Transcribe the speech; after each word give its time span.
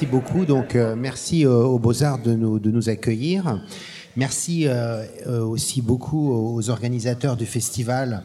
merci 0.00 0.12
beaucoup. 0.12 0.44
Donc, 0.44 0.76
euh, 0.76 0.94
merci 0.94 1.44
euh, 1.44 1.64
aux 1.64 1.80
Beaux-Arts 1.80 2.22
de 2.22 2.32
nous, 2.32 2.60
de 2.60 2.70
nous 2.70 2.88
accueillir. 2.88 3.64
Merci 4.16 4.68
euh, 4.68 5.04
aussi 5.44 5.82
beaucoup 5.82 6.30
aux 6.30 6.70
organisateurs 6.70 7.36
du 7.36 7.46
festival 7.46 8.22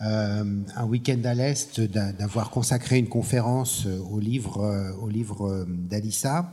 Un 0.00 0.84
week-end 0.88 1.20
à 1.22 1.34
l'Est 1.34 1.80
d'a- 1.80 2.12
d'avoir 2.12 2.50
consacré 2.50 2.98
une 2.98 3.08
conférence 3.08 3.86
au 4.10 4.18
livre, 4.18 4.58
au 5.00 5.08
livre 5.08 5.64
d'Alissa. 5.68 6.50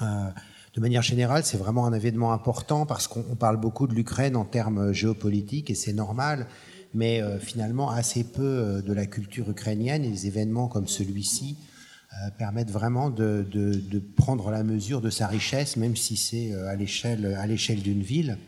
De 0.00 0.80
manière 0.80 1.02
générale, 1.02 1.44
c'est 1.44 1.56
vraiment 1.56 1.86
un 1.86 1.92
événement 1.92 2.32
important 2.32 2.84
parce 2.84 3.06
qu'on 3.06 3.24
on 3.30 3.36
parle 3.36 3.58
beaucoup 3.60 3.86
de 3.86 3.94
l'Ukraine 3.94 4.34
en 4.34 4.44
termes 4.44 4.92
géopolitiques 4.92 5.70
et 5.70 5.76
c'est 5.76 5.92
normal, 5.92 6.48
mais 6.94 7.22
finalement 7.38 7.90
assez 7.90 8.24
peu 8.24 8.82
de 8.84 8.92
la 8.92 9.06
culture 9.06 9.48
ukrainienne 9.48 10.04
et 10.04 10.10
des 10.10 10.26
événements 10.26 10.66
comme 10.66 10.88
celui-ci 10.88 11.56
permettent 12.38 12.70
vraiment 12.70 13.10
de, 13.10 13.46
de- 13.50 13.98
prendre 14.16 14.50
la 14.50 14.62
mesure 14.62 15.00
de 15.00 15.10
sa 15.10 15.26
richesse, 15.26 15.76
même 15.76 15.96
si 15.96 16.16
c'est 16.16 16.52
euh, 16.52 16.68
à 16.68 17.46
l'échelle 17.46 17.82
d'une 17.82 18.02
ville. 18.02 18.38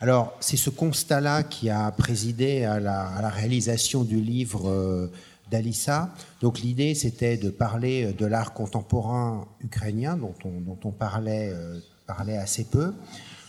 Alors, 0.00 0.36
c'est 0.40 0.56
ce 0.56 0.70
constat-là 0.70 1.42
qui 1.44 1.70
a 1.70 1.90
présidé 1.92 2.64
à 2.64 2.78
la, 2.80 3.06
à 3.08 3.22
la 3.22 3.30
réalisation 3.30 4.04
du 4.04 4.20
livre 4.20 4.68
euh, 4.68 5.10
d'Alissa. 5.50 6.14
Donc, 6.40 6.60
l'idée, 6.60 6.94
c'était 6.94 7.36
de 7.36 7.50
parler 7.50 8.12
de 8.12 8.26
l'art 8.26 8.52
contemporain 8.52 9.46
ukrainien, 9.60 10.16
dont 10.16 10.34
on, 10.44 10.60
dont 10.60 10.78
on 10.84 10.90
parlait, 10.90 11.50
euh, 11.52 11.78
parlait 12.06 12.36
assez 12.36 12.64
peu. 12.64 12.92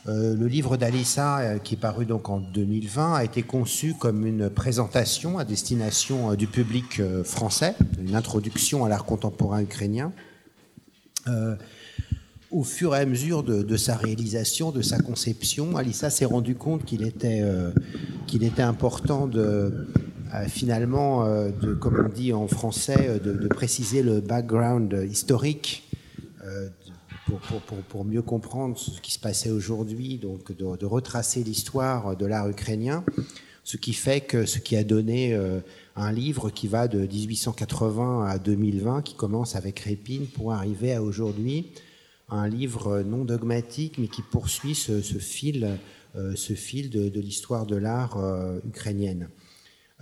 Euh, 0.07 0.35
le 0.35 0.47
livre 0.47 0.77
d'Alissa, 0.77 1.39
euh, 1.39 1.57
qui 1.57 1.73
est 1.73 1.77
paru 1.77 2.05
donc 2.05 2.29
en 2.29 2.39
2020, 2.39 3.15
a 3.15 3.23
été 3.23 3.41
conçu 3.41 3.95
comme 3.95 4.25
une 4.27 4.51
présentation 4.51 5.39
à 5.39 5.45
destination 5.45 6.31
euh, 6.31 6.35
du 6.35 6.45
public 6.45 7.01
français, 7.23 7.75
une 7.99 8.15
introduction 8.15 8.85
à 8.85 8.89
l'art 8.89 9.05
contemporain 9.05 9.61
ukrainien. 9.61 10.11
Au 12.51 12.63
fur 12.63 12.95
et 12.95 12.99
à 12.99 13.05
mesure 13.07 13.41
de, 13.41 13.77
sa 13.77 13.95
réalisation, 13.95 14.71
de 14.71 14.83
sa 14.83 14.99
conception, 14.99 15.75
Alissa 15.75 16.11
s'est 16.11 16.25
rendu 16.25 16.53
compte 16.53 16.85
qu'il 16.85 17.03
était, 17.03 17.41
important 18.59 19.27
finalement, 20.47 21.25
comme 21.81 22.05
on 22.05 22.13
dit 22.13 22.31
en 22.31 22.47
français, 22.47 23.19
de, 23.23 23.47
préciser 23.47 24.03
le 24.03 24.21
background 24.21 25.07
historique 25.09 25.89
pour, 27.25 27.39
pour, 27.39 27.59
pour, 27.61 28.05
mieux 28.05 28.21
comprendre 28.21 28.77
ce 28.77 29.01
qui 29.01 29.11
se 29.11 29.19
passait 29.19 29.49
aujourd'hui, 29.49 30.17
donc 30.17 30.55
de, 30.55 30.85
retracer 30.85 31.43
l'histoire 31.43 32.15
de 32.15 32.25
l'art 32.25 32.47
ukrainien, 32.47 33.03
ce 33.63 33.77
qui 33.77 33.93
fait 33.93 34.21
que 34.21 34.45
ce 34.45 34.59
qui 34.59 34.75
a 34.75 34.83
donné 34.83 35.33
euh, 35.33 35.59
un 35.95 36.11
livre 36.11 36.49
qui 36.49 36.67
va 36.67 36.87
de 36.87 36.99
1880 36.99 38.27
à 38.27 38.37
2020, 38.37 39.01
qui 39.01 39.15
commence 39.15 39.55
avec 39.55 39.79
Répine 39.79 40.27
pour 40.27 40.53
arriver 40.53 40.93
à 40.93 41.01
aujourd'hui, 41.01 41.71
un 42.29 42.47
livre 42.47 43.01
non 43.01 43.25
dogmatique, 43.25 43.97
mais 43.97 44.07
qui 44.07 44.21
poursuit 44.21 44.75
ce, 44.75 45.01
ce 45.01 45.17
fil, 45.17 45.77
euh, 46.15 46.35
ce 46.35 46.53
fil 46.53 46.89
de, 46.89 47.09
de 47.09 47.19
l'histoire 47.19 47.65
de 47.65 47.75
l'art 47.75 48.17
euh, 48.17 48.59
ukrainienne. 48.67 49.29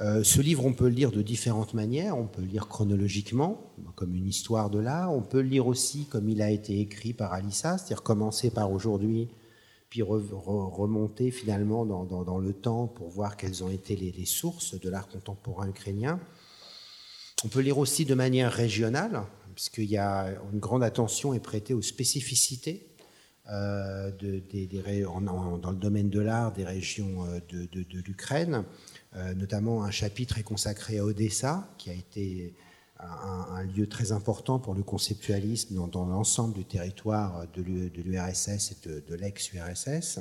Euh, 0.04 0.22
ce 0.22 0.42
livre, 0.42 0.66
on 0.66 0.74
peut 0.74 0.90
le 0.90 0.96
lire 0.96 1.12
de 1.12 1.22
différentes 1.22 1.74
manières. 1.74 2.18
On 2.18 2.26
peut 2.26 2.42
le 2.42 2.48
lire 2.48 2.68
chronologiquement, 2.68 3.72
comme 3.96 4.14
une 4.16 4.28
histoire 4.28 4.70
de 4.70 4.80
l'art. 4.80 5.14
On 5.14 5.22
peut 5.22 5.42
le 5.42 5.48
lire 5.48 5.66
aussi 5.66 6.08
comme 6.08 6.28
il 6.28 6.42
a 6.42 6.52
été 6.52 6.82
écrit 6.82 7.14
par 7.14 7.32
Alissa, 7.32 7.78
c'est-à-dire 7.78 8.04
commencer 8.04 8.50
par 8.50 8.70
aujourd'hui, 8.70 9.30
puis 9.90 10.02
re- 10.02 10.28
re- 10.30 10.76
remonter 10.76 11.32
finalement 11.32 11.86
dans, 11.86 12.38
le 12.38 12.52
temps 12.52 12.88
pour 12.88 13.10
voir 13.10 13.38
quelles 13.38 13.64
ont 13.64 13.70
été 13.70 13.96
les, 13.96 14.26
sources 14.26 14.78
de 14.78 14.90
l'art 14.90 15.08
contemporain 15.08 15.70
ukrainien. 15.70 16.20
On 17.46 17.48
peut 17.48 17.62
lire 17.62 17.78
aussi 17.78 18.04
de 18.04 18.14
manière 18.14 18.52
régionale, 18.52 19.24
puisqu'il 19.56 19.90
y 19.90 19.98
a 19.98 20.34
une 20.52 20.60
grande 20.60 20.84
attention 20.84 21.34
est 21.34 21.40
prêtée 21.40 21.74
aux 21.74 21.82
spécificités 21.82 22.90
euh, 23.50 24.12
dans 24.12 25.72
le 25.72 25.78
domaine 25.78 26.10
de 26.10 26.20
l'art 26.20 26.52
des 26.52 26.66
régions 26.66 27.26
euh, 27.26 27.40
de 27.52 28.00
l'Ukraine. 28.06 28.66
Euh, 29.16 29.34
notamment 29.36 29.84
un 29.84 29.92
chapitre 29.92 30.40
est 30.40 30.44
consacré 30.44 30.98
à 30.98 31.06
Odessa, 31.06 31.70
qui 31.78 31.90
a 31.90 31.94
été 31.94 32.56
un, 33.00 33.64
lieu 33.64 33.88
très 33.88 34.12
important 34.12 34.60
pour 34.60 34.74
le 34.74 34.82
conceptualisme 34.82 35.76
dans, 35.90 36.06
l'ensemble 36.06 36.54
du 36.54 36.64
territoire 36.64 37.46
de 37.54 37.62
l'U- 37.62 37.90
de 37.90 38.02
l'URSS 38.02 38.72
et 38.72 38.90
de, 38.90 39.16
l'ex-URSS. 39.16 40.20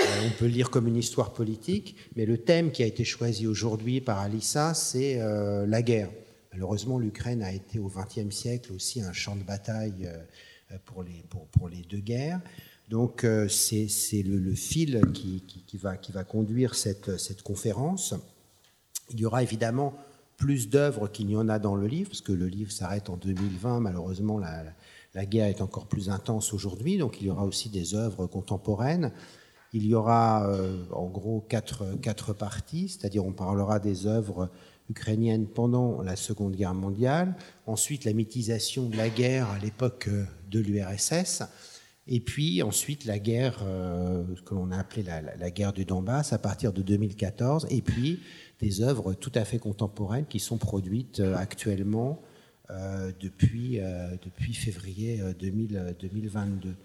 Euh, 0.00 0.04
on 0.24 0.30
peut 0.38 0.46
le 0.46 0.52
lire 0.52 0.70
comme 0.70 0.86
une 0.86 0.96
histoire 0.96 1.32
politique, 1.32 1.96
mais 2.14 2.26
le 2.26 2.38
thème 2.38 2.70
qui 2.70 2.82
a 2.84 2.86
été 2.86 3.04
choisi 3.04 3.46
aujourd'hui 3.46 4.00
par 4.00 4.20
Alissa, 4.20 4.72
c'est 4.72 5.20
euh, 5.20 5.66
la 5.66 5.82
guerre. 5.82 6.10
Malheureusement, 6.52 6.98
l'Ukraine 6.98 7.42
a 7.42 7.52
été 7.52 7.78
au 7.78 7.88
XXe 7.88 8.34
siècle 8.34 8.72
aussi 8.72 9.02
un 9.02 9.12
champ 9.12 9.36
de 9.36 9.42
bataille 9.42 10.08
pour 10.84 11.02
les 11.02 11.82
deux 11.88 11.98
guerres. 11.98 12.40
Donc 12.90 13.22
euh, 13.22 13.46
c'est 13.48 14.22
le, 14.24 14.54
fil 14.54 15.00
qui, 15.14 15.78
va, 15.78 16.24
conduire 16.24 16.74
cette, 16.74 17.42
conférence. 17.42 18.14
Il 19.10 19.20
y 19.20 19.24
aura 19.24 19.44
évidemment 19.44 19.94
plus 20.36 20.68
d'œuvres 20.68 21.06
qu'il 21.06 21.28
n'y 21.28 21.36
en 21.36 21.48
a 21.48 21.60
dans 21.60 21.76
le 21.76 21.86
livre, 21.86 22.10
parce 22.10 22.20
que 22.20 22.32
le 22.32 22.48
livre 22.48 22.72
s'arrête 22.72 23.08
en 23.08 23.16
2020. 23.16 23.78
Malheureusement, 23.78 24.40
la, 24.40 25.26
guerre 25.26 25.46
est 25.46 25.60
encore 25.60 25.86
plus 25.86 26.10
intense 26.10 26.52
aujourd'hui, 26.52 26.98
donc 26.98 27.20
il 27.20 27.28
y 27.28 27.30
aura 27.30 27.44
aussi 27.44 27.68
des 27.68 27.94
œuvres 27.94 28.26
contemporaines. 28.26 29.12
Il 29.72 29.86
y 29.86 29.94
aura 29.94 30.48
euh, 30.48 30.82
en 30.90 31.06
gros 31.06 31.44
quatre, 31.48 31.84
quatre 32.02 32.32
parties, 32.32 32.88
c'est-à-dire 32.88 33.24
on 33.24 33.32
parlera 33.32 33.78
des 33.78 34.08
œuvres 34.08 34.50
ukrainiennes 34.88 35.46
pendant 35.46 36.02
la 36.02 36.16
Seconde 36.16 36.56
Guerre 36.56 36.74
mondiale, 36.74 37.36
ensuite 37.66 38.04
la 38.04 38.12
mythisation 38.12 38.88
de 38.88 38.96
la 38.96 39.10
guerre 39.10 39.48
à 39.48 39.60
l'époque 39.60 40.08
euh, 40.08 40.24
de 40.50 40.58
l'URSS, 40.58 41.44
et 42.10 42.20
puis 42.20 42.62
ensuite 42.62 43.06
la 43.06 43.18
guerre 43.18 43.60
euh, 43.62 44.22
que 44.44 44.54
l'on 44.54 44.70
a 44.70 44.78
appelée 44.78 45.04
la, 45.04 45.50
guerre 45.50 45.72
du 45.72 45.84
Donbass 45.84 46.32
à 46.32 46.38
partir 46.38 46.72
de 46.72 46.82
2014, 46.82 47.68
et 47.70 47.80
puis 47.80 48.20
des 48.60 48.82
œuvres 48.82 49.14
tout 49.14 49.32
à 49.34 49.44
fait 49.44 49.58
contemporaines 49.58 50.26
qui 50.26 50.40
sont 50.40 50.58
produites 50.58 51.20
euh, 51.20 51.34
actuellement 51.36 52.20
euh, 52.70 53.10
depuis, 53.18 53.80
euh, 53.80 54.16
depuis 54.22 54.54
février 54.54 55.20
euh, 55.20 55.32
2000, 55.32 55.76
euh, 55.76 55.92
2022. 56.00 56.76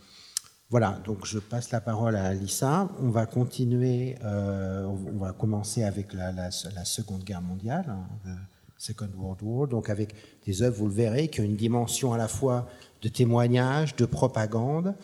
Voilà, 0.71 0.99
donc 1.05 1.27
je 1.27 1.37
passe 1.37 1.69
la 1.69 1.79
parole 1.79 2.15
à 2.15 2.23
Alissa. 2.23 2.89
On 2.99 3.09
va 3.09 3.27
continuer, 3.27 4.15
on 4.23 5.17
va 5.19 5.31
commencer 5.31 5.83
avec 5.83 6.11
la, 6.11 6.49
Seconde 6.49 7.23
Guerre 7.23 7.43
mondiale, 7.43 7.85
hein, 7.87 8.35
Second 8.75 9.09
World 9.15 9.43
War, 9.43 9.67
donc 9.67 9.91
avec 9.91 10.15
des 10.43 10.63
œuvres, 10.63 10.77
vous 10.77 10.87
le 10.87 10.93
verrez, 10.93 11.27
qui 11.27 11.41
ont 11.41 11.43
une 11.43 11.55
dimension 11.55 12.13
à 12.13 12.17
la 12.17 12.27
fois 12.27 12.67
de 13.05 13.09
témoignage, 13.09 13.95
de 13.95 14.05
propagande, 14.05 14.95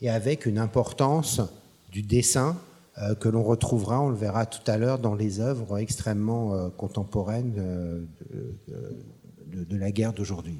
et 0.00 0.08
avec 0.08 0.46
une 0.46 0.56
importance 0.56 1.42
du 1.92 2.00
dessin 2.00 2.56
euh, 2.96 3.14
que 3.14 3.28
l'on 3.28 3.42
retrouvera, 3.42 4.00
on 4.00 4.08
le 4.08 4.16
verra 4.16 4.46
tout 4.46 4.62
à 4.66 4.78
l'heure, 4.78 4.98
dans 4.98 5.14
les 5.14 5.40
œuvres 5.40 5.76
extrêmement 5.76 6.54
euh, 6.54 6.70
contemporaines 6.70 7.52
euh, 7.58 8.06
de 9.46 9.76
la 9.76 9.90
guerre 9.90 10.14
d'aujourd'hui. 10.14 10.58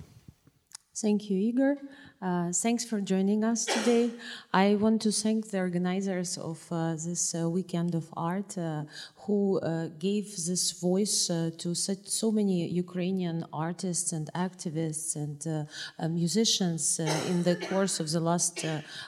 Thank 1.00 1.30
you, 1.30 1.38
Igor. 1.38 1.76
Uh, 2.22 2.52
thanks 2.52 2.84
for 2.84 3.00
joining 3.00 3.42
us 3.42 3.64
today. 3.64 4.10
I 4.52 4.74
want 4.74 5.00
to 5.02 5.10
thank 5.10 5.50
the 5.50 5.58
organizers 5.58 6.36
of 6.36 6.62
uh, 6.70 6.92
this 6.92 7.34
uh, 7.34 7.48
weekend 7.48 7.94
of 7.94 8.12
art 8.14 8.58
uh, 8.58 8.82
who 9.30 9.58
uh, 9.60 9.86
gave 9.98 10.26
this 10.44 10.72
voice 10.72 11.30
uh, 11.30 11.50
to 11.56 11.74
such, 11.74 12.06
so 12.08 12.30
many 12.30 12.68
Ukrainian 12.68 13.46
artists 13.54 14.12
and 14.12 14.28
activists 14.34 15.16
and 15.16 15.46
uh, 15.46 15.64
uh, 16.02 16.08
musicians 16.08 16.98
in 17.30 17.42
the 17.42 17.56
course 17.56 18.00
of 18.00 18.10
the 18.10 18.20
last 18.20 18.66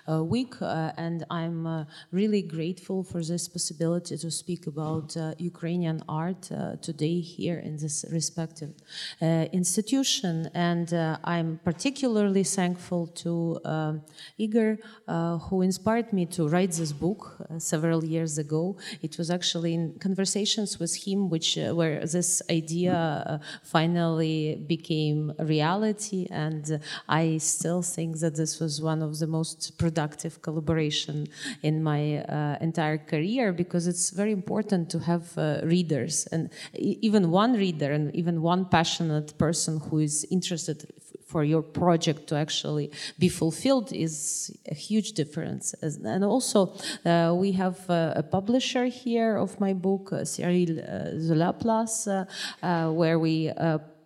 week. 0.09 0.55
And 0.61 1.27
I'm 1.31 1.87
really 2.13 2.41
grateful 2.41 3.03
for 3.03 3.23
this 3.23 3.47
possibility 3.47 4.17
to 4.17 4.31
speak 4.31 4.67
about 4.67 5.17
Ukrainian 5.39 6.03
art 6.09 6.43
today 6.81 7.21
here 7.21 7.59
in 7.59 7.77
this 7.77 8.07
respective 8.11 8.73
institution. 9.21 10.49
And 10.55 10.89
I'm 11.25 11.61
particularly 11.65 12.45
thankful 12.45 13.02
to 13.07 13.59
uh, 13.65 13.95
Igor, 14.39 14.79
uh, 15.09 15.39
who 15.39 15.63
inspired 15.63 16.13
me 16.13 16.27
to 16.27 16.49
write 16.49 16.73
this 16.73 16.93
book 16.93 17.37
uh, 17.41 17.59
several 17.59 18.05
years 18.05 18.39
ago. 18.39 18.77
It 19.03 19.19
was 19.19 19.31
actually 19.31 19.75
in 19.75 19.99
conversations 19.99 20.79
with 20.79 20.95
him, 21.07 21.29
which 21.29 21.59
uh, 21.59 21.75
where 21.75 22.07
this 22.07 22.43
idea 22.51 22.95
uh, 22.95 23.39
finally 23.63 24.65
became 24.67 25.33
reality. 25.39 26.27
And 26.31 26.65
uh, 26.73 26.79
I 27.09 27.39
still 27.39 27.83
think 27.83 28.19
that 28.21 28.37
this 28.37 28.61
was 28.61 28.81
one 28.81 29.03
of 29.03 29.19
the 29.19 29.27
most 29.27 29.79
productive 29.79 30.43
collaboration 30.43 31.27
in 31.63 31.83
my 31.83 32.01
entire 32.61 32.99
career 32.99 33.53
because 33.53 33.87
it's 33.87 34.11
very 34.11 34.33
important 34.33 34.91
to 34.91 34.99
have 34.99 35.37
readers 35.65 36.27
and 36.33 36.51
even 36.75 37.31
one 37.31 37.55
reader 37.55 37.93
and 37.93 38.15
even 38.15 38.43
one 38.43 38.65
passionate 38.65 39.37
person 39.39 39.79
who 39.79 39.99
is 39.99 40.27
interested 40.31 40.87
for 41.33 41.45
your 41.45 41.63
project 41.63 42.27
to 42.29 42.35
actually 42.37 42.92
be 43.19 43.29
fulfilled 43.29 43.93
is 43.93 44.51
a 44.71 44.75
huge 44.75 45.13
difference. 45.13 45.75
And 45.83 46.25
also, 46.25 46.75
uh, 47.05 47.35
we 47.35 47.53
have 47.53 47.79
uh, 47.89 48.15
a 48.17 48.23
publisher 48.23 48.87
here 48.87 49.37
of 49.37 49.59
my 49.61 49.73
book, 49.73 50.13
uh, 50.13 50.25
Cyril 50.25 50.79
uh, 50.79 51.19
Zola 51.19 51.55
uh, 52.63 52.91
where 52.91 53.19
we 53.19 53.53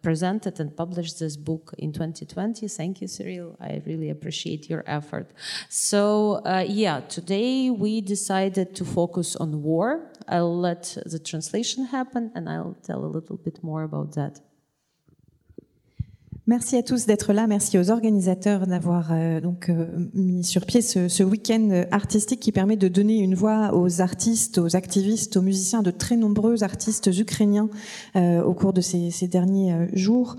presented 0.06 0.60
and 0.60 0.76
published 0.76 1.18
this 1.18 1.36
book 1.36 1.74
in 1.78 1.92
2020. 1.92 2.68
Thank 2.68 3.00
you, 3.00 3.08
Cyril. 3.08 3.56
I 3.60 3.82
really 3.84 4.10
appreciate 4.10 4.70
your 4.70 4.84
effort. 4.86 5.32
So, 5.68 6.42
uh, 6.44 6.64
yeah, 6.68 7.00
today 7.00 7.70
we 7.70 8.00
decided 8.00 8.76
to 8.76 8.84
focus 8.84 9.34
on 9.34 9.64
war. 9.64 10.12
I'll 10.28 10.60
let 10.60 10.96
the 11.04 11.18
translation 11.18 11.86
happen 11.86 12.30
and 12.36 12.48
I'll 12.48 12.76
tell 12.84 13.04
a 13.04 13.10
little 13.16 13.36
bit 13.36 13.64
more 13.64 13.82
about 13.82 14.12
that. 14.14 14.38
Merci 16.48 16.76
à 16.76 16.84
tous 16.84 17.06
d'être 17.06 17.32
là. 17.32 17.48
Merci 17.48 17.76
aux 17.76 17.90
organisateurs 17.90 18.68
d'avoir 18.68 19.08
euh, 19.10 19.40
donc 19.40 19.68
euh, 19.68 19.88
mis 20.14 20.44
sur 20.44 20.64
pied 20.64 20.80
ce, 20.80 21.24
week-end 21.24 21.82
artistique 21.90 22.38
qui 22.38 22.52
permet 22.52 22.76
de 22.76 22.86
donner 22.86 23.18
une 23.18 23.34
voix 23.34 23.74
aux 23.74 24.00
artistes, 24.00 24.58
aux 24.58 24.76
activistes, 24.76 25.36
aux 25.36 25.42
musiciens, 25.42 25.82
de 25.82 25.90
très 25.90 26.16
nombreux 26.16 26.62
artistes 26.62 27.10
ukrainiens 27.18 27.68
euh, 28.14 28.44
au 28.44 28.54
cours 28.54 28.72
de 28.72 28.80
ces, 28.80 29.10
ces 29.10 29.26
derniers 29.26 29.88
jours. 29.92 30.36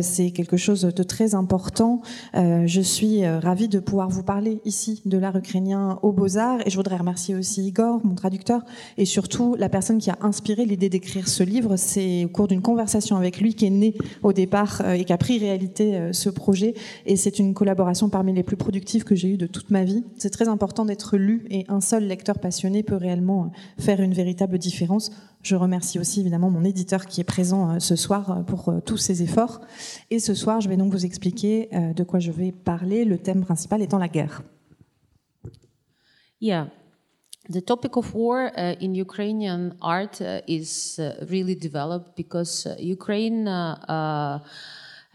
C'est 0.00 0.30
quelque 0.30 0.56
chose 0.56 0.82
de 0.82 1.02
très 1.02 1.34
important. 1.34 2.02
Je 2.34 2.80
suis 2.80 3.26
ravie 3.26 3.68
de 3.68 3.80
pouvoir 3.80 4.08
vous 4.08 4.22
parler 4.22 4.60
ici 4.64 5.02
de 5.06 5.18
l'art 5.18 5.36
ukrainien 5.36 5.98
aux 6.02 6.12
Beaux-Arts 6.12 6.60
et 6.66 6.70
je 6.70 6.76
voudrais 6.76 6.96
remercier 6.96 7.34
aussi 7.34 7.66
Igor, 7.66 8.00
mon 8.04 8.14
traducteur, 8.14 8.64
et 8.96 9.04
surtout 9.04 9.56
la 9.58 9.68
personne 9.68 9.98
qui 9.98 10.10
a 10.10 10.18
inspiré 10.20 10.64
l'idée 10.64 10.88
d'écrire 10.88 11.28
ce 11.28 11.42
livre. 11.42 11.76
C'est 11.76 12.26
au 12.26 12.28
cours 12.28 12.46
d'une 12.46 12.62
conversation 12.62 13.16
avec 13.16 13.40
lui 13.40 13.54
qui 13.54 13.66
est 13.66 13.70
né 13.70 13.94
au 14.22 14.32
départ 14.32 14.82
et 14.88 15.04
qui 15.04 15.12
a 15.12 15.18
pris 15.18 15.47
euh, 15.50 16.12
ce 16.12 16.28
projet 16.28 16.74
et 17.06 17.16
c'est 17.16 17.38
une 17.38 17.54
collaboration 17.54 18.08
parmi 18.08 18.32
les 18.32 18.42
plus 18.42 18.56
productives 18.56 19.04
que 19.04 19.14
j'ai 19.14 19.28
eues 19.28 19.36
de 19.36 19.46
toute 19.46 19.70
ma 19.70 19.84
vie. 19.84 20.04
C'est 20.18 20.30
très 20.30 20.48
important 20.48 20.84
d'être 20.84 21.16
lu 21.16 21.46
et 21.50 21.64
un 21.68 21.80
seul 21.80 22.06
lecteur 22.06 22.38
passionné 22.38 22.82
peut 22.82 22.96
réellement 22.96 23.44
euh, 23.44 23.82
faire 23.82 24.00
une 24.00 24.14
véritable 24.14 24.58
différence. 24.58 25.10
Je 25.42 25.56
remercie 25.56 25.98
aussi 25.98 26.20
évidemment 26.20 26.50
mon 26.50 26.64
éditeur 26.64 27.06
qui 27.06 27.20
est 27.20 27.24
présent 27.24 27.70
euh, 27.70 27.78
ce 27.78 27.96
soir 27.96 28.44
pour 28.46 28.72
tous 28.84 28.96
ses 28.96 29.22
efforts. 29.22 29.60
Et 30.10 30.18
ce 30.18 30.34
soir, 30.34 30.60
je 30.60 30.68
vais 30.68 30.76
donc 30.76 30.92
vous 30.92 31.04
expliquer 31.04 31.68
de 31.72 32.02
quoi 32.04 32.18
je 32.18 32.32
vais 32.32 32.52
parler, 32.52 33.04
le 33.04 33.18
thème 33.18 33.44
principal 33.44 33.82
étant 33.82 33.98
la 33.98 34.08
guerre. 34.08 34.42
Yeah. 36.40 36.68
The 37.50 37.62
topic 37.62 37.96
of 37.96 38.14
war 38.14 38.52
uh, 38.54 38.74
in 38.78 38.94
Ukrainian 38.94 39.74
art 39.80 40.20
uh, 40.20 40.42
is 40.46 40.98
uh, 40.98 41.24
really 41.30 41.54
developed 41.54 42.14
because 42.14 42.66
Ukraine 42.78 43.48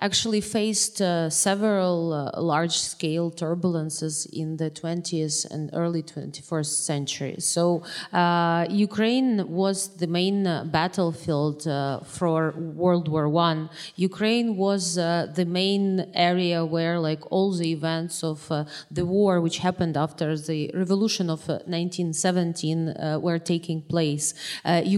actually 0.03 0.41
faced 0.41 1.01
uh, 1.01 1.29
several 1.29 2.11
uh, 2.11 2.41
large 2.41 2.77
scale 2.77 3.31
turbulences 3.31 4.15
in 4.33 4.57
the 4.57 4.69
20th 4.69 5.49
and 5.49 5.69
early 5.71 6.03
21st 6.03 6.73
century. 6.91 7.35
So, 7.39 7.83
uh, 8.11 8.65
Ukraine 8.69 9.47
was 9.47 9.77
the 10.01 10.07
main 10.19 10.45
uh, 10.45 10.65
battlefield 10.65 11.65
uh, 11.65 12.01
for 12.17 12.51
World 12.81 13.07
War 13.07 13.25
I. 13.49 13.69
Ukraine 13.95 14.57
was 14.57 14.97
uh, 14.97 15.27
the 15.39 15.45
main 15.45 15.83
area 16.31 16.59
where, 16.65 16.99
like, 16.99 17.23
all 17.31 17.49
the 17.53 17.71
events 17.71 18.23
of 18.31 18.39
the 18.97 19.05
war, 19.05 19.39
which 19.39 19.59
happened 19.59 19.95
after 19.95 20.37
the 20.37 20.59
revolution 20.73 21.29
of 21.29 21.47
1917, 21.47 23.21
were 23.21 23.39
taking 23.39 23.81
place. 23.93 24.33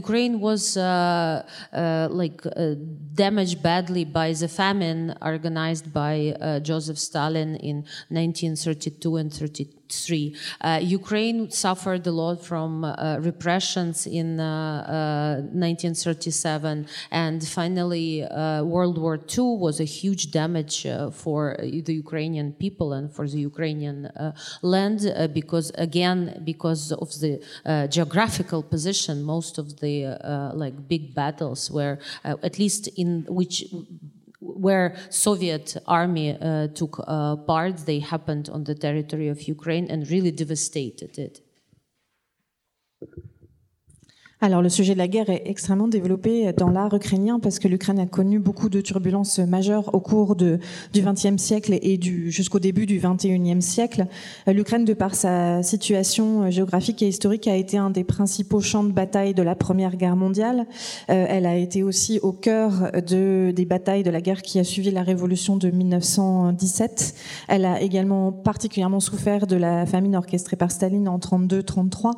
Ukraine 0.04 0.40
was 0.40 0.63
like 2.22 2.40
damaged 3.25 3.62
badly 3.62 4.04
by 4.19 4.30
the 4.42 4.48
famine 4.48 4.95
organized 5.22 5.88
by 5.94 6.16
uh, 6.40 6.60
Joseph 6.60 7.00
Stalin 7.00 7.56
in 7.58 7.78
1932 8.10 9.18
and 9.18 9.34
33. 9.34 10.36
Uh, 10.62 10.80
Ukraine 10.82 11.52
suffered 11.52 12.06
a 12.08 12.12
lot 12.12 12.44
from 12.44 12.84
uh, 12.84 13.18
repressions 13.20 14.08
in 14.08 14.40
uh, 14.40 14.46
uh, 14.46 15.42
1937, 15.42 16.88
and 17.12 17.48
finally, 17.48 18.24
uh, 18.24 18.64
World 18.64 18.98
War 18.98 19.18
II 19.18 19.58
was 19.58 19.80
a 19.80 19.84
huge 19.84 20.32
damage 20.32 20.88
for 21.12 21.58
the 21.60 21.94
Ukrainian 21.94 22.54
people 22.54 22.94
and 22.94 23.12
for 23.16 23.28
the 23.28 23.40
Ukrainian 23.40 24.10
land 24.62 25.00
because, 25.34 25.72
again, 25.88 26.42
because 26.44 26.92
of 26.92 27.10
the 27.22 27.34
geographical 27.90 28.62
position, 28.64 29.24
most 29.24 29.58
of 29.58 29.80
the 29.82 29.96
like 30.54 30.76
big 30.88 31.14
battles 31.14 31.70
were, 31.72 32.00
at 32.24 32.58
least 32.60 32.88
in 32.98 33.26
which 33.30 33.56
where 34.56 34.96
Soviet 35.10 35.78
army 35.86 36.38
uh, 36.40 36.68
took 36.69 37.04
uh, 37.07 37.36
part, 37.36 37.86
they 37.86 38.00
happened 38.00 38.50
on 38.50 38.63
the 38.63 38.75
territory 38.75 39.28
of 39.28 39.48
Ukraine 39.48 39.88
and 39.90 40.10
really 40.10 40.31
devastated 40.31 41.18
it. 41.19 41.42
Alors 44.42 44.62
le 44.62 44.68
sujet 44.68 44.94
de 44.94 44.98
la 44.98 45.08
guerre 45.08 45.30
est 45.30 45.44
extrêmement 45.46 45.88
développé 45.88 46.52
dans 46.58 46.70
l'art 46.70 46.94
ukrainien 46.94 47.40
parce 47.40 47.58
que 47.58 47.70
l'Ukraine 47.70 48.00
a 48.00 48.06
connu 48.06 48.38
beaucoup 48.38 48.68
de 48.68 48.82
turbulences 48.82 49.40
majeures 49.40 49.96
au 49.96 50.02
cours 50.02 50.36
de, 50.36 50.60
du 50.92 51.02
XXe 51.02 51.42
siècle 51.42 51.80
et 51.82 51.98
jusqu'au 52.02 52.60
début 52.60 52.86
du 52.86 53.00
XXIe 53.00 53.62
siècle. 53.62 54.08
L'Ukraine, 54.46 54.84
de 54.84 54.94
par 54.94 55.16
sa 55.16 55.64
situation 55.64 56.52
géographique 56.52 57.02
et 57.02 57.08
historique, 57.08 57.48
a 57.48 57.56
été 57.56 57.78
un 57.78 57.90
des 57.90 58.04
principaux 58.04 58.60
champs 58.60 58.84
de 58.84 58.92
bataille 58.92 59.34
de 59.34 59.42
la 59.42 59.56
Première 59.56 59.96
Guerre 59.96 60.18
mondiale. 60.18 60.68
Euh, 61.10 61.26
elle 61.30 61.46
a 61.46 61.56
été 61.56 61.82
aussi 61.82 62.20
au 62.22 62.34
cœur 62.34 62.92
de, 63.08 63.54
des 63.56 63.66
batailles 63.66 64.04
de 64.04 64.12
la 64.12 64.20
guerre 64.20 64.42
qui 64.42 64.60
a 64.60 64.66
suivi 64.66 64.92
la 64.92 65.04
révolution 65.04 65.56
de 65.56 65.72
1917. 65.72 67.16
Elle 67.48 67.64
a 67.64 67.82
également 67.82 68.34
particulièrement 68.34 69.00
souffert 69.00 69.48
de 69.48 69.56
la 69.56 69.86
famine 69.86 70.18
orchestrée 70.18 70.58
par 70.58 70.72
Staline 70.72 71.08
en 71.08 71.20
32-33. 71.20 72.12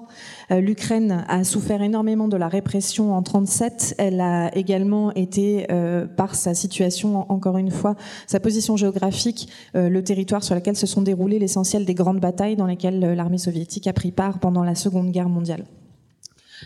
Euh, 0.49 0.61
L'Ukraine 0.61 1.23
a 1.27 1.43
souffert 1.43 1.83
énormément 1.83 2.06
de 2.07 2.37
la 2.37 2.47
répression 2.47 3.13
en 3.13 3.21
37. 3.21 3.95
Elle 3.97 4.21
a 4.21 4.55
également 4.55 5.13
été, 5.13 5.67
euh, 5.71 6.05
par 6.05 6.35
sa 6.35 6.53
situation, 6.53 7.29
encore 7.29 7.57
une 7.57 7.69
fois, 7.69 7.95
sa 8.27 8.39
position 8.39 8.77
géographique, 8.77 9.49
euh, 9.75 9.89
le 9.89 10.03
territoire 10.03 10.41
sur 10.41 10.55
lequel 10.55 10.77
se 10.77 10.87
sont 10.87 11.01
déroulées 11.01 11.37
l'essentiel 11.37 11.83
des 11.83 11.93
grandes 11.93 12.21
batailles 12.21 12.55
dans 12.55 12.65
lesquelles 12.65 13.03
euh, 13.03 13.13
l'armée 13.13 13.37
soviétique 13.37 13.87
a 13.87 13.93
pris 13.93 14.11
part 14.11 14.39
pendant 14.39 14.63
la 14.63 14.75
Seconde 14.75 15.11
Guerre 15.11 15.27
mondiale. 15.27 15.65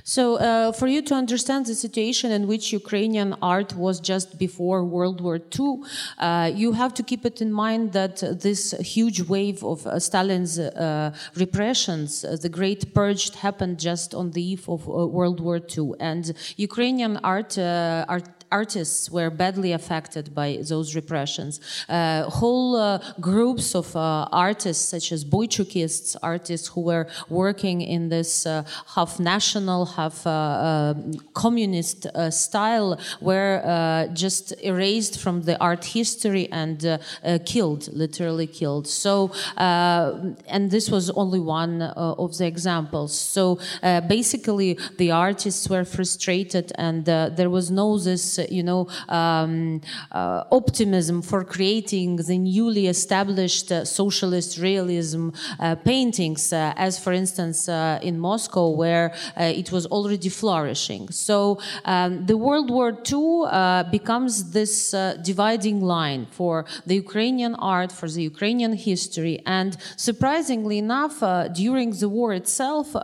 So, 0.03 0.35
uh, 0.35 0.71
for 0.71 0.88
you 0.88 1.01
to 1.03 1.15
understand 1.15 1.65
the 1.65 1.75
situation 1.75 2.31
in 2.31 2.47
which 2.47 2.71
Ukrainian 2.71 3.35
art 3.41 3.75
was 3.75 3.99
just 3.99 4.38
before 4.38 4.83
World 4.83 5.21
War 5.21 5.38
II, 5.38 5.83
uh, 6.17 6.51
you 6.53 6.71
have 6.73 6.93
to 6.95 7.03
keep 7.03 7.25
it 7.25 7.41
in 7.41 7.51
mind 7.51 7.93
that 7.93 8.17
this 8.41 8.71
huge 8.79 9.21
wave 9.21 9.63
of 9.63 9.85
uh, 9.85 9.99
Stalin's 9.99 10.57
uh, 10.59 11.13
repressions, 11.35 12.23
uh, 12.23 12.38
the 12.41 12.49
Great 12.49 12.93
Purge, 12.93 13.36
happened 13.36 13.79
just 13.79 14.13
on 14.13 14.31
the 14.31 14.41
eve 14.41 14.67
of 14.69 14.88
uh, 14.88 15.07
World 15.07 15.39
War 15.39 15.60
II, 15.60 15.91
and 16.00 16.33
Ukrainian 16.57 17.17
art 17.17 17.57
art 17.57 18.40
artists 18.51 19.10
were 19.10 19.29
badly 19.29 19.72
affected 19.72 20.36
by 20.36 20.60
those 20.62 20.96
repressions. 20.96 21.60
Uh, 21.88 22.24
whole 22.24 22.75
uh, 22.75 23.00
groups 23.20 23.74
of 23.75 23.96
uh, 23.96 24.27
artists, 24.31 24.89
such 24.89 25.12
as 25.12 25.24
Boychukists, 25.24 26.15
artists 26.22 26.67
who 26.67 26.81
were 26.81 27.08
working 27.29 27.81
in 27.81 28.10
this 28.10 28.46
uh, 28.46 28.63
half 28.96 29.20
national, 29.20 29.86
half 29.86 30.27
uh, 30.27 30.29
uh, 30.29 30.93
communist 31.34 32.08
style, 32.29 33.00
were 33.22 34.10
just 34.13 34.53
erased 34.63 35.20
from 35.20 35.43
the 35.43 35.58
art 35.60 35.86
history 35.86 36.51
and 36.51 37.00
killed, 37.46 37.88
literally 37.93 38.48
killed. 38.48 38.88
So, 38.88 39.31
and 39.58 40.72
this 40.72 40.89
was 40.89 41.10
only 41.12 41.39
one 41.39 41.81
of 41.81 42.38
the 42.38 42.46
examples. 42.46 43.17
So, 43.17 43.60
basically, 43.81 44.77
the 44.98 45.12
artists 45.12 45.70
were 45.70 45.86
frustrated, 45.86 46.72
and 46.75 47.05
there 47.05 47.50
was 47.50 47.72
no 47.72 47.98
this 47.98 48.40
you 48.50 48.63
know, 48.63 48.88
um, 49.10 49.81
uh, 50.12 50.43
optimism 50.51 51.21
for 51.21 51.43
creating 51.43 52.17
the 52.17 52.38
newly 52.38 52.88
established 52.88 53.71
uh, 53.71 53.86
socialist 53.86 54.57
realism 54.57 55.29
uh, 55.60 55.75
paintings, 55.75 56.53
uh, 56.53 56.74
as 56.75 57.00
for 57.00 57.13
instance 57.13 57.69
uh, 57.69 58.00
in 58.01 58.19
Moscow, 58.19 58.69
where 58.69 59.13
it 59.38 59.71
was 59.71 59.86
already 59.88 60.29
flourishing. 60.29 61.10
So 61.10 61.60
um, 61.86 62.25
the 62.25 62.38
World 62.38 62.69
War 62.69 62.89
II 62.91 63.91
becomes 63.91 64.51
this 64.51 64.91
dividing 65.24 65.81
line 65.81 66.27
for 66.31 66.65
the 66.86 66.95
Ukrainian 66.95 67.55
art, 67.55 67.91
for 67.91 68.07
the 68.10 68.24
Ukrainian 68.24 68.74
history, 68.74 69.36
and 69.45 69.77
surprisingly 69.95 70.77
enough, 70.77 71.19
during 71.53 71.91
the 71.91 72.10
war 72.10 72.33
itself, 72.33 72.95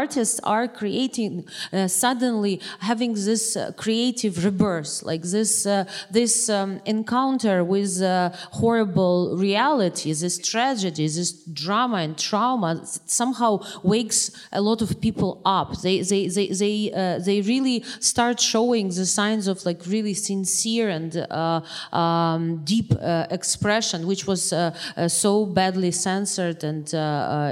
artists 0.00 0.40
are 0.44 0.66
creating 0.68 1.46
suddenly 1.86 2.60
having 2.80 3.14
this 3.14 3.56
creative 3.76 4.44
rebirth 4.58 5.02
like 5.02 5.22
this, 5.22 5.66
uh, 5.66 5.84
this 6.10 6.48
um, 6.48 6.80
encounter 6.84 7.64
with 7.64 8.02
uh, 8.02 8.30
horrible 8.52 9.36
reality, 9.36 10.12
this 10.12 10.38
tragedy, 10.38 11.06
this 11.06 11.32
drama 11.52 11.98
and 11.98 12.18
trauma 12.18 12.80
somehow 13.06 13.60
wakes 13.82 14.30
a 14.52 14.60
lot 14.60 14.82
of 14.82 15.00
people 15.00 15.40
up. 15.44 15.80
They, 15.82 16.02
they, 16.02 16.28
they, 16.28 16.48
they, 16.48 16.92
uh, 16.92 17.18
they 17.18 17.40
really 17.40 17.82
start 18.00 18.40
showing 18.40 18.88
the 18.88 19.06
signs 19.06 19.46
of 19.46 19.64
like 19.64 19.80
really 19.86 20.14
sincere 20.14 20.88
and 20.88 21.16
uh, 21.16 21.60
um, 21.96 22.62
deep 22.64 22.92
uh, 23.00 23.26
expression, 23.30 24.06
which 24.06 24.26
was 24.26 24.52
uh, 24.52 24.72
so 25.08 25.46
badly 25.46 25.90
censored 25.90 26.64
and, 26.64 26.86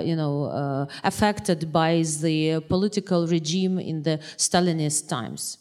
you 0.06 0.16
know, 0.16 0.88
affected 1.04 1.72
by 1.72 2.02
the 2.22 2.60
political 2.68 3.26
regime 3.26 3.78
in 3.78 4.02
the 4.02 4.18
Stalinist 4.36 5.08
times. 5.08 5.58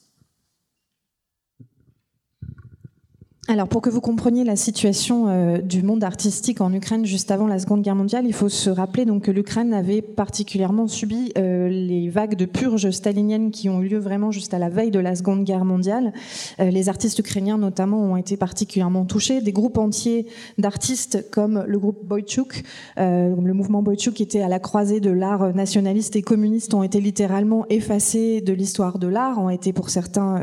Alors, 3.47 3.67
pour 3.67 3.83
que 3.83 3.91
vous 3.91 4.01
compreniez 4.01 4.43
la 4.43 4.55
situation 4.55 5.27
euh, 5.27 5.59
du 5.59 5.83
monde 5.83 6.03
artistique 6.03 6.61
en 6.61 6.73
Ukraine 6.73 7.05
juste 7.05 7.29
avant 7.29 7.45
la 7.45 7.59
Seconde 7.59 7.83
Guerre 7.83 7.95
mondiale, 7.95 8.25
il 8.25 8.33
faut 8.33 8.49
se 8.49 8.71
rappeler 8.71 9.05
donc 9.05 9.25
que 9.25 9.31
l'Ukraine 9.31 9.71
avait 9.71 10.01
particulièrement 10.01 10.87
subi 10.87 11.31
euh, 11.37 11.69
les 11.69 12.09
vagues 12.09 12.33
de 12.33 12.45
purges 12.45 12.89
staliniennes 12.89 13.51
qui 13.51 13.69
ont 13.69 13.83
eu 13.83 13.87
lieu 13.87 13.99
vraiment 13.99 14.31
juste 14.31 14.55
à 14.55 14.59
la 14.59 14.69
veille 14.69 14.89
de 14.89 14.97
la 14.97 15.13
Seconde 15.13 15.43
Guerre 15.43 15.63
mondiale. 15.63 16.11
Euh, 16.59 16.71
les 16.71 16.89
artistes 16.89 17.19
ukrainiens, 17.19 17.59
notamment, 17.59 17.99
ont 17.99 18.17
été 18.17 18.35
particulièrement 18.35 19.05
touchés. 19.05 19.41
Des 19.41 19.51
groupes 19.51 19.77
entiers 19.77 20.25
d'artistes, 20.57 21.29
comme 21.29 21.65
le 21.67 21.77
groupe 21.77 22.03
Boychuk, 22.03 22.63
le 22.97 23.53
mouvement 23.53 23.83
Boychuk, 23.83 24.15
qui 24.15 24.23
était 24.23 24.41
à 24.41 24.47
la 24.47 24.57
croisée 24.57 24.99
de 24.99 25.11
l'art 25.11 25.53
nationaliste 25.53 26.15
et 26.15 26.23
communiste, 26.23 26.73
ont 26.73 26.81
été 26.81 26.99
littéralement 26.99 27.67
effacés 27.69 28.41
de 28.41 28.53
l'histoire 28.53 28.97
de 28.97 29.07
l'art, 29.07 29.37
ont 29.37 29.51
été 29.51 29.71
pour 29.71 29.91
certains 29.91 30.41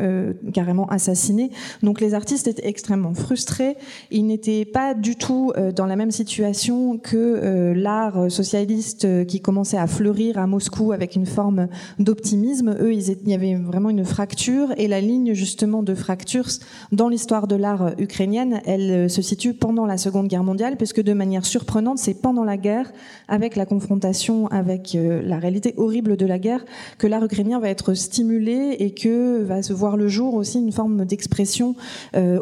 carrément 0.53 0.87
assassinés. 0.87 1.51
Donc, 1.83 2.01
les 2.01 2.15
artistes 2.15 2.47
étaient 2.47 2.69
extrêmement 2.69 2.92
frustré. 3.15 3.77
Il 4.11 4.27
n'était 4.27 4.65
pas 4.65 4.95
du 4.95 5.17
tout 5.17 5.53
euh, 5.57 5.73
dans 5.73 5.87
la 5.87 5.97
même 5.97 6.11
situation 6.11 6.99
que 6.99 7.17
euh, 7.17 7.75
l'art 7.75 8.31
socialiste 8.31 9.05
euh, 9.05 9.25
qui 9.25 9.41
commençait 9.41 9.79
à 9.79 9.87
fleurir 9.87 10.39
à 10.39 10.47
Moscou 10.47 10.93
avec 10.93 11.17
une 11.17 11.27
forme 11.27 11.69
d'optimisme. 11.99 12.77
Eux, 12.81 12.93
il 12.93 13.29
y 13.29 13.35
avait 13.35 13.55
vraiment 13.55 13.91
une 13.91 14.05
fracture 14.05 14.73
et 14.77 14.89
la 14.89 15.01
ligne 15.01 15.33
justement 15.35 15.83
de 15.83 15.95
fracture 15.95 16.47
dans 16.91 17.09
l'histoire 17.09 17.47
de 17.47 17.57
l'art 17.57 17.93
ukrainienne, 17.99 18.61
elle 18.67 19.09
se 19.09 19.23
situe 19.23 19.55
pendant 19.55 19.87
la 19.87 19.97
Seconde 19.97 20.29
Guerre 20.29 20.45
mondiale, 20.45 20.77
puisque 20.77 21.01
de 21.01 21.13
manière 21.13 21.47
surprenante, 21.47 21.99
c'est 21.99 22.15
pendant 22.15 22.45
la 22.45 22.57
guerre, 22.57 22.93
avec 23.29 23.57
la 23.57 23.67
confrontation 23.67 24.49
avec 24.49 24.97
la 24.97 25.39
réalité 25.39 25.75
horrible 25.77 26.17
de 26.17 26.27
la 26.27 26.39
guerre, 26.39 26.65
que 26.99 27.07
l'art 27.07 27.25
ukrainien 27.25 27.61
va 27.61 27.69
être 27.69 27.95
stimulé 27.95 28.77
et 28.79 28.93
que 28.93 29.43
va 29.43 29.63
se 29.63 29.73
voir 29.73 29.97
le 29.97 30.09
jour 30.09 30.35
aussi 30.35 30.59
une 30.59 30.73
forme 30.73 31.05
d'expression 31.05 31.75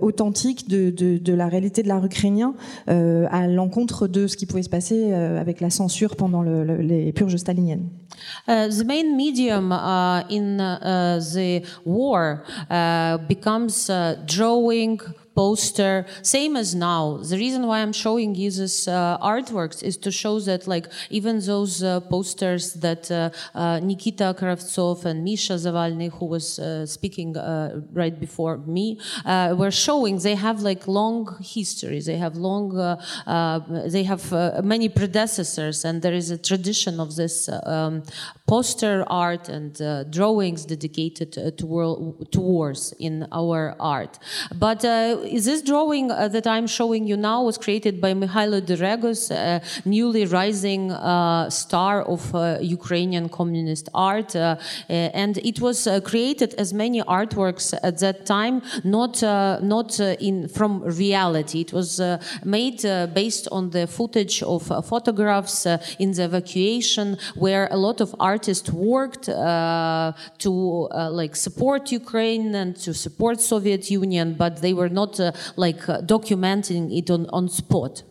authentique 0.00 0.39
de, 0.68 1.32
la 1.32 1.48
réalité 1.48 1.82
de 1.82 1.88
l'art 1.88 2.04
ukrainien 2.04 2.54
euh, 2.88 3.26
à 3.30 3.46
l'encontre 3.46 4.08
de 4.08 4.26
ce 4.26 4.36
qui 4.36 4.46
pouvait 4.46 4.62
se 4.62 4.68
passer 4.68 5.12
euh, 5.12 5.40
avec 5.40 5.60
la 5.60 5.70
censure 5.70 6.16
pendant 6.16 6.42
le, 6.42 6.64
le, 6.64 6.76
les 6.76 7.12
purges 7.12 7.36
staliniennes. 7.36 7.88
Uh, 8.48 8.68
the 8.68 8.84
main 8.84 9.16
medium 9.16 9.72
uh, 9.72 10.22
in 10.30 10.58
uh, 10.60 11.18
the 11.20 11.62
war 11.86 12.42
uh, 12.70 13.18
becomes 13.28 13.88
uh, 13.88 14.16
drawing, 14.26 15.00
poster, 15.34 16.06
same 16.22 16.56
as 16.56 16.74
now. 16.74 17.18
The 17.18 17.36
reason 17.36 17.66
why 17.66 17.80
I'm 17.80 17.92
showing 17.92 18.34
you 18.34 18.50
this 18.50 18.88
uh, 18.88 19.18
artworks 19.18 19.82
is 19.82 19.96
to 19.98 20.10
show 20.10 20.40
that 20.40 20.66
like 20.66 20.86
even 21.10 21.40
those 21.40 21.82
uh, 21.82 22.00
posters 22.00 22.74
that 22.74 23.10
uh, 23.10 23.30
uh 23.54 23.80
Nikita 23.80 24.34
Kravtsov 24.38 25.04
and 25.04 25.24
Misha 25.24 25.54
Zavalny, 25.54 26.10
who 26.12 26.26
was 26.26 26.58
uh, 26.58 26.86
speaking 26.86 27.34
right 27.92 28.18
before 28.18 28.58
me, 28.58 28.98
were 29.60 29.70
showing, 29.70 30.18
they 30.18 30.34
have 30.34 30.60
like 30.62 30.86
long 30.86 31.36
history 31.42 32.00
They 32.00 32.16
have 32.16 32.36
long, 32.36 32.66
they 33.96 34.04
have 34.04 34.24
many 34.64 34.88
predecessors, 34.88 35.84
and 35.84 36.02
there 36.02 36.14
is 36.14 36.30
a 36.30 36.38
tradition 36.38 37.00
of 37.00 37.16
this 37.16 37.48
um, 37.48 38.02
poster 38.50 39.04
art 39.06 39.48
and 39.48 39.80
uh, 39.80 40.02
drawings 40.16 40.64
dedicated 40.64 41.38
uh, 41.38 41.52
to, 41.52 41.64
world, 41.66 42.26
to 42.32 42.40
wars 42.40 42.92
in 42.98 43.24
our 43.30 43.76
art. 43.78 44.18
But 44.58 44.84
uh, 44.84 45.18
this 45.46 45.62
drawing 45.62 46.10
uh, 46.10 46.26
that 46.34 46.48
I'm 46.48 46.66
showing 46.66 47.06
you 47.06 47.16
now 47.16 47.44
was 47.44 47.56
created 47.56 48.00
by 48.00 48.12
Mikhailo 48.12 48.60
Deregos, 48.60 49.30
a 49.30 49.62
newly 49.88 50.24
rising 50.26 50.90
uh, 50.90 51.48
star 51.48 52.02
of 52.02 52.34
uh, 52.34 52.58
Ukrainian 52.60 53.28
communist 53.28 53.88
art. 53.94 54.34
Uh, 54.34 54.56
and 54.88 55.38
it 55.38 55.60
was 55.60 55.86
uh, 55.86 56.00
created 56.00 56.54
as 56.54 56.74
many 56.74 57.00
artworks 57.02 57.72
at 57.84 58.00
that 58.00 58.26
time, 58.26 58.62
not, 58.82 59.22
not 59.62 60.00
in, 60.00 60.48
from 60.48 60.82
reality. 60.82 61.60
It 61.60 61.72
was 61.72 62.00
made 62.44 62.82
based 63.14 63.46
on 63.52 63.70
the 63.70 63.86
footage 63.86 64.42
of 64.42 64.62
photographs 64.92 65.66
in 65.98 66.10
the 66.16 66.24
evacuation 66.24 67.16
where 67.36 67.68
a 67.70 67.76
lot 67.76 68.00
of 68.00 68.12
artists 68.40 68.70
worked 68.72 69.24
to 70.44 70.88
like 71.20 71.36
support 71.36 71.92
Ukraine 71.92 72.54
and 72.54 72.74
to 72.76 72.94
support 72.94 73.40
Soviet 73.40 73.90
Union, 73.90 74.34
but 74.34 74.62
they 74.62 74.72
were 74.72 74.88
not 74.88 75.20
uh, 75.20 75.32
like 75.56 75.86
uh, 75.88 76.00
documenting 76.00 76.96
it 76.96 77.10
on, 77.10 77.26
on 77.38 77.48
spot. 77.48 78.02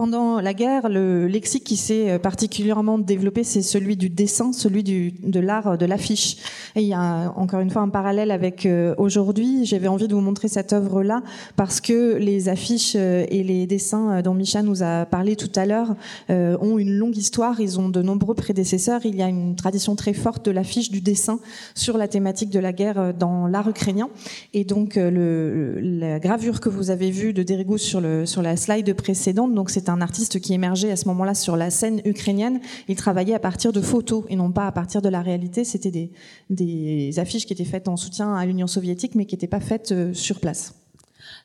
Pendant 0.00 0.40
la 0.40 0.54
guerre, 0.54 0.88
le 0.88 1.26
lexique 1.26 1.62
qui 1.62 1.76
s'est 1.76 2.12
euh, 2.12 2.18
particulièrement 2.18 2.96
développé, 2.96 3.44
c'est 3.44 3.60
celui 3.60 3.98
du 3.98 4.08
dessin, 4.08 4.54
celui 4.54 4.82
de 4.82 5.40
l'art 5.40 5.76
de 5.76 5.84
l'affiche. 5.84 6.38
Et 6.74 6.80
il 6.80 6.88
y 6.88 6.94
a 6.94 7.34
encore 7.36 7.60
une 7.60 7.68
fois 7.68 7.82
un 7.82 7.90
parallèle 7.90 8.30
avec 8.30 8.64
euh, 8.64 8.94
aujourd'hui. 8.96 9.66
J'avais 9.66 9.88
envie 9.88 10.08
de 10.08 10.14
vous 10.14 10.22
montrer 10.22 10.48
cette 10.48 10.72
œuvre-là 10.72 11.22
parce 11.54 11.82
que 11.82 12.16
les 12.16 12.48
affiches 12.48 12.94
euh, 12.96 13.26
et 13.28 13.42
les 13.42 13.66
dessins 13.66 14.22
dont 14.22 14.32
Micha 14.32 14.62
nous 14.62 14.82
a 14.82 15.04
parlé 15.04 15.36
tout 15.36 15.52
à 15.54 15.66
l'heure 15.66 15.94
ont 16.30 16.78
une 16.78 16.92
longue 16.92 17.18
histoire. 17.18 17.60
Ils 17.60 17.78
ont 17.78 17.90
de 17.90 18.00
nombreux 18.00 18.34
prédécesseurs. 18.34 19.02
Il 19.04 19.16
y 19.16 19.22
a 19.22 19.28
une 19.28 19.54
tradition 19.54 19.96
très 19.96 20.14
forte 20.14 20.46
de 20.46 20.50
l'affiche, 20.50 20.90
du 20.90 21.02
dessin 21.02 21.40
sur 21.74 21.98
la 21.98 22.08
thématique 22.08 22.48
de 22.48 22.58
la 22.58 22.72
guerre 22.72 23.12
dans 23.12 23.46
l'art 23.46 23.68
ukrainien. 23.68 24.08
Et 24.54 24.64
donc, 24.64 24.96
la 24.96 26.18
gravure 26.20 26.60
que 26.60 26.70
vous 26.70 26.90
avez 26.90 27.10
vue 27.10 27.34
de 27.34 27.42
Derigou 27.42 27.76
sur, 27.76 28.00
sur 28.24 28.40
la 28.40 28.56
slide 28.56 28.94
précédente, 28.94 29.54
donc 29.54 29.68
c'est 29.68 29.89
un 29.90 30.00
artiste 30.00 30.40
qui 30.40 30.54
émergeait 30.54 30.90
à 30.90 30.96
ce 30.96 31.06
moment-là 31.08 31.34
sur 31.34 31.56
la 31.56 31.70
scène 31.70 32.00
ukrainienne. 32.04 32.60
Il 32.88 32.96
travaillait 32.96 33.34
à 33.34 33.38
partir 33.38 33.72
de 33.72 33.80
photos 33.80 34.24
et 34.28 34.36
non 34.36 34.50
pas 34.50 34.66
à 34.66 34.72
partir 34.72 35.02
de 35.02 35.08
la 35.08 35.22
réalité. 35.22 35.64
C'était 35.64 35.90
des, 35.90 36.10
des 36.48 37.18
affiches 37.18 37.46
qui 37.46 37.52
étaient 37.52 37.64
faites 37.64 37.88
en 37.88 37.96
soutien 37.96 38.34
à 38.34 38.46
l'Union 38.46 38.66
soviétique, 38.66 39.14
mais 39.14 39.26
qui 39.26 39.34
n'étaient 39.34 39.46
pas 39.46 39.60
faites 39.60 39.92
euh, 39.92 40.14
sur 40.14 40.40
place. 40.40 40.79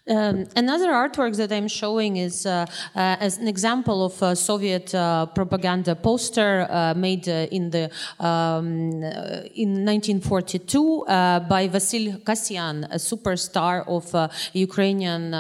Um, 0.08 0.46
another 0.56 0.92
artwork 0.92 1.36
that 1.38 1.52
I'm 1.52 1.68
showing 1.68 2.18
is 2.18 2.46
uh, 2.46 2.68
uh, 2.96 3.18
as 3.20 3.40
an 3.40 3.48
example 3.48 4.06
of 4.06 4.22
a 4.22 4.36
Soviet 4.36 4.94
uh, 4.94 5.26
propaganda 5.26 5.96
poster 5.96 6.68
uh, 6.70 6.94
made 6.96 7.28
uh, 7.28 7.48
in 7.50 7.72
the 7.72 7.86
um, 8.20 9.04
uh, 9.04 9.42
in 9.56 9.84
1942 9.84 11.06
by 11.08 11.68
Vasil 11.68 12.22
Kasyan, 12.24 12.86
a 12.92 13.00
superstar 13.00 13.84
of 13.88 14.32
Ukrainian 14.54 15.32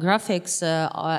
graphics 0.00 0.62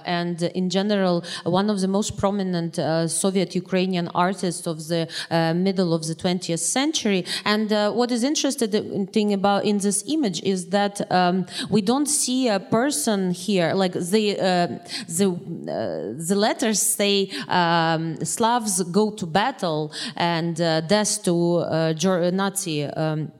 and 0.05 0.41
in 0.41 0.72
general 0.72 1.24
one 1.43 1.69
of 1.69 1.81
the 1.81 1.88
most 1.88 2.17
prominent 2.17 2.79
Soviet 3.12 3.53
Ukrainian 3.53 4.08
artists 4.15 4.65
of 4.65 4.88
the 4.88 5.08
middle 5.53 5.93
of 5.93 6.08
the 6.08 6.15
20th 6.15 6.58
century. 6.58 7.24
And 7.46 7.69
what 7.96 8.12
is 8.12 8.24
interesting 8.24 9.34
about 9.34 9.65
in 9.65 9.77
this 9.77 10.03
image 10.08 10.41
is 10.41 10.69
that 10.69 10.96
um, 11.12 11.46
we 11.69 11.81
don't 11.81 12.08
see 12.08 12.48
a 12.48 12.60
person 12.81 13.31
here, 13.31 13.69
like 13.74 13.93
the 14.13 14.25
uh, 14.39 14.67
the 15.17 15.27
uh, 15.29 16.27
the 16.29 16.36
letters 16.36 16.81
say 17.00 17.15
um, 17.48 18.03
Slavs 18.33 18.75
go 19.00 19.12
to 19.19 19.25
battle 19.25 19.91
and 20.15 20.55
uh, 20.62 20.81
death 20.81 21.24
to 21.25 21.33
Nazi. 22.31 22.86
Um, 22.86 23.31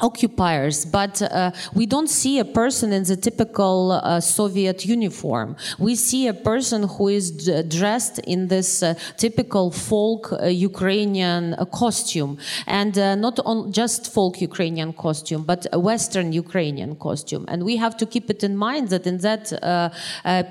occupiers, 0.00 0.84
but 0.84 1.20
uh, 1.22 1.50
we 1.74 1.84
don't 1.84 2.08
see 2.08 2.38
a 2.38 2.44
person 2.44 2.92
in 2.92 3.02
the 3.02 3.16
typical 3.16 3.92
uh, 3.92 4.20
Soviet 4.20 4.86
uniform. 4.86 5.56
We 5.78 5.96
see 5.96 6.28
a 6.28 6.34
person 6.34 6.84
who 6.84 7.08
is 7.08 7.50
dressed 7.68 8.20
in 8.20 8.46
this 8.46 8.82
uh, 8.82 8.94
typical 9.16 9.72
folk 9.72 10.32
uh, 10.32 10.46
Ukrainian 10.46 11.54
uh, 11.54 11.64
costume, 11.64 12.38
and 12.66 12.96
uh, 12.96 13.16
not 13.16 13.40
on 13.40 13.72
just 13.72 14.12
folk 14.12 14.40
Ukrainian 14.40 14.92
costume, 14.92 15.42
but 15.42 15.66
Western 15.72 16.32
Ukrainian 16.32 16.94
costume. 16.94 17.44
And 17.48 17.64
we 17.64 17.76
have 17.76 17.96
to 17.96 18.06
keep 18.06 18.30
it 18.30 18.44
in 18.44 18.56
mind 18.56 18.88
that 18.90 19.06
in 19.06 19.18
that 19.18 19.44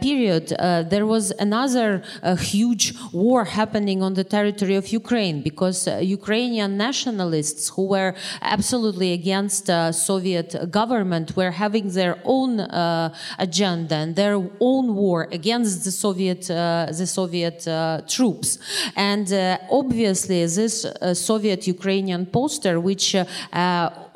period 0.01 0.48
there 0.92 1.06
was 1.06 1.32
another 1.39 2.01
huge 2.39 2.94
war 3.13 3.46
happening 3.46 4.01
on 4.04 4.13
the 4.16 4.24
territory 4.24 4.75
of 4.75 4.88
Ukraine 4.89 5.42
because 5.42 5.88
Ukrainian 6.01 6.77
nationalists 6.77 7.70
who 7.70 7.84
were 7.88 8.13
absolutely 8.42 9.13
against 9.13 9.37
against 9.38 9.70
uh, 9.70 9.91
Soviet 9.91 10.72
government 10.72 11.36
were 11.36 11.51
having 11.51 11.88
their 11.89 12.15
own 12.25 12.60
uh, 12.60 13.13
agenda 13.38 13.96
and 13.96 14.15
their 14.15 14.36
own 14.60 14.96
war 14.96 15.27
against 15.32 15.84
the 15.86 15.91
Soviet 15.91 16.50
uh, 16.50 16.88
the 17.01 17.06
Soviet 17.06 17.67
uh, 17.67 18.01
troops. 18.08 18.58
And 18.96 19.32
uh, 19.32 19.60
obviously, 19.70 20.39
this 20.46 20.86
uh, 20.86 21.13
Soviet 21.13 21.67
Ukrainian 21.67 22.25
poster, 22.25 22.79
which 22.79 23.15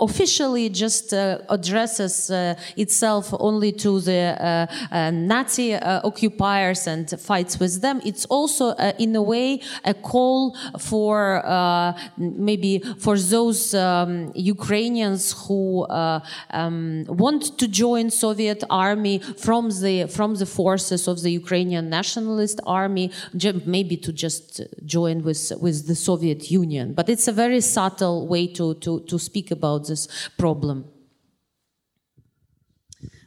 officially 0.01 0.69
just 0.69 1.13
uh, 1.13 1.39
addresses 1.49 2.29
uh, 2.29 2.55
itself 2.75 3.33
only 3.39 3.71
to 3.71 3.99
the 4.01 4.21
uh, 4.91 5.11
Nazi 5.11 5.75
occupiers 5.75 6.87
and 6.87 7.09
fights 7.19 7.59
with 7.59 7.81
them, 7.81 8.01
it's 8.03 8.25
also 8.25 8.71
in 8.97 9.15
a 9.15 9.21
way 9.21 9.61
a 9.85 9.93
call 9.93 10.57
for 10.79 11.43
maybe 12.17 12.79
for 12.99 13.17
those 13.17 13.73
um, 13.73 14.31
Ukrainians 14.35 15.23
who 15.43 15.83
uh, 15.83 16.19
um, 16.51 17.05
want 17.07 17.57
to 17.59 17.67
join 17.67 18.09
Soviet 18.09 18.63
army 18.69 19.19
from 19.19 19.69
the 19.69 20.05
from 20.07 20.35
the 20.35 20.45
forces 20.45 21.07
of 21.07 21.21
the 21.21 21.31
Ukrainian 21.31 21.89
nationalist 21.89 22.59
army, 22.65 23.11
maybe 23.65 23.95
to 23.97 24.11
just 24.25 24.61
join 24.85 25.23
with 25.27 25.51
with 25.65 25.87
the 25.87 25.95
Soviet 25.95 26.41
Union. 26.51 26.93
But 26.93 27.09
it's 27.09 27.27
a 27.27 27.35
very 27.43 27.61
subtle 27.61 28.27
way 28.27 28.47
to 28.57 28.65
to 28.85 28.91
to 29.11 29.15
speak 29.19 29.51
about 29.51 29.81
problem. 30.37 30.90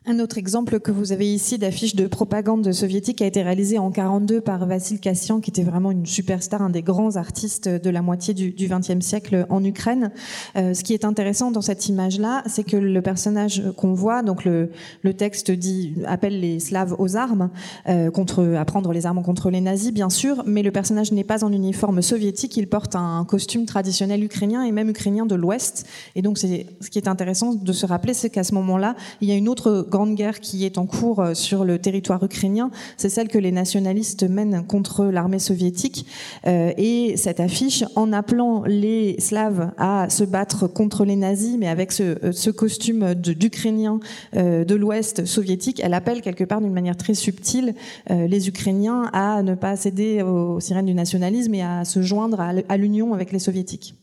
Un 0.07 0.19
autre 0.19 0.37
exemple 0.37 0.81
que 0.81 0.91
vous 0.91 1.13
avez 1.13 1.33
ici 1.33 1.57
d'affiche 1.57 1.97
de 1.97 2.07
propagande 2.07 2.71
soviétique 2.73 3.23
a 3.23 3.27
été 3.27 3.43
réalisé 3.43 3.79
en 3.79 3.91
42 3.91 4.43
par 4.43 4.67
Vassil 4.67 5.01
Kassian, 5.01 5.41
qui 5.41 5.49
était 5.49 5.63
vraiment 5.63 5.91
une 5.93 6.05
superstar, 6.05 6.61
un 6.61 6.69
des 6.69 6.83
grands 6.83 7.17
artistes 7.17 7.71
de 7.71 7.89
la 7.89 8.03
moitié 8.03 8.35
du 8.35 8.69
XXe 8.69 9.01
siècle 9.03 9.47
en 9.49 9.65
Ukraine. 9.65 10.11
Euh, 10.57 10.75
ce 10.75 10.85
qui 10.85 10.93
est 10.93 11.07
intéressant 11.07 11.51
dans 11.51 11.63
cette 11.63 11.89
image-là, 11.89 12.43
c'est 12.45 12.65
que 12.65 12.77
le 12.77 13.01
personnage 13.01 13.63
qu'on 13.79 13.95
voit, 13.95 14.23
donc 14.23 14.45
le, 14.45 14.69
texte 15.17 15.51
dit 15.51 15.95
appelle 16.05 16.39
les 16.39 16.61
Slaves 16.61 16.95
aux 16.99 17.17
armes, 17.17 17.49
euh, 17.89 18.11
contre 18.11 18.57
à 18.59 18.65
prendre 18.67 18.93
les 18.93 19.07
armes 19.07 19.23
contre 19.23 19.49
les 19.49 19.63
nazis, 19.63 19.91
bien 19.91 20.11
sûr, 20.11 20.43
mais 20.45 20.63
le 20.63 20.71
personnage 20.71 21.13
n'est 21.13 21.25
pas 21.25 21.45
en 21.45 21.51
uniforme 21.51 22.03
soviétique, 22.03 22.59
il 22.59 22.69
porte 22.69 22.95
un 22.95 23.25
costume 23.25 23.65
traditionnel 23.65 24.23
ukrainien 24.23 24.65
et 24.65 24.73
même 24.73 24.91
ukrainien 24.91 25.25
de 25.25 25.35
l'Ouest. 25.35 25.87
Et 26.15 26.21
donc, 26.21 26.37
ce 26.37 26.47
qui 26.91 26.99
est 26.99 27.09
intéressant 27.09 27.55
de 27.55 27.73
se 27.73 27.87
rappeler, 27.87 28.13
c'est 28.13 28.29
qu'à 28.29 28.45
ce 28.45 28.53
moment-là, 28.53 28.97
il 29.23 29.31
y 29.31 29.33
a 29.33 29.35
une 29.35 29.49
autre 29.49 29.87
grande 29.95 30.17
guerre 30.17 30.41
qui 30.41 30.65
est 30.65 30.77
en 30.77 30.87
cours 30.87 31.21
euh, 31.21 31.35
sur 31.35 31.65
le 31.65 31.79
territoire 31.79 32.21
ukrainien, 32.25 32.73
c'est 32.97 33.09
celle 33.09 33.29
que 33.29 33.39
les 33.39 33.53
nationalistes 33.53 34.25
mènent 34.25 34.67
contre 34.67 35.05
l'armée 35.05 35.39
soviétique. 35.39 36.07
Euh, 36.49 36.73
et 36.77 37.17
cette 37.17 37.39
affiche, 37.39 37.85
en 37.95 38.13
appelant 38.13 38.65
les 38.67 39.15
Slaves 39.21 39.71
à 39.79 40.11
se 40.11 40.25
battre 40.25 40.67
contre 40.67 41.05
les 41.05 41.15
nazis, 41.15 41.57
mais 41.59 41.69
avec 41.69 41.93
ce, 41.93 42.03
euh, 42.03 42.33
ce 42.33 42.51
costume 42.51 43.15
d'Ukrainien 43.15 44.01
de 44.35 44.75
l'Ouest 44.75 45.27
soviétique, 45.27 45.81
elle 45.85 45.95
appelle 45.95 46.21
quelque 46.21 46.45
part 46.45 46.61
d'une 46.61 46.73
manière 46.73 46.97
très 46.97 47.15
subtile 47.15 47.75
les 48.11 48.49
Ukrainiens 48.49 49.11
à 49.13 49.43
ne 49.43 49.55
pas 49.55 49.77
céder 49.77 50.23
aux 50.23 50.61
sirènes 50.61 50.87
du 50.87 50.95
nationalisme 50.95 51.55
et 51.55 51.63
à 51.63 51.85
se 51.85 52.03
joindre 52.03 52.41
à 52.41 52.77
l'union 52.77 53.15
avec 53.15 53.33
les 53.33 53.39
soviétiques. 53.39 53.95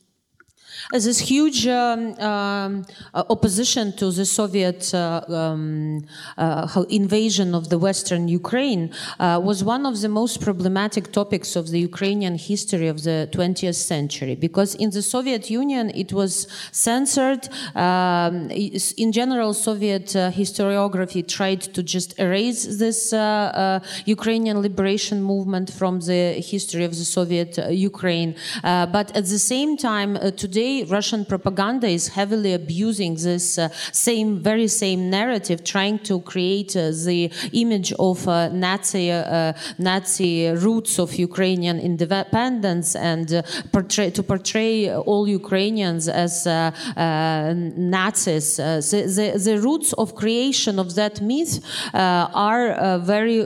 This 0.91 1.19
huge 1.19 1.67
um, 1.67 2.13
um, 2.19 2.85
uh, 3.13 3.23
opposition 3.29 3.93
to 3.93 4.11
the 4.11 4.25
Soviet 4.25 4.93
uh, 4.93 5.21
um, 5.27 6.05
uh, 6.37 6.85
invasion 6.89 7.55
of 7.55 7.69
the 7.69 7.77
Western 7.77 8.27
Ukraine 8.27 8.91
uh, 9.19 9.39
was 9.43 9.63
one 9.63 9.85
of 9.85 10.01
the 10.01 10.09
most 10.09 10.41
problematic 10.41 11.11
topics 11.11 11.55
of 11.55 11.69
the 11.69 11.79
Ukrainian 11.79 12.35
history 12.35 12.87
of 12.87 13.03
the 13.03 13.29
20th 13.31 13.75
century 13.75 14.35
because 14.35 14.75
in 14.75 14.89
the 14.91 15.01
Soviet 15.01 15.49
Union 15.49 15.91
it 15.95 16.13
was 16.13 16.47
censored. 16.71 17.47
Um, 17.75 18.49
in 18.51 19.11
general, 19.11 19.53
Soviet 19.53 20.15
uh, 20.15 20.31
historiography 20.31 21.27
tried 21.27 21.61
to 21.75 21.83
just 21.83 22.19
erase 22.19 22.77
this 22.77 23.13
uh, 23.13 23.79
Ukrainian 24.05 24.61
liberation 24.61 25.21
movement 25.21 25.71
from 25.71 25.99
the 25.99 26.23
history 26.53 26.83
of 26.83 26.91
the 26.91 27.05
Soviet 27.05 27.57
Ukraine. 27.91 28.35
but 28.61 29.07
at 29.19 29.25
the 29.25 29.41
same 29.53 29.77
time, 29.77 30.11
today 30.43 30.70
Russian 30.97 31.23
propaganda 31.25 31.87
is 31.87 32.05
heavily 32.17 32.53
abusing 32.53 33.13
this 33.15 33.57
uh, 33.57 33.69
same, 34.07 34.29
very 34.51 34.67
same 34.67 35.09
narrative, 35.09 35.63
trying 35.63 35.97
to 36.09 36.15
create 36.21 36.75
uh, 36.75 36.91
the 37.07 37.31
image 37.63 37.89
of 38.09 38.27
uh, 38.27 38.49
Nazi, 38.49 39.11
uh, 39.11 39.53
Nazi 39.77 40.49
roots 40.65 40.93
of 41.03 41.09
Ukrainian 41.29 41.77
independence 41.79 42.89
and 42.95 43.27
uh, 43.33 43.41
portray, 43.73 44.09
to 44.17 44.23
portray 44.23 44.73
all 45.09 45.27
Ukrainians 45.27 46.03
as 46.07 46.33
uh, 46.47 46.71
Nazis. 47.95 48.47
The, 48.57 48.99
the, 49.17 49.27
the, 49.47 49.55
roots 49.67 49.93
of 49.93 50.15
creation 50.15 50.79
of 50.79 50.95
that 50.95 51.21
myth 51.21 51.53
are 51.93 52.99
very, 53.13 53.39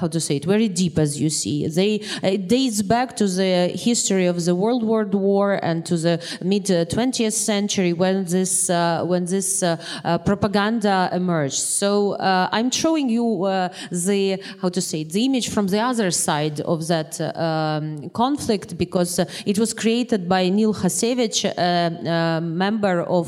how 0.00 0.08
to 0.14 0.20
say 0.26 0.36
it, 0.36 0.44
very 0.44 0.68
deep, 0.68 0.98
as 0.98 1.20
you 1.22 1.30
see. 1.30 1.66
They, 1.78 1.92
it 2.22 2.48
dates 2.48 2.82
back 2.82 3.16
to 3.20 3.26
the 3.26 3.52
history 3.88 4.26
of 4.26 4.44
the 4.44 4.54
World 4.54 4.82
War 4.84 5.04
War 5.04 5.58
and 5.62 5.84
to 5.86 5.96
the 5.96 6.14
mid 6.48 6.64
20th 6.64 7.32
century 7.32 7.92
when 7.92 8.24
this 8.24 8.70
uh, 8.70 9.04
when 9.04 9.24
this 9.24 9.62
uh, 9.62 9.76
uh, 10.04 10.18
propaganda 10.18 11.08
emerged. 11.12 11.58
So 11.58 12.12
uh, 12.12 12.48
I'm 12.52 12.70
showing 12.70 13.08
you 13.08 13.44
uh, 13.44 13.68
the 13.90 14.42
how 14.60 14.68
to 14.70 14.80
say 14.80 15.04
the 15.04 15.24
image 15.24 15.48
from 15.50 15.66
the 15.68 15.80
other 15.80 16.10
side 16.10 16.60
of 16.60 16.86
that 16.88 17.20
uh, 17.20 17.26
um, 17.38 18.10
conflict 18.10 18.78
because 18.78 19.18
it 19.46 19.58
was 19.58 19.74
created 19.74 20.28
by 20.28 20.48
Nil 20.48 20.74
Khasevych, 20.74 21.44
a 21.44 22.40
member 22.40 23.02
of 23.02 23.26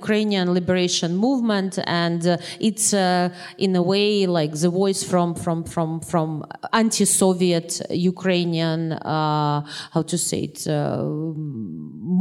Ukrainian 0.00 0.52
liberation 0.52 1.16
movement, 1.16 1.78
and 1.86 2.20
it's 2.60 2.92
in 3.66 3.76
a 3.76 3.82
way 3.82 4.26
like 4.26 4.52
the 4.64 4.70
voice 4.70 5.02
from 5.02 5.34
from 5.34 5.64
from 5.64 6.00
from 6.00 6.44
anti-Soviet 6.72 7.80
Ukrainian 7.90 8.80
how 9.94 10.02
to 10.06 10.18
say 10.18 10.40
it 10.50 10.66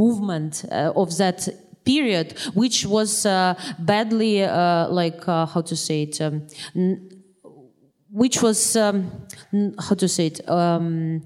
movement 0.04 0.66
uh, 0.72 1.02
of 1.02 1.10
that 1.18 1.40
period, 1.84 2.28
which 2.54 2.86
was 2.86 3.26
uh, 3.26 3.54
badly, 3.80 4.44
uh, 4.44 4.88
like, 4.90 5.24
how 5.26 5.62
to 5.62 5.76
say 5.76 6.04
it, 6.04 6.22
um, 6.22 6.48
which 8.12 8.42
was, 8.42 8.76
um, 8.76 8.98
how 9.86 9.96
to 9.96 10.08
say 10.08 10.28
it, 10.28 10.40
um, 10.50 11.22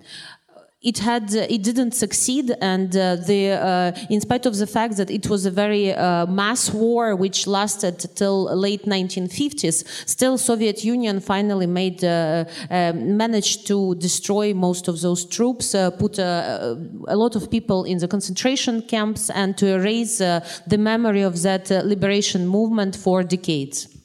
it 0.82 0.98
had 0.98 1.36
uh, 1.36 1.46
it 1.48 1.62
didn't 1.62 1.92
succeed 1.92 2.56
and 2.60 2.96
uh, 2.98 3.16
the 3.16 3.52
uh, 3.52 3.92
in 4.10 4.20
spite 4.20 4.46
of 4.48 4.58
the 4.58 4.66
fact 4.66 4.98
that 4.98 5.12
it 5.12 5.30
was 5.30 5.46
a 5.46 5.52
very 5.52 5.94
uh, 5.94 6.26
mass 6.26 6.72
war 6.72 7.16
which 7.16 7.46
lasted 7.46 8.00
till 8.16 8.46
late 8.56 8.84
1950s 8.86 9.88
still 10.08 10.38
soviet 10.38 10.84
union 10.84 11.20
finally 11.20 11.68
made 11.68 12.04
uh, 12.04 12.46
um, 12.72 13.16
managed 13.16 13.68
to 13.68 13.94
destroy 13.96 14.54
most 14.54 14.88
of 14.88 15.00
those 15.02 15.26
troops 15.26 15.76
uh, 15.76 15.92
put 15.92 16.18
a 16.18 17.16
lot 17.16 17.36
of 17.36 17.52
people 17.52 17.84
in 17.84 18.00
the 18.00 18.08
concentration 18.08 18.82
camps 18.82 19.30
and 19.30 19.58
to 19.58 19.68
erase 19.68 20.18
the 20.18 20.78
memory 20.78 21.22
of 21.22 21.42
that 21.44 21.70
liberation 21.86 22.48
movement 22.48 22.96
for 22.96 23.22
decades 23.24 24.01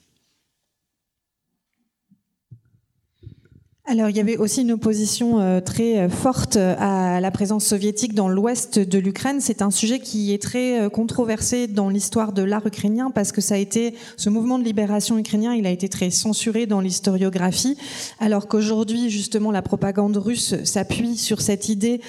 Alors 3.88 4.11
il 4.11 4.16
y 4.16 4.20
avait 4.20 4.37
aussi 4.37 4.62
une 4.62 4.72
opposition 4.72 5.38
euh, 5.38 5.61
très 5.61 5.99
euh, 5.99 6.09
forte 6.09 6.57
à 6.57 7.20
la 7.20 7.31
présence 7.31 7.64
soviétique 7.64 8.14
dans 8.14 8.29
l'ouest 8.29 8.81
de 8.81 8.99
l'Ukraine. 8.99 9.40
C'est 9.40 9.62
un 9.62 9.70
sujet 9.70 10.01
qui 10.01 10.35
est 10.35 10.42
très 10.42 10.81
euh, 10.81 10.88
controversé 10.88 11.68
dans 11.68 11.88
l'histoire 11.88 12.33
de 12.33 12.42
l'art 12.42 12.66
ukrainien 12.66 13.12
parce 13.12 13.31
que 13.31 13.40
ça 13.40 13.55
a 13.55 13.59
été 13.59 13.94
ce 14.16 14.29
mouvement 14.29 14.59
de 14.59 14.64
libération 14.64 15.18
ukrainien, 15.18 15.55
il 15.55 15.68
a 15.68 15.70
été 15.70 15.88
très 15.88 16.11
censuré 16.11 16.66
dans 16.66 16.81
l'historiographie, 16.81 17.79
alors 18.18 18.49
qu'aujourd'hui 18.49 19.09
justement 19.09 19.53
la 19.53 19.62
propagande 19.62 20.16
russe 20.16 20.57
s'appuie 20.64 21.16
sur 21.16 21.40
cette 21.40 21.68
idée 21.68 22.01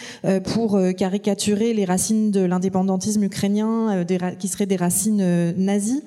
pour 0.45 0.79
caricaturer 0.97 1.73
les 1.73 1.85
racines 1.85 2.31
de 2.31 2.41
l'indépendantisme 2.41 3.23
ukrainien, 3.23 4.03
qui 4.39 4.47
seraient 4.47 4.65
des 4.65 4.77
racines 4.77 5.53
nazies 5.57 6.03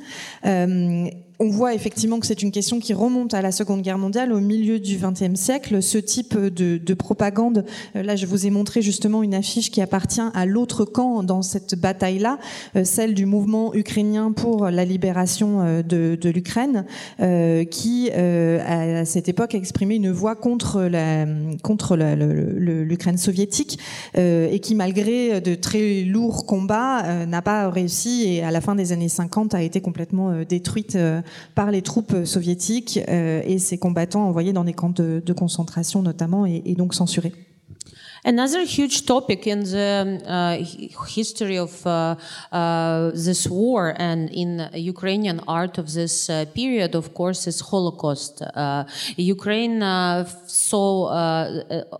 on 1.40 1.48
voit 1.48 1.74
effectivement 1.74 2.20
que 2.20 2.26
c'est 2.26 2.42
une 2.42 2.52
question 2.52 2.80
qui 2.80 2.92
remonte 2.92 3.32
à 3.32 3.40
la 3.40 3.50
Seconde 3.50 3.80
Guerre 3.80 3.96
mondiale, 3.96 4.30
au 4.30 4.40
milieu 4.40 4.78
du 4.78 4.98
XXe 4.98 5.40
siècle. 5.40 5.82
Ce 5.82 5.96
type 5.96 6.36
de, 6.38 6.94
propagande, 6.94 7.64
euh, 7.96 8.02
là 8.02 8.14
je 8.14 8.26
vous 8.26 8.46
ai 8.46 8.50
montré 8.50 8.82
justement 8.82 9.22
une 9.22 9.34
affiche 9.34 9.70
qui 9.70 9.80
appartient 9.80 10.20
à 10.34 10.44
l'autre 10.44 10.84
camp 10.84 11.22
dans 11.22 11.40
cette 11.40 11.76
bataille-là, 11.76 12.38
euh, 12.76 12.84
celle 12.84 13.14
du 13.14 13.24
mouvement 13.24 13.74
ukrainien 13.74 14.32
pour 14.32 14.68
la 14.68 14.84
libération 14.84 15.62
euh, 15.62 15.82
de, 15.82 16.28
l'Ukraine, 16.28 16.84
qui 17.70 18.10
à 18.10 19.04
cette 19.06 19.28
époque 19.28 19.54
exprimait 19.54 19.96
une 19.96 20.10
voix 20.10 20.36
contre 20.36 20.82
la 20.82 21.26
contre 21.62 21.96
l'Ukraine 21.96 23.16
soviétique 23.16 23.78
et 24.16 24.60
qui 24.60 24.74
malgré 24.74 25.40
de 25.40 25.54
très 25.54 26.02
lourds 26.02 26.44
combats 26.44 27.24
n'a 27.26 27.42
pas 27.42 27.70
réussi 27.70 28.26
et 28.26 28.42
à 28.42 28.50
la 28.50 28.60
fin 28.60 28.74
des 28.74 28.92
années 28.92 29.08
50 29.08 29.54
a 29.54 29.62
été 29.62 29.80
complètement 29.80 30.42
détruite 30.48 30.96
par 31.54 31.70
les 31.70 31.82
troupes 31.82 32.24
soviétiques 32.24 33.00
euh, 33.08 33.42
et 33.44 33.58
ces 33.58 33.78
combattants 33.78 34.24
envoyés 34.24 34.52
dans 34.52 34.64
des 34.64 34.72
camps 34.72 34.90
de, 34.90 35.32
concentration 35.32 36.02
notamment 36.02 36.44
et 36.44 36.74
donc 36.76 36.92
censurés. 36.92 37.32
Another 38.22 38.64
huge 38.64 39.06
topic 39.06 39.46
in 39.46 39.60
the 39.60 40.20
uh, 40.26 41.04
history 41.06 41.56
of 41.56 41.86
uh, 41.86 42.16
uh, 42.52 43.10
this 43.14 43.48
war 43.48 43.94
and 43.96 44.28
in 44.30 44.68
Ukrainian 44.74 45.40
art 45.48 45.78
of 45.78 45.94
this 45.94 46.28
uh, 46.28 46.44
period, 46.54 46.94
of 46.94 47.14
course, 47.14 47.46
is 47.46 47.60
Holocaust. 47.60 48.42
Uh, 48.42 48.84
Ukraine 49.16 49.82
uh, 49.82 50.24
saw 50.46 50.90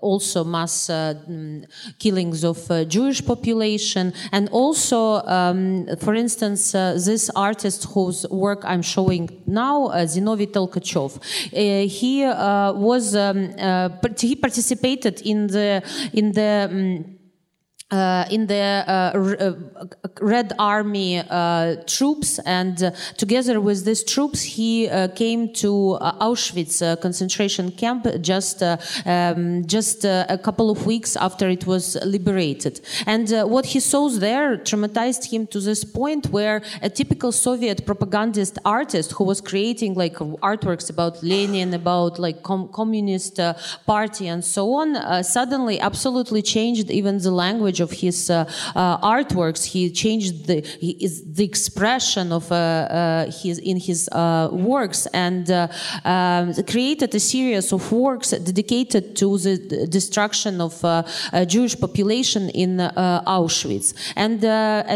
also 0.03 0.45
mass 0.45 0.89
mm, 0.89 1.65
killings 1.99 2.45
of 2.45 2.59
Jewish 2.87 3.25
population, 3.25 4.13
and 4.31 4.51
also, 4.51 5.23
um, 5.23 5.89
for 6.01 6.15
instance, 6.15 6.73
this 6.73 7.31
artist 7.35 7.85
whose 7.95 8.29
work 8.29 8.61
I'm 8.65 8.83
showing 8.83 9.31
now, 9.47 9.89
Zinovy 10.05 10.49
Tolkachev, 10.49 11.13
he 11.89 12.25
was 12.25 13.17
um, 13.17 13.55
he 14.19 14.37
participated 14.37 15.23
in 15.23 15.47
the 15.47 15.83
in 16.13 16.33
the 16.33 16.69
um, 16.71 17.20
uh, 17.91 18.25
in 18.31 18.47
the 18.47 18.85
uh, 18.87 19.19
uh, 19.19 19.87
Red 20.21 20.53
Army 20.59 21.19
uh, 21.19 21.77
troops, 21.87 22.39
and 22.41 22.83
uh, 22.83 22.91
together 23.17 23.61
with 23.61 23.85
these 23.85 24.05
troops, 24.05 24.43
he 24.43 24.89
uh, 24.89 25.09
came 25.09 25.53
to 25.55 25.99
Auschwitz 26.21 26.81
concentration 27.01 27.71
camp 27.73 28.07
just 28.21 28.63
um, 28.63 29.65
just 29.67 30.05
a 30.05 30.39
couple 30.43 30.71
of 30.71 30.87
weeks 30.87 31.17
after 31.17 31.49
it 31.49 31.67
was 31.67 31.97
liberated. 32.05 32.81
And 33.07 33.29
what 33.51 33.67
he 33.67 33.81
saw 33.81 34.09
there 34.09 34.57
traumatized 34.57 35.31
him 35.33 35.47
to 35.49 35.61
this 35.61 35.85
point 35.85 36.27
where 36.31 36.63
a 36.83 36.89
typical 36.89 37.33
Soviet 37.33 37.85
propagandist 37.87 38.59
artist 38.65 39.13
who 39.13 39.25
was 39.25 39.41
creating 39.41 39.95
like 39.95 40.15
artworks 40.43 40.91
about 40.91 41.23
Lenin, 41.23 41.75
about 41.75 42.19
like 42.19 42.43
com 42.43 42.69
communist 42.69 43.41
party, 43.87 44.29
and 44.29 44.45
so 44.45 44.75
on, 44.75 45.25
suddenly 45.25 45.81
absolutely 45.81 46.43
changed 46.43 46.91
even 46.91 47.19
the 47.19 47.31
language 47.31 47.80
of 47.81 47.91
his 47.91 48.31
uh, 48.31 48.45
uh, 48.75 48.99
artworks. 48.99 49.65
He 49.65 49.91
changed 49.91 50.47
the 50.47 50.61
he, 50.61 51.09
the 51.27 51.45
expression 51.45 52.33
of 52.33 52.51
uh, 52.51 52.55
uh 52.55 53.31
his 53.31 53.59
in 53.59 53.79
his 53.79 54.09
uh, 54.13 54.49
works 54.53 55.07
and 55.13 55.51
uh, 55.51 55.69
um, 56.05 56.55
created 56.65 57.15
a 57.15 57.21
series 57.21 57.73
of 57.73 57.93
works 57.93 58.31
dedicated 58.31 59.17
to 59.17 59.39
the 59.39 59.87
destruction 59.87 60.61
of 60.61 60.75
Jewish 61.47 61.79
population 61.79 62.51
in 62.51 62.79
Auschwitz. 63.37 63.95
And 64.17 64.43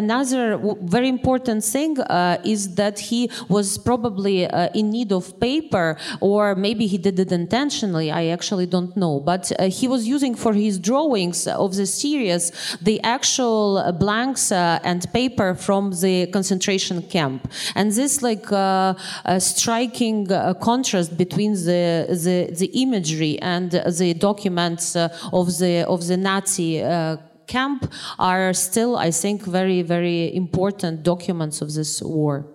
another 0.02 0.58
very 0.82 1.08
important 1.08 1.64
thing 1.64 1.96
is 2.44 2.74
that 2.74 2.98
he 2.98 3.30
was 3.48 3.78
probably 3.78 4.44
in 4.74 4.90
need 4.90 5.12
of 5.12 5.38
paper, 5.40 5.96
or 6.20 6.54
maybe 6.54 6.86
he 6.86 6.98
did 6.98 7.18
it 7.18 7.32
intentionally. 7.32 8.10
I 8.10 8.26
actually 8.26 8.66
don't 8.66 8.96
know, 8.96 9.20
but 9.20 9.52
he 9.80 9.86
was 9.88 10.06
using 10.06 10.34
for 10.34 10.52
his 10.52 10.78
drawings 10.78 11.46
of 11.46 11.74
the 11.74 11.86
series 11.86 12.52
the 12.80 13.02
actual 13.02 13.78
uh, 13.78 13.92
blanks 13.92 14.52
uh, 14.52 14.78
and 14.84 15.06
paper 15.12 15.54
from 15.54 15.90
the 16.00 16.26
concentration 16.26 17.02
camp. 17.02 17.50
And 17.74 17.92
this 17.92 18.22
like 18.22 18.50
uh, 18.52 18.94
striking 19.38 20.26
contrast 20.60 21.16
between 21.16 21.52
the, 21.52 22.06
the, 22.08 22.54
the 22.54 22.70
imagery 22.82 23.38
and 23.40 23.70
the 23.70 24.14
documents 24.14 24.96
of 24.96 25.58
the 25.58 25.84
of 25.86 26.06
the 26.06 26.16
Nazi 26.16 26.80
camp 27.46 27.92
are 28.18 28.52
still, 28.52 28.96
I 28.96 29.10
think, 29.10 29.42
very 29.42 29.82
very 29.82 30.34
important 30.34 31.02
documents 31.02 31.60
of 31.60 31.72
this 31.74 32.02
war. 32.02 32.53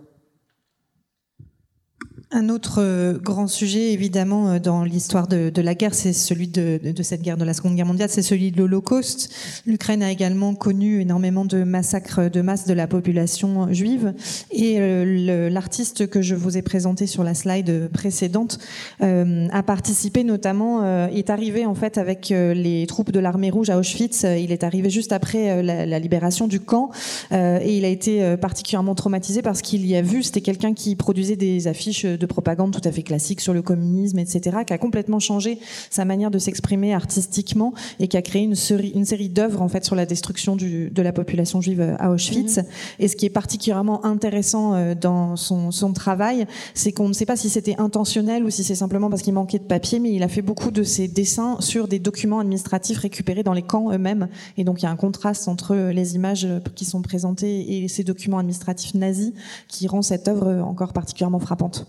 Un 2.31 2.49
autre 2.49 2.75
euh, 2.77 3.17
grand 3.17 3.47
sujet, 3.47 3.91
évidemment, 3.91 4.49
euh, 4.49 4.59
dans 4.59 4.83
l'histoire 4.83 5.27
de, 5.27 5.51
la 5.59 5.73
guerre, 5.73 5.95
c'est 5.95 6.13
celui 6.13 6.47
de, 6.47 6.79
cette 7.01 7.23
guerre 7.23 7.37
de 7.37 7.43
la 7.43 7.55
Seconde 7.55 7.75
Guerre 7.75 7.87
mondiale, 7.87 8.09
c'est 8.09 8.21
celui 8.21 8.51
de 8.51 8.59
l'Holocauste. 8.59 9.33
L'Ukraine 9.65 10.03
a 10.03 10.11
également 10.11 10.53
connu 10.53 11.01
énormément 11.01 11.43
de 11.43 11.63
massacres 11.63 12.29
de 12.29 12.41
masse 12.41 12.67
de 12.67 12.73
la 12.73 12.85
population 12.85 13.73
juive. 13.73 14.13
Et 14.51 14.75
euh, 14.77 15.49
l'artiste 15.49 16.07
que 16.07 16.21
je 16.21 16.35
vous 16.35 16.55
ai 16.55 16.61
présenté 16.61 17.07
sur 17.07 17.23
la 17.23 17.33
slide 17.33 17.89
précédente 17.91 18.59
a 18.99 19.63
participé 19.63 20.23
notamment, 20.23 21.07
est 21.07 21.29
arrivé 21.29 21.65
en 21.65 21.73
fait 21.73 21.97
avec 21.97 22.29
les 22.29 22.85
troupes 22.87 23.11
de 23.11 23.19
l'armée 23.19 23.49
rouge 23.49 23.69
à 23.69 23.77
Auschwitz. 23.77 24.23
Il 24.23 24.51
est 24.51 24.63
arrivé 24.63 24.89
juste 24.89 25.11
après 25.11 25.63
la, 25.63 25.85
la 25.85 25.99
libération 25.99 26.47
du 26.47 26.59
camp 26.59 26.91
et 27.31 27.77
il 27.77 27.85
a 27.85 27.87
été 27.87 28.37
particulièrement 28.37 28.95
traumatisé 28.95 29.41
parce 29.41 29.61
qu'il 29.61 29.85
y 29.85 29.95
a 29.95 30.01
vu, 30.01 30.23
c'était 30.23 30.41
quelqu'un 30.41 30.73
qui 30.73 30.95
produisait 30.95 31.35
des 31.35 31.67
affiches 31.67 32.05
de 32.19 32.25
propagande 32.25 32.71
tout 32.71 32.87
à 32.87 32.91
fait 32.91 33.03
classique 33.03 33.41
sur 33.41 33.53
le 33.53 33.61
communisme, 33.61 34.19
etc., 34.19 34.57
qui 34.65 34.73
a 34.73 34.77
complètement 34.77 35.19
changé 35.19 35.59
sa 35.89 36.05
manière 36.05 36.31
de 36.31 36.39
s'exprimer 36.39 36.93
artistiquement 36.93 37.73
et 37.99 38.07
qui 38.07 38.17
a 38.17 38.21
créé 38.21 38.43
une 38.43 38.55
série, 38.55 38.89
une 38.89 39.05
série 39.05 39.29
d'œuvres 39.29 39.61
en 39.61 39.67
fait 39.67 39.85
sur 39.85 39.95
la 39.95 40.05
destruction 40.05 40.55
du, 40.55 40.89
de 40.89 41.01
la 41.01 41.11
population 41.11 41.61
juive 41.61 41.95
à 41.99 42.11
Auschwitz. 42.11 42.57
Mhm. 42.57 42.65
Et 42.99 43.07
ce 43.07 43.15
qui 43.15 43.25
est 43.25 43.31
particulièrement 43.31 44.05
intéressant 44.05 44.73
euh, 44.73 44.95
dans 44.95 45.35
son, 45.35 45.71
son 45.71 45.93
travail, 45.93 46.45
c'est 46.73 46.91
qu'on 46.91 47.07
ne 47.07 47.13
sait 47.13 47.25
pas 47.25 47.35
si 47.35 47.49
c'était 47.49 47.75
intentionnel 47.79 48.43
ou 48.43 48.49
si 48.49 48.63
c'est 48.63 48.75
simplement 48.75 49.09
parce 49.09 49.21
qu'il 49.21 49.33
manquait 49.33 49.59
de 49.59 49.63
papier, 49.63 49.99
mais 49.99 50.11
il 50.11 50.23
a 50.23 50.27
fait 50.27 50.41
beaucoup 50.41 50.71
de 50.71 50.83
ses 50.83 51.07
dessins 51.07 51.57
sur 51.59 51.87
des 51.87 51.99
documents 51.99 52.39
administratifs 52.39 52.97
récupérés 52.97 53.43
dans 53.43 53.53
les 53.53 53.61
camps 53.61 53.91
eux-mêmes. 53.91 54.27
Et 54.57 54.63
donc 54.63 54.81
il 54.81 54.85
y 54.85 54.87
a 54.87 54.91
un 54.91 54.95
contraste 54.95 55.47
entre 55.47 55.75
les 55.75 56.15
images 56.15 56.47
qui 56.75 56.85
sont 56.85 57.01
présentées 57.01 57.83
et 57.83 57.87
ces 57.87 58.03
documents 58.03 58.39
administratifs 58.39 58.93
nazis 58.93 59.33
qui 59.67 59.87
rend 59.87 60.01
cette 60.01 60.27
œuvre 60.27 60.61
encore 60.63 60.93
particulièrement 60.93 61.39
frappante. 61.39 61.87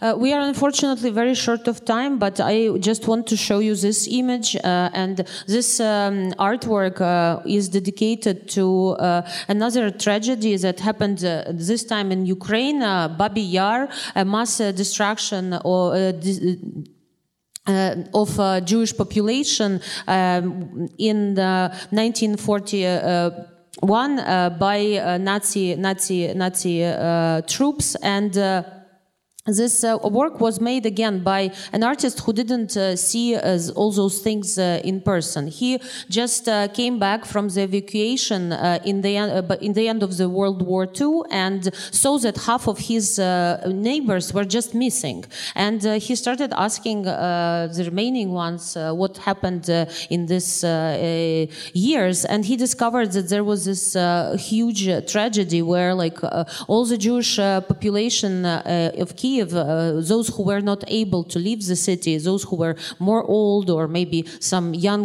Uh, 0.00 0.14
we 0.16 0.32
are 0.32 0.40
unfortunately 0.40 1.10
very 1.10 1.34
short 1.34 1.68
of 1.68 1.84
time, 1.84 2.18
but 2.18 2.40
I 2.40 2.76
just 2.78 3.06
want 3.06 3.26
to 3.28 3.36
show 3.36 3.58
you 3.58 3.74
this 3.74 4.08
image. 4.10 4.56
Uh, 4.56 4.90
and 4.92 5.26
this 5.46 5.80
um, 5.80 6.32
artwork 6.32 7.00
uh, 7.00 7.42
is 7.46 7.68
dedicated 7.68 8.48
to 8.50 8.90
uh, 8.90 9.28
another 9.48 9.90
tragedy 9.90 10.56
that 10.56 10.80
happened 10.80 11.24
uh, 11.24 11.44
this 11.48 11.84
time 11.84 12.12
in 12.12 12.26
Ukraine, 12.26 12.82
uh, 12.82 13.08
Babi 13.08 13.42
Yar, 13.42 13.88
a 14.14 14.24
mass 14.24 14.58
destruction 14.58 15.58
or 15.64 15.94
uh, 17.70 17.94
of 18.14 18.40
uh, 18.40 18.60
Jewish 18.62 18.96
population 18.96 19.82
um, 20.08 20.88
in 20.98 21.34
the 21.34 21.68
1941 21.90 24.18
uh, 24.18 24.50
by 24.58 25.18
Nazi 25.20 25.76
Nazi 25.76 26.34
Nazi 26.34 26.80
troops 27.46 27.94
and 27.96 28.32
this 29.46 29.84
uh, 29.84 29.96
work 30.04 30.38
was 30.38 30.60
made 30.60 30.84
again 30.84 31.22
by 31.22 31.50
an 31.72 31.82
artist 31.82 32.20
who 32.20 32.32
didn't 32.32 32.76
uh, 32.76 32.94
see 32.94 33.34
all 33.74 33.90
those 33.90 34.18
things 34.18 34.58
uh, 34.58 34.82
in 34.84 35.00
person. 35.00 35.46
He 35.46 35.80
just 36.10 36.46
uh, 36.46 36.68
came 36.68 36.98
back 36.98 37.24
from 37.24 37.48
the 37.48 37.62
evacuation 37.62 38.52
uh, 38.52 38.80
in 38.84 39.00
the 39.00 39.16
uh, 39.16 39.56
in 39.62 39.72
the 39.72 39.88
end 39.88 40.02
of 40.02 40.18
the 40.18 40.28
World 40.28 40.60
War 40.60 40.86
II 41.00 41.22
and 41.30 41.74
saw 41.74 42.18
that 42.18 42.36
half 42.36 42.68
of 42.68 42.78
his 42.78 43.18
neighbors 43.66 44.34
were 44.34 44.44
just 44.44 44.74
missing. 44.74 45.24
And 45.54 45.82
he 45.82 46.14
started 46.16 46.52
asking 46.54 47.02
the 47.02 47.82
remaining 47.84 48.32
ones 48.32 48.76
what 48.76 49.16
happened 49.18 49.68
in 50.10 50.26
these 50.26 50.62
years. 51.72 52.24
And 52.26 52.44
he 52.44 52.56
discovered 52.56 53.12
that 53.12 53.30
there 53.30 53.44
was 53.44 53.64
this 53.64 53.96
huge 54.38 54.84
tragedy 55.10 55.62
where 55.62 55.94
like 55.94 56.18
all 56.68 56.84
the 56.84 56.98
Jewish 56.98 57.36
population 57.36 58.44
of 58.44 59.16
Kiev 59.16 59.29
Kiev, 59.30 59.54
uh, 59.54 60.00
those 60.12 60.26
who 60.34 60.42
were 60.50 60.60
not 60.60 60.82
able 60.88 61.22
to 61.32 61.38
leave 61.38 61.62
the 61.72 61.76
city, 61.76 62.18
those 62.18 62.42
who 62.48 62.56
were 62.56 62.74
more 62.98 63.22
old 63.38 63.70
or 63.70 63.86
maybe 63.86 64.18
some 64.40 64.66
young 64.88 65.04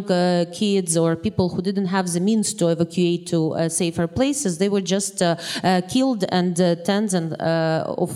kids 0.61 0.97
or 0.97 1.15
people 1.27 1.47
who 1.49 1.61
didn't 1.61 1.89
have 1.97 2.07
the 2.15 2.19
means 2.19 2.47
to 2.59 2.63
evacuate 2.75 3.27
to 3.27 3.39
uh, 3.53 3.69
safer 3.69 4.07
places, 4.07 4.57
they 4.57 4.69
were 4.75 4.85
just 4.95 5.21
uh, 5.21 5.35
uh, 5.63 5.81
killed 5.93 6.21
and 6.29 6.55
tens 6.87 7.13
and, 7.13 7.33
of 8.03 8.11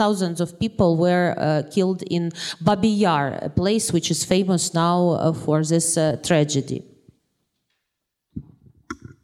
thousands 0.00 0.40
of 0.40 0.48
people 0.58 0.90
were 1.06 1.28
killed 1.74 2.02
in 2.16 2.32
Babi 2.60 2.92
Yar, 3.04 3.38
a 3.42 3.50
place 3.50 3.92
which 3.92 4.10
is 4.10 4.24
famous 4.24 4.74
now 4.74 5.32
for 5.44 5.62
this 5.62 5.94
tragedy. 6.28 6.87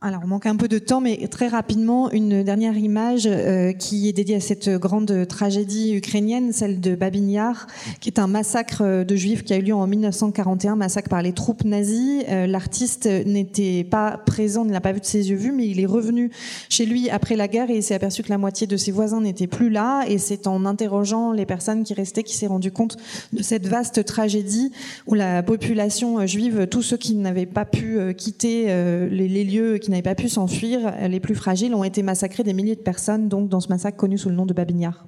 Alors, 0.06 0.20
on 0.22 0.26
manque 0.26 0.44
un 0.44 0.56
peu 0.56 0.68
de 0.68 0.78
temps, 0.78 1.00
mais 1.00 1.16
très 1.28 1.48
rapidement, 1.48 2.10
une 2.10 2.42
dernière 2.42 2.76
image 2.76 3.22
euh, 3.24 3.72
qui 3.72 4.06
est 4.06 4.12
dédiée 4.12 4.36
à 4.36 4.40
cette 4.40 4.68
grande 4.68 5.26
tragédie 5.26 5.94
ukrainienne, 5.94 6.52
celle 6.52 6.78
de 6.78 6.94
Babin 6.94 7.26
Yar, 7.26 7.66
qui 8.00 8.10
est 8.10 8.18
un 8.18 8.26
massacre 8.26 9.02
de 9.02 9.16
juifs 9.16 9.44
qui 9.44 9.54
a 9.54 9.56
eu 9.56 9.62
lieu 9.62 9.74
en 9.74 9.86
1941, 9.86 10.76
massacre 10.76 11.08
par 11.08 11.22
les 11.22 11.32
troupes 11.32 11.64
nazies. 11.64 12.22
Euh, 12.28 12.46
l'artiste 12.46 13.06
n'était 13.06 13.82
pas 13.82 14.18
présent, 14.26 14.66
ne 14.66 14.72
l'a 14.72 14.82
pas 14.82 14.92
vu 14.92 15.00
de 15.00 15.06
ses 15.06 15.30
yeux 15.30 15.38
vus, 15.38 15.52
mais 15.52 15.66
il 15.68 15.80
est 15.80 15.86
revenu 15.86 16.30
chez 16.68 16.84
lui 16.84 17.08
après 17.08 17.34
la 17.34 17.48
guerre 17.48 17.70
et 17.70 17.76
il 17.76 17.82
s'est 17.82 17.94
aperçu 17.94 18.22
que 18.22 18.28
la 18.28 18.36
moitié 18.36 18.66
de 18.66 18.76
ses 18.76 18.92
voisins 18.92 19.22
n'étaient 19.22 19.46
plus 19.46 19.70
là. 19.70 20.04
Et 20.06 20.18
c'est 20.18 20.46
en 20.46 20.66
interrogeant 20.66 21.32
les 21.32 21.46
personnes 21.46 21.82
qui 21.82 21.94
restaient 21.94 22.24
qu'il 22.24 22.36
s'est 22.36 22.46
rendu 22.46 22.70
compte 22.70 22.98
de 23.32 23.42
cette 23.42 23.66
vaste 23.66 24.04
tragédie 24.04 24.70
où 25.06 25.14
la 25.14 25.42
population 25.42 26.26
juive, 26.26 26.66
tous 26.70 26.82
ceux 26.82 26.98
qui 26.98 27.14
n'avaient 27.14 27.46
pas 27.46 27.64
pu 27.64 27.96
euh, 27.98 28.12
quitter 28.12 28.66
les, 29.10 29.28
les 29.28 29.44
lieux, 29.44 29.78
n'avaient 29.94 30.02
pas 30.02 30.14
pu 30.14 30.28
s'enfuir, 30.28 30.92
les 31.08 31.20
plus 31.20 31.34
fragiles 31.34 31.74
ont 31.74 31.84
été 31.84 32.02
massacrés 32.02 32.42
des 32.42 32.52
milliers 32.52 32.76
de 32.76 32.80
personnes, 32.80 33.28
donc 33.28 33.48
dans 33.48 33.60
ce 33.60 33.68
massacre 33.68 33.96
connu 33.96 34.18
sous 34.18 34.28
le 34.28 34.34
nom 34.34 34.46
de 34.46 34.54
Babignard. 34.54 35.06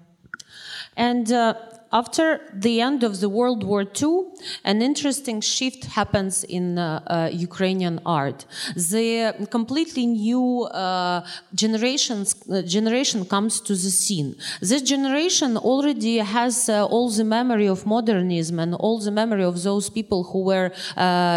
After 1.93 2.41
the 2.53 2.81
end 2.81 3.05
of 3.05 3.21
the 3.21 3.29
World 3.29 3.63
War 3.63 3.85
II, 3.85 4.25
an 4.65 4.83
interesting 4.83 5.41
shift 5.41 5.85
happens 5.85 6.43
in 6.45 6.79
uh, 6.79 7.01
uh, 7.07 7.31
Ukrainian 7.33 8.01
art. 8.05 8.45
The 8.75 9.47
completely 9.51 10.07
new 10.07 10.63
uh, 10.65 11.25
generations, 11.55 12.35
uh, 12.35 12.63
generation 12.63 13.25
comes 13.25 13.61
to 13.61 13.75
the 13.75 13.93
scene. 14.03 14.37
This 14.61 14.83
generation 14.83 15.57
already 15.57 16.19
has 16.19 16.69
all 16.69 17.09
the 17.11 17.25
memory 17.25 17.69
of 17.69 17.87
modernism 17.87 18.59
and 18.59 18.75
all 18.75 18.99
the 18.99 19.13
memory 19.13 19.45
of 19.45 19.63
those 19.63 19.89
people 19.89 20.25
who 20.25 20.41
were 20.53 20.71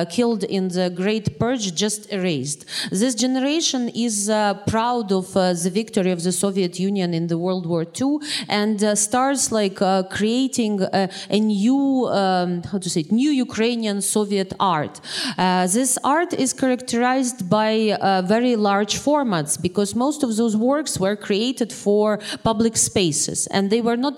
killed 0.10 0.44
in 0.46 0.70
the 0.70 0.90
Great 0.90 1.40
Purge 1.40 1.76
just 1.76 2.12
erased. 2.12 2.66
This 2.90 3.14
generation 3.14 3.90
is 3.90 4.28
proud 4.68 5.12
of 5.12 5.34
the 5.34 5.72
victory 5.72 6.12
of 6.12 6.24
the 6.24 6.32
Soviet 6.32 6.80
Union 6.80 7.14
in 7.14 7.28
the 7.28 7.38
World 7.38 7.66
War 7.66 7.86
II 8.00 8.18
and 8.48 8.98
starts 8.98 9.52
like 9.52 9.78
creating 10.10 10.39
creating 10.40 10.82
a, 10.82 11.10
a 11.30 11.40
new, 11.40 12.08
um, 12.08 12.64
how 12.72 12.78
to 12.78 12.90
say 12.90 13.02
it, 13.02 13.12
new 13.12 13.32
Ukrainian 13.48 14.02
Soviet 14.02 14.54
art. 14.60 14.96
Uh, 15.38 15.68
this 15.68 15.98
art 16.04 16.32
is 16.34 16.54
characterized 16.54 17.50
by 17.50 17.74
uh, 17.92 18.22
very 18.36 18.56
large 18.56 18.96
formats 19.08 19.62
because 19.68 19.90
most 19.96 20.24
of 20.24 20.30
those 20.40 20.56
works 20.56 20.94
were 21.00 21.18
created 21.28 21.70
for 21.74 22.20
public 22.44 22.76
spaces 22.78 23.48
and 23.56 23.70
they 23.74 23.82
were 23.82 24.00
not 24.06 24.16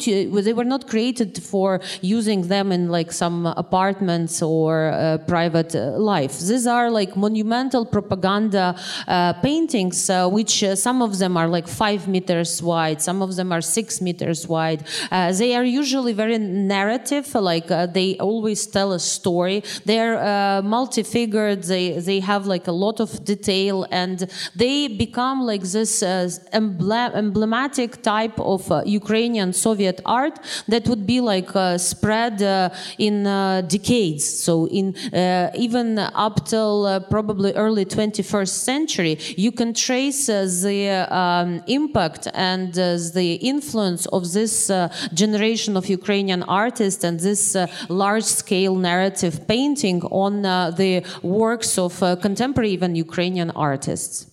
they 0.47 0.55
were 0.59 0.69
not 0.75 0.83
created 0.93 1.31
for 1.51 1.69
using 2.17 2.39
them 2.53 2.71
in 2.71 2.83
like 2.97 3.11
some 3.23 3.37
apartments 3.65 4.41
or 4.41 4.71
uh, 4.91 5.17
private 5.35 5.71
uh, 5.75 5.83
life. 6.13 6.33
These 6.51 6.67
are 6.67 6.87
like 6.99 7.11
monumental 7.15 7.83
propaganda 7.95 8.65
uh, 9.07 9.33
paintings, 9.49 9.97
uh, 10.09 10.27
which 10.37 10.53
some 10.75 11.01
of 11.01 11.11
them 11.21 11.33
are 11.41 11.49
like 11.57 11.67
five 11.83 12.01
meters 12.07 12.51
wide, 12.61 12.99
some 13.01 13.19
of 13.21 13.35
them 13.37 13.51
are 13.55 13.63
six 13.77 13.87
meters 14.07 14.47
wide. 14.47 14.81
they 15.41 15.51
are 15.57 15.67
usually 15.81 16.10
very 16.11 16.37
narrative, 16.37 17.33
like 17.35 17.69
uh, 17.71 17.85
they 17.85 18.17
always 18.17 18.67
tell 18.67 18.93
a 18.93 18.99
story. 18.99 19.63
They're 19.85 20.17
uh, 20.19 20.61
multi-figured. 20.61 21.63
They 21.63 21.99
they 21.99 22.19
have 22.19 22.47
like 22.47 22.67
a 22.67 22.71
lot 22.71 22.99
of 22.99 23.23
detail 23.23 23.87
and 23.91 24.17
they 24.55 24.87
become 24.87 25.41
like 25.51 25.63
this 25.63 26.03
uh, 26.03 26.29
emblem 26.51 27.11
emblematic 27.13 28.01
type 28.01 28.39
of 28.39 28.61
Ukrainian 28.85 29.53
Soviet 29.53 30.01
art 30.05 30.39
that 30.67 30.87
would 30.87 31.05
be 31.05 31.19
like 31.21 31.55
uh, 31.55 31.77
spread 31.77 32.41
uh, 32.41 32.69
in 32.97 33.27
uh, 33.27 33.61
decades. 33.61 34.25
So 34.45 34.67
in 34.67 34.95
even 35.55 35.99
up 35.99 36.45
till 36.45 37.01
probably 37.09 37.53
early 37.53 37.85
21st 37.85 38.55
century, 38.71 39.17
you 39.37 39.51
can 39.51 39.73
trace 39.73 40.27
the 40.27 41.07
um, 41.09 41.61
impact 41.67 42.27
and 42.33 42.73
the 42.73 43.29
influence 43.41 44.05
of 44.07 44.31
this 44.33 44.71
generation 45.13 45.77
of 45.77 45.89
Ukrainian 46.01 46.43
artist 46.43 47.03
and 47.03 47.19
this 47.19 47.55
uh, 47.55 47.67
large-scale 47.89 48.75
narrative 48.75 49.35
painting 49.47 50.01
on 50.25 50.33
uh, 50.45 50.71
the 50.81 50.93
works 51.21 51.77
of 51.77 51.93
uh, 52.01 52.15
contemporary 52.15 52.71
even 52.71 52.95
Ukrainian 52.95 53.51
artists. 53.51 54.30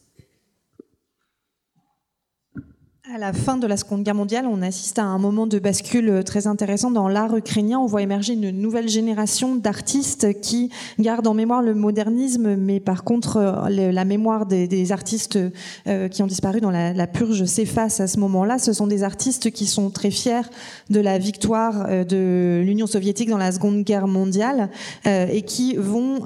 À 3.14 3.16
la 3.16 3.32
fin 3.32 3.56
de 3.56 3.66
la 3.66 3.78
Seconde 3.78 4.02
Guerre 4.02 4.14
mondiale, 4.14 4.44
on 4.46 4.60
assiste 4.60 4.98
à 4.98 5.04
un 5.04 5.16
moment 5.16 5.46
de 5.46 5.58
bascule 5.58 6.22
très 6.26 6.46
intéressant 6.46 6.90
dans 6.90 7.08
l'art 7.08 7.34
ukrainien. 7.34 7.78
On 7.78 7.86
voit 7.86 8.02
émerger 8.02 8.34
une 8.34 8.50
nouvelle 8.50 8.90
génération 8.90 9.56
d'artistes 9.56 10.38
qui 10.42 10.68
gardent 10.98 11.26
en 11.26 11.32
mémoire 11.32 11.62
le 11.62 11.72
modernisme, 11.72 12.56
mais 12.56 12.80
par 12.80 13.04
contre, 13.04 13.38
euh, 13.38 13.92
la 13.92 14.04
mémoire 14.04 14.44
des, 14.44 14.92
artistes 14.92 15.38
euh, 15.86 16.08
qui 16.08 16.22
ont 16.22 16.26
disparu 16.26 16.60
dans 16.60 16.70
la, 16.70 17.06
purge 17.06 17.46
s'efface 17.46 18.00
à 18.00 18.08
ce 18.08 18.20
moment-là. 18.20 18.58
Ce 18.58 18.74
sont 18.74 18.86
des 18.86 19.02
artistes 19.02 19.52
qui 19.52 19.64
sont 19.64 19.88
très 19.88 20.10
fiers 20.10 20.46
de 20.90 21.00
la 21.00 21.16
victoire 21.16 21.86
euh, 21.88 22.04
de 22.04 22.62
l'Union 22.62 22.86
soviétique 22.86 23.30
dans 23.30 23.38
la 23.38 23.52
Seconde 23.52 23.84
Guerre 23.84 24.06
mondiale 24.06 24.68
et 25.06 25.42
qui 25.42 25.76
vont 25.76 26.20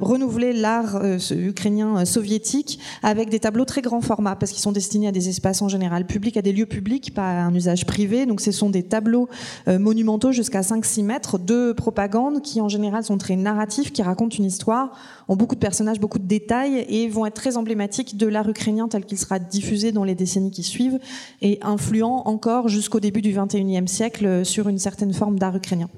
renouveler 0.00 0.52
l'art 0.52 1.02
ukrainien 1.30 2.04
soviétique 2.04 2.78
avec 3.02 3.30
des 3.30 3.40
tableaux 3.40 3.64
très 3.64 3.82
grand 3.82 4.00
format 4.00 4.36
parce 4.36 4.52
qu'ils 4.52 4.62
sont 4.62 4.72
destinés 4.72 5.08
à 5.08 5.12
des 5.12 5.28
espaces 5.28 5.62
en 5.62 5.68
général 5.68 6.06
publics 6.06 6.19
à 6.36 6.42
des 6.42 6.52
lieux 6.52 6.66
publics, 6.66 7.14
pas 7.14 7.30
à 7.30 7.42
un 7.42 7.54
usage 7.54 7.86
privé. 7.86 8.26
Donc 8.26 8.40
ce 8.40 8.52
sont 8.52 8.70
des 8.70 8.82
tableaux 8.82 9.28
euh, 9.68 9.78
monumentaux 9.78 10.32
jusqu'à 10.32 10.60
5-6 10.60 11.04
mètres 11.04 11.38
de 11.38 11.72
propagande 11.72 12.42
qui 12.42 12.60
en 12.60 12.68
général 12.68 13.04
sont 13.04 13.18
très 13.18 13.36
narratifs, 13.36 13.92
qui 13.92 14.02
racontent 14.02 14.36
une 14.36 14.44
histoire, 14.44 14.92
ont 15.28 15.36
beaucoup 15.36 15.54
de 15.54 15.60
personnages, 15.60 16.00
beaucoup 16.00 16.18
de 16.18 16.26
détails 16.26 16.84
et 16.88 17.08
vont 17.08 17.26
être 17.26 17.34
très 17.34 17.56
emblématiques 17.56 18.16
de 18.16 18.26
l'art 18.26 18.48
ukrainien 18.48 18.88
tel 18.88 19.04
qu'il 19.04 19.18
sera 19.18 19.38
diffusé 19.38 19.92
dans 19.92 20.04
les 20.04 20.14
décennies 20.14 20.50
qui 20.50 20.62
suivent 20.62 20.98
et 21.42 21.58
influent 21.62 22.22
encore 22.26 22.68
jusqu'au 22.68 23.00
début 23.00 23.22
du 23.22 23.32
21e 23.32 23.86
siècle 23.86 24.44
sur 24.44 24.68
une 24.68 24.78
certaine 24.78 25.12
forme 25.12 25.38
d'art 25.38 25.56
ukrainien. 25.56 25.88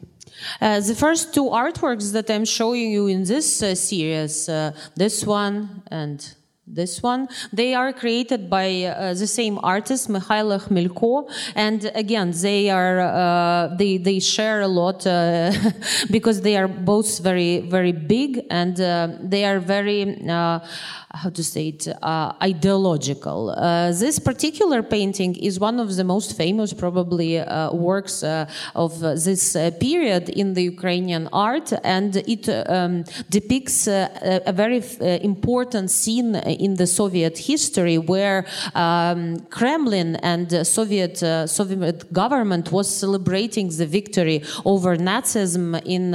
Uh, 0.61 0.81
the 0.81 0.95
first 0.95 1.33
two 1.35 1.51
artworks 1.51 2.13
that 2.13 2.31
I'm 2.31 2.45
showing 2.45 2.91
you 2.91 3.07
in 3.09 3.25
this 3.25 3.63
uh, 3.63 3.75
series, 3.75 4.49
uh, 4.49 4.73
this 4.97 5.27
one 5.27 5.69
this 6.73 7.03
one. 7.03 7.29
They 7.53 7.75
are 7.75 7.93
created 7.93 8.49
by 8.49 8.85
uh, 8.85 9.15
the 9.15 9.27
same 9.27 9.59
artist, 9.63 10.09
Mikhailo 10.09 10.59
Khmelko, 10.61 11.31
and 11.55 11.91
again, 11.95 12.33
they 12.33 12.71
are 12.71 13.01
uh, 13.01 13.77
they 13.77 13.99
they 13.99 14.19
share 14.19 14.63
a 14.63 14.69
lot 14.69 15.07
uh, 15.07 15.53
because 16.11 16.41
they 16.41 16.57
are 16.57 16.69
both 16.69 17.19
very 17.19 17.61
very 17.61 17.93
big 17.93 18.45
and 18.51 18.81
uh, 18.81 19.09
they 19.21 19.45
are 19.45 19.61
very 19.61 20.29
uh, 20.29 20.61
how 21.15 21.29
to 21.31 21.45
say 21.45 21.69
it, 21.69 21.89
uh, 22.03 22.33
ideological. 22.43 23.51
Uh, 23.51 23.93
this 23.93 24.19
particular 24.19 24.83
painting 24.83 25.37
is 25.37 25.61
one 25.61 25.79
of 25.79 25.95
the 25.97 26.05
most 26.05 26.37
famous, 26.37 26.73
probably, 26.73 27.39
uh, 27.39 27.73
works 27.73 28.23
uh, 28.23 28.47
of 28.75 28.99
this 29.01 29.55
uh, 29.55 29.71
period 29.79 30.29
in 30.31 30.55
the 30.55 30.63
Ukrainian 30.63 31.29
art, 31.33 31.73
and 31.85 32.17
it 32.17 32.49
um, 32.49 33.05
depicts 33.29 33.89
uh, 33.89 34.41
a 34.47 34.53
very 34.53 34.83
important 35.23 35.91
scene 35.91 36.35
in 36.37 36.77
the 36.77 36.87
Soviet 36.87 37.39
history 37.39 37.99
where 37.99 38.47
um, 38.75 39.41
Kremlin 39.51 40.17
and 40.17 40.67
Soviet 40.67 41.19
Soviet 41.49 42.13
government 42.13 42.73
was 42.73 42.89
celebrating 42.89 43.69
the 43.69 43.87
victory 43.87 44.43
over 44.65 44.97
Nazism 44.97 45.81
in 45.85 46.13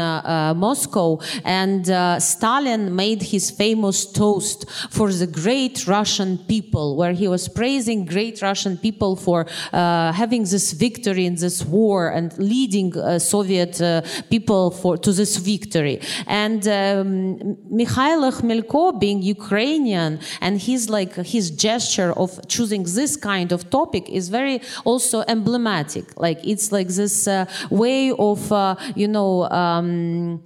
Moscow, 0.58 1.20
and 1.44 1.86
Stalin 2.22 2.96
made 2.96 3.22
his 3.22 3.52
famous 3.52 4.06
toast 4.06 4.66
for 4.90 5.12
the 5.12 5.28
great 5.28 5.88
Russian 5.88 6.38
people, 6.38 6.96
where 6.96 7.14
he 7.14 7.28
was 7.28 7.48
praising 7.48 8.06
great 8.06 8.42
Russian 8.42 8.78
people 8.78 9.16
for 9.16 9.46
uh, 9.74 10.12
having 10.12 10.44
this 10.44 10.74
victory 10.74 11.26
in 11.26 11.36
this 11.36 11.64
war 11.64 12.10
and 12.10 12.38
leading 12.38 12.98
uh, 12.98 13.20
Soviet 13.20 13.82
uh, 13.82 14.02
people 14.30 14.72
for 14.72 14.98
to 14.98 15.12
this 15.12 15.38
victory. 15.38 16.00
And 16.26 16.68
um, 16.68 17.58
Mikhail 17.70 18.32
Khmelko, 18.32 19.00
being 19.00 19.22
Ukrainian, 19.22 20.20
and 20.42 20.60
his 20.62 20.90
like 20.90 21.16
his 21.16 21.52
gesture 21.52 22.12
of 22.14 22.30
choosing 22.48 22.84
this 22.84 23.16
kind 23.16 23.52
of 23.52 23.70
topic 23.70 24.10
is 24.10 24.30
very 24.30 24.62
also 24.86 25.24
emblematic. 25.28 26.06
Like 26.18 26.40
it's 26.44 26.72
like 26.72 26.88
this 26.88 27.28
uh, 27.28 27.46
way 27.70 28.12
of 28.12 28.52
uh, 28.52 28.76
you 28.96 29.08
know. 29.08 29.50
Um, 29.50 30.44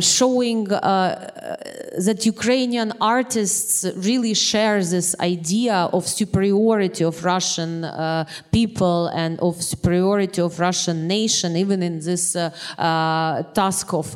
showing 0.00 0.64
that 0.64 2.26
Ukrainian 2.26 2.92
artists 3.24 3.84
really 4.10 4.34
share 4.34 4.78
this 4.96 5.08
idea 5.20 5.76
of 5.96 6.02
superiority 6.06 7.04
of 7.04 7.24
Russian 7.24 7.72
uh, 7.84 8.24
people 8.52 9.06
and 9.22 9.32
of 9.40 9.54
superiority 9.62 10.40
of 10.42 10.52
Russian 10.68 10.98
nation, 11.18 11.56
even 11.56 11.82
in 11.82 11.94
this 12.00 12.24
uh, 12.36 12.50
uh, 12.78 13.42
task 13.60 13.86
of 13.94 14.06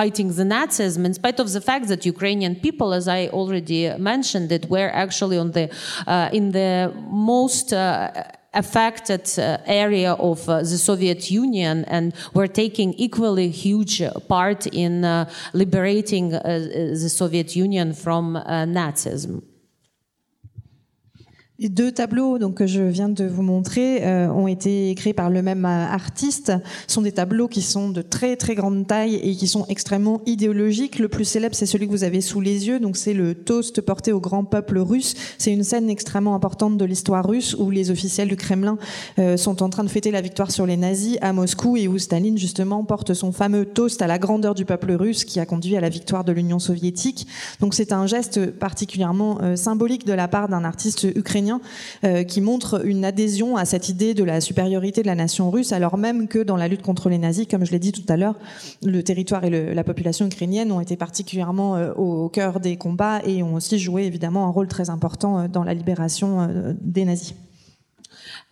fighting 0.00 0.28
the 0.38 0.46
Nazism, 0.54 1.02
in 1.08 1.14
spite 1.14 1.38
of 1.44 1.48
the 1.56 1.62
fact 1.70 1.84
that 1.88 2.00
Ukrainian 2.14 2.54
people, 2.66 2.88
as 2.92 3.06
I 3.08 3.20
already 3.38 3.80
mentioned, 4.12 4.48
it 4.58 4.64
were 4.74 4.90
actually 5.04 5.38
on 5.44 5.50
the 5.56 5.64
in 6.38 6.44
the 6.58 6.92
most 7.30 7.72
affected 8.54 9.26
uh, 9.38 9.58
area 9.66 10.12
of 10.14 10.48
uh, 10.48 10.58
the 10.58 10.78
Soviet 10.78 11.30
Union 11.30 11.84
and 11.86 12.14
were 12.34 12.46
taking 12.46 12.92
equally 12.94 13.48
huge 13.48 14.02
part 14.28 14.66
in 14.66 15.04
uh, 15.04 15.30
liberating 15.52 16.34
uh, 16.34 16.40
the 16.42 17.08
Soviet 17.08 17.56
Union 17.56 17.94
from 17.94 18.36
uh, 18.36 18.64
Nazism. 18.64 19.42
Les 21.58 21.68
deux 21.68 21.92
tableaux 21.92 22.38
donc, 22.38 22.54
que 22.54 22.66
je 22.66 22.80
viens 22.80 23.10
de 23.10 23.24
vous 23.26 23.42
montrer 23.42 24.04
euh, 24.06 24.26
ont 24.28 24.48
été 24.48 24.94
créés 24.94 25.12
par 25.12 25.28
le 25.28 25.42
même 25.42 25.66
euh, 25.66 25.86
artiste. 25.86 26.50
Ce 26.88 26.94
sont 26.94 27.02
des 27.02 27.12
tableaux 27.12 27.46
qui 27.46 27.60
sont 27.60 27.90
de 27.90 28.00
très 28.00 28.36
très 28.36 28.54
grande 28.54 28.86
taille 28.86 29.16
et 29.16 29.36
qui 29.36 29.46
sont 29.46 29.66
extrêmement 29.68 30.22
idéologiques. 30.24 30.98
Le 30.98 31.08
plus 31.08 31.26
célèbre, 31.26 31.54
c'est 31.54 31.66
celui 31.66 31.86
que 31.86 31.92
vous 31.92 32.04
avez 32.04 32.22
sous 32.22 32.40
les 32.40 32.68
yeux. 32.68 32.80
Donc 32.80 32.96
c'est 32.96 33.12
le 33.12 33.34
toast 33.34 33.82
porté 33.82 34.12
au 34.12 34.18
grand 34.18 34.44
peuple 34.44 34.78
russe. 34.78 35.14
C'est 35.36 35.52
une 35.52 35.62
scène 35.62 35.90
extrêmement 35.90 36.34
importante 36.34 36.78
de 36.78 36.84
l'histoire 36.86 37.28
russe 37.28 37.54
où 37.54 37.70
les 37.70 37.90
officiels 37.90 38.28
du 38.28 38.36
Kremlin 38.36 38.78
euh, 39.18 39.36
sont 39.36 39.62
en 39.62 39.68
train 39.68 39.84
de 39.84 39.90
fêter 39.90 40.10
la 40.10 40.22
victoire 40.22 40.50
sur 40.50 40.64
les 40.64 40.78
nazis 40.78 41.18
à 41.20 41.34
Moscou 41.34 41.76
et 41.76 41.86
où 41.86 41.98
Staline 41.98 42.38
justement 42.38 42.82
porte 42.82 43.12
son 43.12 43.30
fameux 43.30 43.66
toast 43.66 44.00
à 44.00 44.06
la 44.06 44.18
grandeur 44.18 44.54
du 44.54 44.64
peuple 44.64 44.92
russe 44.92 45.26
qui 45.26 45.38
a 45.38 45.44
conduit 45.44 45.76
à 45.76 45.82
la 45.82 45.90
victoire 45.90 46.24
de 46.24 46.32
l'Union 46.32 46.58
soviétique. 46.58 47.26
Donc 47.60 47.74
c'est 47.74 47.92
un 47.92 48.06
geste 48.06 48.52
particulièrement 48.52 49.38
symbolique 49.54 50.06
de 50.06 50.14
la 50.14 50.28
part 50.28 50.48
d'un 50.48 50.64
artiste 50.64 51.04
ukrainien 51.14 51.51
euh, 52.04 52.24
qui 52.24 52.40
montre 52.40 52.86
une 52.86 53.04
adhésion 53.04 53.56
à 53.56 53.64
cette 53.64 53.88
idée 53.88 54.14
de 54.14 54.24
la 54.24 54.40
supériorité 54.40 55.02
de 55.02 55.06
la 55.06 55.14
nation 55.14 55.50
russe, 55.50 55.72
alors 55.72 55.96
même 55.96 56.28
que 56.28 56.38
dans 56.38 56.56
la 56.56 56.68
lutte 56.68 56.82
contre 56.82 57.08
les 57.08 57.18
nazis, 57.18 57.46
comme 57.48 57.64
je 57.64 57.72
l'ai 57.72 57.78
dit 57.78 57.92
tout 57.92 58.04
à 58.08 58.16
l'heure, 58.16 58.34
le 58.82 59.02
territoire 59.02 59.44
et 59.44 59.74
la 59.74 59.84
population 59.84 60.26
ukrainienne 60.26 60.72
ont 60.72 60.80
été 60.80 60.96
particulièrement 60.96 61.76
euh, 61.76 61.92
au, 61.94 62.28
cœur 62.28 62.60
des 62.60 62.76
combats 62.76 63.20
et 63.24 63.42
ont 63.42 63.54
aussi 63.54 63.78
joué 63.78 64.04
évidemment 64.04 64.46
un 64.46 64.50
rôle 64.50 64.68
très 64.68 64.90
important 64.90 65.40
euh, 65.40 65.48
dans 65.48 65.64
la 65.64 65.74
libération 65.74 66.48
des 66.80 67.04
nazis. 67.04 67.34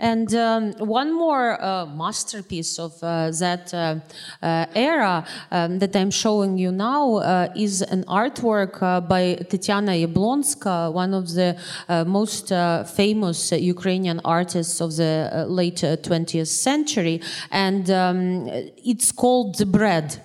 And 0.00 0.34
um, 0.34 0.72
one 0.78 1.12
more 1.12 1.62
uh, 1.62 1.84
masterpiece 1.84 2.78
of 2.78 2.94
uh, 3.02 3.30
that 3.32 3.72
uh, 3.74 3.96
uh, 4.42 4.64
era 4.74 5.26
um, 5.50 5.78
that 5.78 5.94
I'm 5.94 6.10
showing 6.10 6.56
you 6.56 6.72
now 6.72 7.16
uh, 7.16 7.52
is 7.54 7.82
an 7.82 8.04
artwork 8.04 8.80
by 9.06 9.36
Tetiana 9.50 9.94
Yablonska, 10.06 10.90
one 10.90 11.12
of 11.12 11.28
the 11.34 11.54
most 12.06 12.48
famous 12.96 13.52
Ukrainian 13.52 14.20
artists 14.24 14.80
of 14.80 14.96
the 14.96 15.44
late 15.46 15.84
uh, 15.84 15.96
20th 15.98 16.46
century. 16.46 17.20
And 17.50 17.90
um, 17.90 18.46
it's 18.82 19.12
called 19.12 19.58
The 19.58 19.66
Bread. 19.66 20.22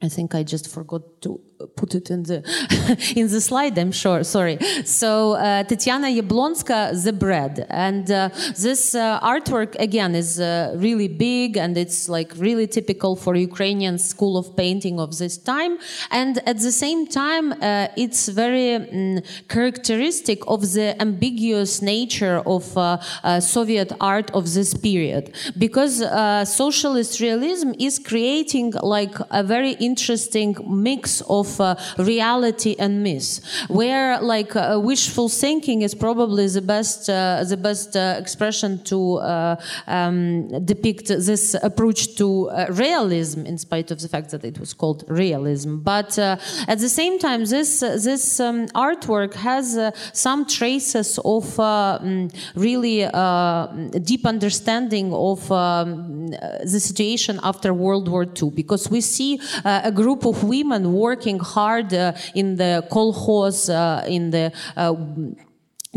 I 0.00 0.08
think 0.08 0.36
I 0.36 0.44
just 0.44 0.68
forgot 0.68 1.02
to 1.22 1.40
put 1.76 1.94
it 1.94 2.10
in 2.10 2.22
the 2.24 2.38
in 3.16 3.28
the 3.28 3.40
slide. 3.40 3.78
I'm 3.78 3.92
sure. 3.92 4.24
Sorry. 4.24 4.58
So 4.84 5.32
uh, 5.32 5.64
Tatiana 5.64 6.08
Yablonska, 6.08 7.02
the 7.02 7.12
bread, 7.12 7.66
and 7.70 8.10
uh, 8.10 8.28
this 8.56 8.94
uh, 8.94 9.20
artwork 9.20 9.74
again 9.78 10.14
is 10.14 10.40
uh, 10.40 10.74
really 10.76 11.08
big 11.08 11.56
and 11.56 11.76
it's 11.76 12.08
like 12.08 12.32
really 12.36 12.66
typical 12.66 13.16
for 13.16 13.34
Ukrainian 13.36 13.98
school 13.98 14.36
of 14.36 14.56
painting 14.56 14.98
of 15.00 15.18
this 15.18 15.36
time. 15.36 15.78
And 16.10 16.38
at 16.48 16.58
the 16.58 16.72
same 16.72 17.06
time, 17.06 17.52
uh, 17.52 17.88
it's 17.96 18.28
very 18.28 18.78
mm, 18.78 19.24
characteristic 19.48 20.42
of 20.46 20.60
the 20.72 21.00
ambiguous 21.00 21.82
nature 21.82 22.42
of 22.46 22.76
uh, 22.76 23.40
Soviet 23.40 23.92
art 24.00 24.30
of 24.32 24.52
this 24.54 24.74
period, 24.74 25.34
because 25.58 25.98
socialist 26.48 27.20
realism 27.20 27.72
is 27.78 27.98
creating 27.98 28.72
like 28.82 29.14
a 29.30 29.42
very 29.42 29.72
interesting 29.72 30.56
mix 30.66 31.20
of 31.28 31.53
uh, 31.60 31.74
reality 31.98 32.76
and 32.78 33.02
myth, 33.02 33.40
where 33.68 34.20
like 34.20 34.54
uh, 34.56 34.78
wishful 34.82 35.28
thinking 35.28 35.82
is 35.82 35.94
probably 35.94 36.46
the 36.48 36.62
best 36.62 37.08
uh, 37.08 37.44
the 37.44 37.56
best 37.56 37.96
uh, 37.96 38.16
expression 38.18 38.82
to 38.84 39.16
uh, 39.16 39.56
um, 39.86 40.48
depict 40.64 41.08
this 41.08 41.54
approach 41.62 42.16
to 42.16 42.50
realism, 42.70 43.46
in 43.46 43.58
spite 43.58 43.90
of 43.90 44.00
the 44.00 44.08
fact 44.08 44.30
that 44.30 44.44
it 44.44 44.58
was 44.58 44.72
called 44.74 45.04
realism. 45.08 45.78
But 45.78 46.18
at 46.18 46.78
the 46.78 46.88
same 46.88 47.18
time, 47.18 47.44
this 47.44 47.80
this 47.80 48.40
um, 48.40 48.66
artwork 48.68 49.34
has 49.34 49.66
some 50.12 50.46
traces 50.46 51.18
of 51.18 51.44
mm, 51.56 52.34
really 52.54 52.98
deep 54.00 54.26
understanding 54.26 55.12
of 55.12 55.50
um, 55.52 56.28
the 56.28 56.80
situation 56.80 57.40
after 57.42 57.72
World 57.72 58.08
War 58.08 58.24
II, 58.24 58.50
because 58.50 58.90
we 58.90 59.00
see 59.00 59.40
a 59.64 59.92
group 59.92 60.24
of 60.24 60.42
women 60.44 60.92
working 60.92 61.33
hard 61.40 61.92
uh, 61.92 62.12
in 62.34 62.56
the 62.56 62.86
kolkhoz, 62.90 63.68
uh, 63.68 64.04
in 64.06 64.30
the 64.30 64.52
uh, 64.76 64.94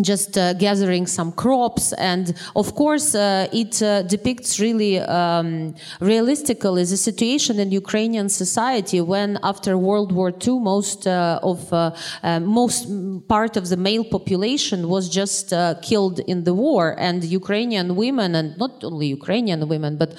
just 0.02 0.38
uh, 0.38 0.54
gathering 0.54 1.08
some 1.08 1.32
crops. 1.32 1.94
And 1.94 2.36
of 2.56 2.76
course 2.76 3.16
uh, 3.16 3.48
it 3.52 3.82
uh, 3.82 4.04
depicts 4.04 4.60
really 4.60 5.00
um, 5.00 5.76
realistically 6.00 6.84
the 6.84 6.98
situation 6.98 7.60
in 7.60 7.72
ukrainian 7.72 8.30
society 8.30 9.02
when 9.02 9.40
after 9.44 9.78
world 9.78 10.12
war 10.12 10.32
ii 10.48 10.60
most 10.60 11.08
uh, 11.08 11.40
of 11.44 11.72
uh, 11.74 11.92
uh, 12.24 12.40
most 12.40 12.88
part 13.28 13.58
of 13.58 13.70
the 13.70 13.78
male 13.78 14.04
population 14.04 14.88
was 14.90 15.10
just 15.10 15.54
killed 15.82 16.20
in 16.20 16.44
the 16.44 16.54
war. 16.54 16.96
And 16.98 17.24
ukrainian 17.24 17.96
women 17.96 18.36
and 18.36 18.58
not 18.58 18.84
only 18.84 19.08
ukrainian 19.08 19.68
women 19.68 19.98
but 19.98 20.12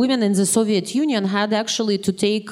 women 0.00 0.22
in 0.22 0.32
the 0.32 0.46
soviet 0.46 0.94
union 0.94 1.24
had 1.24 1.52
actually 1.52 1.98
to 1.98 2.12
take 2.12 2.50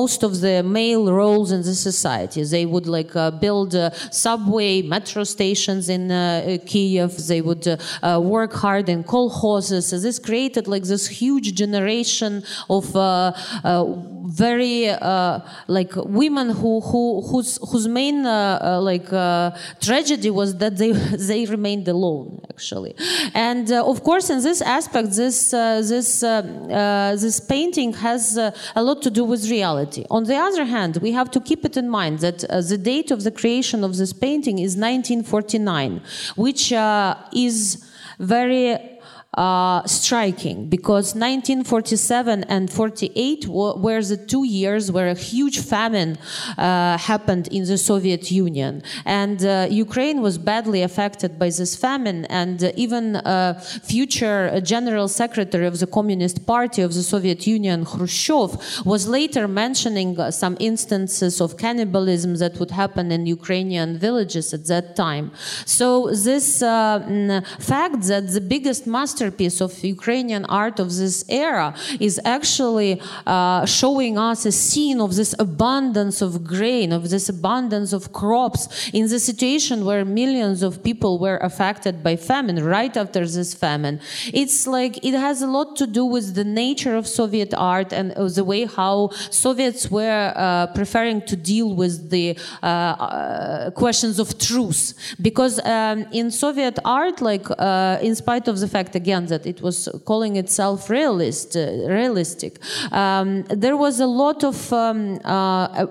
most 0.00 0.22
of 0.22 0.40
the 0.40 0.62
male 0.62 1.12
roles 1.12 1.50
in 1.52 1.62
the 1.62 1.74
society. 1.74 2.42
They 2.44 2.66
would 2.66 2.86
like 2.86 3.12
build 3.40 3.72
subway 4.10 4.82
metro 4.82 5.23
stations 5.24 5.88
in 5.88 6.10
uh, 6.10 6.58
Kiev. 6.66 7.16
They 7.26 7.40
would 7.40 7.66
uh, 7.66 7.76
uh, 8.02 8.20
work 8.20 8.52
hard 8.52 8.88
in 8.88 9.04
kolkhozes. 9.04 9.84
So 9.84 9.98
this 9.98 10.18
created 10.18 10.66
like 10.68 10.84
this 10.84 11.06
huge 11.06 11.54
generation 11.54 12.42
of 12.68 12.94
uh, 12.96 13.32
uh, 13.64 13.84
very 14.26 14.88
uh, 14.88 15.40
like 15.68 15.92
women 15.96 16.50
who 16.50 16.80
who 16.80 17.22
whose 17.22 17.58
whose 17.70 17.86
main 17.88 18.24
uh, 18.26 18.58
uh, 18.62 18.80
like 18.80 19.12
uh, 19.12 19.50
tragedy 19.80 20.30
was 20.30 20.56
that 20.56 20.76
they 20.76 20.92
they 21.28 21.44
remained 21.46 21.86
alone 21.88 22.40
actually, 22.50 22.94
and 23.34 23.70
uh, 23.70 23.84
of 23.92 24.02
course 24.02 24.30
in 24.30 24.42
this 24.42 24.60
aspect 24.62 25.08
this 25.12 25.52
uh, 25.52 25.82
this 25.82 26.22
uh, 26.22 26.28
uh, 26.28 27.16
this 27.16 27.40
painting 27.40 27.92
has 27.92 28.38
uh, 28.38 28.50
a 28.74 28.82
lot 28.82 29.02
to 29.02 29.10
do 29.10 29.24
with 29.24 29.50
reality. 29.50 30.04
On 30.10 30.24
the 30.24 30.36
other 30.36 30.64
hand, 30.64 30.98
we 31.02 31.12
have 31.12 31.30
to 31.32 31.40
keep 31.40 31.64
it 31.64 31.76
in 31.76 31.88
mind 31.88 32.20
that 32.20 32.44
uh, 32.44 32.60
the 32.60 32.78
date 32.78 33.10
of 33.10 33.24
the 33.24 33.30
creation 33.30 33.84
of 33.84 33.96
this 33.96 34.12
painting 34.12 34.58
is 34.58 34.76
1949, 35.22 36.00
which 36.36 36.72
uh, 36.72 37.14
is 37.32 37.90
very 38.18 38.93
uh, 39.36 39.84
striking 39.86 40.66
because 40.66 41.14
1947 41.14 42.44
and 42.44 42.70
48 42.70 43.48
wa- 43.48 43.76
were 43.76 44.02
the 44.02 44.16
two 44.16 44.44
years 44.44 44.92
where 44.92 45.08
a 45.08 45.14
huge 45.14 45.58
famine 45.58 46.16
uh, 46.56 46.96
happened 46.98 47.48
in 47.48 47.64
the 47.64 47.78
Soviet 47.78 48.30
Union. 48.30 48.82
And 49.04 49.44
uh, 49.44 49.66
Ukraine 49.70 50.20
was 50.20 50.38
badly 50.38 50.82
affected 50.82 51.38
by 51.38 51.46
this 51.46 51.74
famine. 51.74 52.26
And 52.26 52.62
uh, 52.62 52.72
even 52.76 53.16
uh, 53.16 53.54
future 53.82 54.60
General 54.60 55.08
Secretary 55.08 55.66
of 55.66 55.80
the 55.80 55.86
Communist 55.86 56.46
Party 56.46 56.82
of 56.82 56.94
the 56.94 57.02
Soviet 57.02 57.46
Union, 57.46 57.84
Khrushchev, 57.84 58.84
was 58.84 59.08
later 59.08 59.48
mentioning 59.48 60.16
some 60.30 60.56
instances 60.60 61.40
of 61.40 61.56
cannibalism 61.56 62.36
that 62.36 62.58
would 62.60 62.70
happen 62.70 63.10
in 63.10 63.26
Ukrainian 63.26 63.98
villages 63.98 64.54
at 64.54 64.66
that 64.66 64.94
time. 64.94 65.32
So, 65.66 66.10
this 66.10 66.60
fact 66.60 68.02
that 68.10 68.24
the 68.32 68.40
biggest 68.40 68.86
masterpiece 69.24 69.60
of 69.60 69.72
Ukrainian 69.84 70.44
art 70.62 70.78
of 70.80 70.88
this 71.00 71.24
era 71.28 71.74
is 72.00 72.20
actually 72.36 73.00
uh, 73.26 73.64
showing 73.80 74.18
us 74.18 74.46
a 74.46 74.52
scene 74.52 75.00
of 75.00 75.10
this 75.16 75.34
abundance 75.38 76.20
of 76.26 76.32
grain, 76.44 76.92
of 76.92 77.02
this 77.10 77.28
abundance 77.28 77.92
of 77.92 78.02
crops 78.12 78.62
in 78.92 79.08
the 79.08 79.18
situation 79.18 79.84
where 79.88 80.04
millions 80.04 80.62
of 80.62 80.82
people 80.82 81.12
were 81.18 81.38
affected 81.50 81.94
by 82.02 82.14
famine 82.16 82.58
right 82.76 82.96
after 82.96 83.22
this 83.36 83.54
famine. 83.54 83.96
It's 84.42 84.66
like 84.66 84.92
it 85.08 85.14
has 85.26 85.42
a 85.42 85.50
lot 85.56 85.76
to 85.80 85.86
do 85.86 86.04
with 86.04 86.26
the 86.34 86.44
nature 86.44 86.96
of 87.00 87.06
Soviet 87.06 87.52
art 87.74 87.92
and 87.92 88.12
uh, 88.12 88.28
the 88.38 88.44
way 88.44 88.62
how 88.78 89.10
Soviets 89.44 89.90
were 89.90 90.26
uh, 90.36 90.66
preferring 90.78 91.18
to 91.30 91.34
deal 91.52 91.68
with 91.82 91.94
the 92.14 92.26
uh, 92.62 92.66
uh, 92.66 93.70
questions 93.82 94.18
of 94.18 94.28
truth. 94.38 94.82
Because 95.28 95.54
um, 95.64 95.98
in 96.20 96.30
Soviet 96.30 96.78
art, 96.84 97.16
like 97.30 97.46
uh, 97.50 98.08
in 98.08 98.14
spite 98.14 98.46
of 98.48 98.56
the 98.62 98.68
fact 98.68 98.92
again 98.94 99.13
that 99.22 99.46
it 99.46 99.62
was 99.62 99.88
calling 100.04 100.36
itself 100.36 100.90
realist, 100.90 101.56
uh, 101.56 101.60
realistic, 101.88 102.58
um, 102.92 103.42
there 103.44 103.76
was 103.76 104.00
a 104.00 104.06
lot 104.06 104.44
of 104.44 104.72
um, 104.72 105.18
uh, 105.24 105.86
a, 105.86 105.88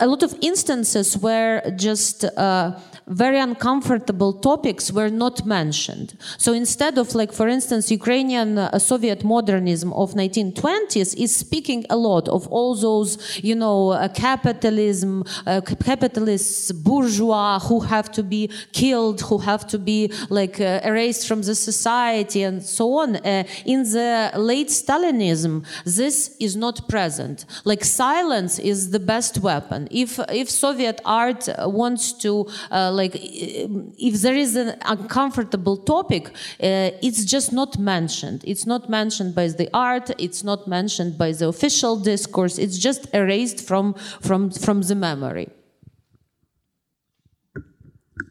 a 0.00 0.06
lot 0.06 0.22
of 0.22 0.34
instances 0.40 1.16
where 1.16 1.62
just 1.76 2.24
uh, 2.24 2.78
very 3.08 3.38
uncomfortable 3.38 4.32
topics 4.32 4.92
were 4.92 5.08
not 5.08 5.46
mentioned. 5.46 6.16
So 6.36 6.52
instead 6.52 6.98
of 6.98 7.14
like, 7.14 7.32
for 7.32 7.48
instance, 7.48 7.90
Ukrainian 7.90 8.58
uh, 8.58 8.78
Soviet 8.78 9.24
modernism 9.24 9.92
of 9.94 10.14
1920s 10.14 11.16
is 11.16 11.34
speaking 11.34 11.84
a 11.90 11.96
lot 11.96 12.28
of 12.28 12.46
all 12.48 12.74
those, 12.74 13.40
you 13.42 13.54
know, 13.54 13.90
uh, 13.90 14.08
capitalism, 14.08 15.24
uh, 15.46 15.60
capitalists, 15.62 16.72
bourgeois 16.72 17.58
who 17.60 17.80
have 17.80 18.10
to 18.12 18.22
be 18.22 18.50
killed, 18.72 19.20
who 19.22 19.38
have 19.38 19.66
to 19.68 19.78
be 19.78 20.12
like 20.28 20.60
uh, 20.60 20.80
erased 20.84 21.26
from 21.26 21.42
the 21.42 21.54
society 21.54 22.42
and 22.42 22.62
so 22.62 22.94
on. 22.98 23.16
Uh, 23.16 23.44
in 23.64 23.82
the 23.84 24.30
late 24.36 24.68
Stalinism, 24.68 25.64
this 25.84 26.36
is 26.40 26.56
not 26.56 26.88
present. 26.88 27.46
Like 27.64 27.84
silence 27.84 28.58
is 28.58 28.90
the 28.90 29.00
best 29.00 29.38
weapon. 29.38 29.88
If 29.90 30.18
if 30.28 30.50
Soviet 30.50 31.00
art 31.04 31.48
wants 31.58 32.12
to 32.24 32.46
uh, 32.70 32.90
like 33.02 33.14
if 34.10 34.14
there 34.24 34.38
is 34.44 34.56
an 34.56 34.70
uncomfortable 34.94 35.76
topic, 35.94 36.24
uh, 36.28 36.90
it's 37.06 37.24
just 37.24 37.52
not 37.52 37.78
mentioned. 37.78 38.40
It's 38.52 38.66
not 38.66 38.82
mentioned 38.98 39.34
by 39.34 39.46
the 39.60 39.68
art. 39.72 40.06
It's 40.18 40.42
not 40.50 40.60
mentioned 40.66 41.12
by 41.16 41.30
the 41.32 41.46
official 41.54 41.94
discourse. 42.12 42.58
It's 42.58 42.78
just 42.88 43.02
erased 43.14 43.60
from 43.68 43.94
from 44.28 44.50
from 44.50 44.82
the 44.82 44.96
memory. 45.08 45.48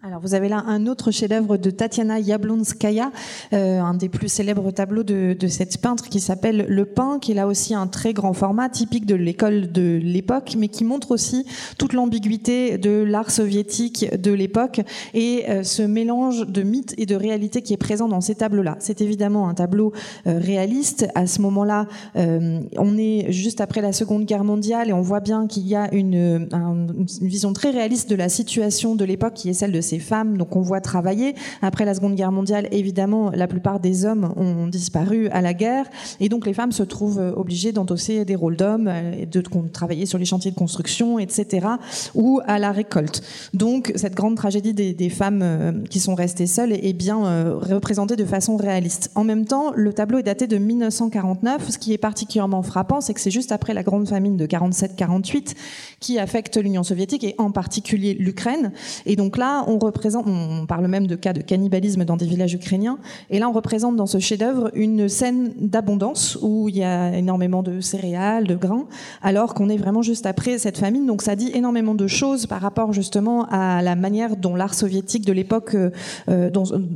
Alors, 0.03 0.21
vous 0.21 0.36
avez 0.36 0.47
là 0.47 0.63
un 0.67 0.86
autre 0.86 1.12
chef-d'œuvre 1.12 1.57
de 1.57 1.71
Tatiana 1.71 2.19
Yablonskaya, 2.19 3.12
euh, 3.53 3.79
un 3.81 3.95
des 3.95 4.10
plus 4.10 4.27
célèbres 4.29 4.69
tableaux 4.71 5.03
de, 5.03 5.36
de 5.38 5.47
cette 5.47 5.81
peintre 5.81 6.07
qui 6.07 6.19
s'appelle 6.19 6.65
Le 6.69 6.86
Pain, 6.86 7.17
qui 7.19 7.31
est 7.31 7.36
là 7.36 7.47
aussi 7.47 7.73
un 7.73 7.88
très 7.88 8.13
grand 8.13 8.33
format, 8.33 8.69
typique 8.69 9.05
de 9.05 9.15
l'école 9.15 9.71
de 9.71 9.99
l'époque, 10.01 10.55
mais 10.57 10.67
qui 10.67 10.83
montre 10.83 11.12
aussi 11.12 11.45
toute 11.79 11.93
l'ambiguïté 11.93 12.77
de 12.77 13.03
l'art 13.03 13.31
soviétique 13.31 14.05
de 14.21 14.31
l'époque 14.31 14.81
et 15.13 15.45
euh, 15.49 15.63
ce 15.63 15.81
mélange 15.81 16.45
de 16.47 16.62
mythe 16.62 16.93
et 16.97 17.05
de 17.05 17.15
réalité 17.15 17.61
qui 17.61 17.74
est 17.74 17.78
présent 17.78 18.07
dans 18.07 18.22
ces 18.22 18.36
tableaux-là. 18.36 18.78
C'est 18.80 19.01
évidemment 19.01 19.49
un 19.49 19.55
tableau 19.55 19.93
euh, 20.28 20.38
réaliste. 20.38 21.07
À 21.15 21.26
ce 21.28 21.41
moment-là, 21.41 21.88
euh, 22.15 22.59
on 22.78 22.97
est 22.97 23.32
juste 23.32 23.61
après 23.61 23.82
la 23.82 23.93
Seconde 23.93 24.26
Guerre 24.26 24.43
mondiale 24.43 24.89
et 24.89 24.93
on 24.93 25.01
voit 25.01 25.22
bien 25.22 25.47
qu'il 25.47 25.67
y 25.67 25.76
a 25.76 25.91
une, 25.93 26.47
un- 26.51 26.88
une 26.88 27.28
vision 27.28 27.51
très 27.51 27.72
réaliste 27.72 28.09
de 28.09 28.15
la 28.15 28.30
situation 28.30 28.95
de 28.95 29.03
l'époque 29.03 29.34
qui 29.34 29.49
est 29.49 29.53
celle 29.53 29.72
de 29.72 29.82
ces 29.82 29.97
femmes 30.00 30.38
donc 30.38 30.56
on 30.56 30.62
voit 30.62 30.82
travailler. 30.82 31.36
Après 31.62 31.86
la 31.86 31.93
Seconde 31.93 32.16
Guerre 32.16 32.32
mondiale, 32.32 32.68
évidemment, 32.72 33.32
la 33.34 33.48
plupart 33.48 33.80
des 33.80 34.06
hommes 34.06 34.34
ont 34.36 34.68
disparu 34.68 35.28
à 35.30 35.41
la 35.41 35.54
guerre, 35.54 35.86
et 36.20 36.30
donc 36.30 36.45
les 36.45 36.54
femmes 36.54 36.72
se 36.72 36.84
trouvent 36.84 37.34
obligées 37.36 37.72
d'endosser 37.72 38.26
des 38.26 38.36
rôles 38.36 38.58
d'hommes, 38.58 38.91
de 39.30 39.43
travailler 39.72 40.06
sur 40.06 40.18
les 40.18 40.26
chantiers 40.26 40.52
de 40.52 40.56
construction, 40.56 41.20
etc., 41.20 41.68
ou 42.16 42.41
à 42.45 42.60
la 42.60 42.72
récolte. 42.72 43.22
Donc 43.54 43.91
cette 43.95 44.16
grande 44.16 44.36
tragédie 44.36 44.74
des, 44.74 45.10
femmes 45.10 45.84
qui 45.89 46.00
sont 46.00 46.16
restées 46.16 46.48
seules 46.48 46.74
est 46.74 46.93
bien 46.93 47.54
représentée 47.56 48.16
de 48.16 48.26
façon 48.26 48.58
réaliste. 48.58 49.12
En 49.16 49.24
même 49.24 49.45
temps, 49.45 49.72
le 49.76 49.93
tableau 49.93 50.20
est 50.20 50.24
daté 50.24 50.48
de 50.48 50.58
1949. 50.58 51.70
Ce 51.70 51.78
qui 51.78 51.93
est 51.93 51.98
particulièrement 51.98 52.62
frappant, 52.62 53.02
c'est 53.02 53.14
que 53.14 53.22
c'est 53.22 53.32
juste 53.32 53.52
après 53.52 53.74
la 53.74 53.84
grande 53.84 54.08
famine 54.08 54.38
de 54.38 54.45
47-48 54.45 55.56
qui 56.00 56.20
affecte 56.20 56.58
l'Union 56.58 56.84
soviétique 56.84 57.24
et 57.24 57.36
en 57.38 57.52
particulier 57.52 58.14
l'Ukraine. 58.14 58.72
Et 59.06 59.16
donc 59.16 59.38
là, 59.38 59.64
on 59.68 59.76
on 59.84 60.65
parle 60.65 60.88
même 60.88 61.07
de 61.07 61.15
cas 61.15 61.34
de 61.34 61.41
cannibalisme 61.41 62.05
dans 62.05 62.17
des 62.17 62.25
villages 62.25 62.53
ukrainiens. 62.53 62.97
Et 63.30 63.39
là, 63.39 63.49
on 63.49 63.51
représente 63.51 63.95
dans 63.95 64.05
ce 64.05 64.19
chef-d'œuvre 64.19 64.71
une 64.73 65.09
scène 65.09 65.53
d'abondance 65.59 66.38
où 66.41 66.69
il 66.69 66.78
y 66.78 66.84
a 66.84 67.15
énormément 67.15 67.63
de 67.63 67.82
céréales, 67.82 68.47
de 68.47 68.55
grains, 68.55 68.86
alors 69.21 69.53
qu'on 69.53 69.69
est 69.69 69.78
vraiment 69.78 70.01
juste 70.01 70.25
après 70.25 70.57
cette 70.57 70.78
famine. 70.78 71.05
Donc 71.05 71.21
ça 71.21 71.36
dit 71.36 71.51
énormément 71.53 71.95
de 71.95 72.07
choses 72.07 72.45
par 72.45 72.61
rapport 72.61 72.93
justement 72.93 73.45
à 73.49 73.82
la 73.82 73.95
manière 73.95 74.36
dont 74.36 74.55
l'art 74.55 74.73
soviétique 74.73 75.25
de 75.25 75.34
l'époque 75.34 75.75
euh, 75.75 75.89
euh 76.30 76.49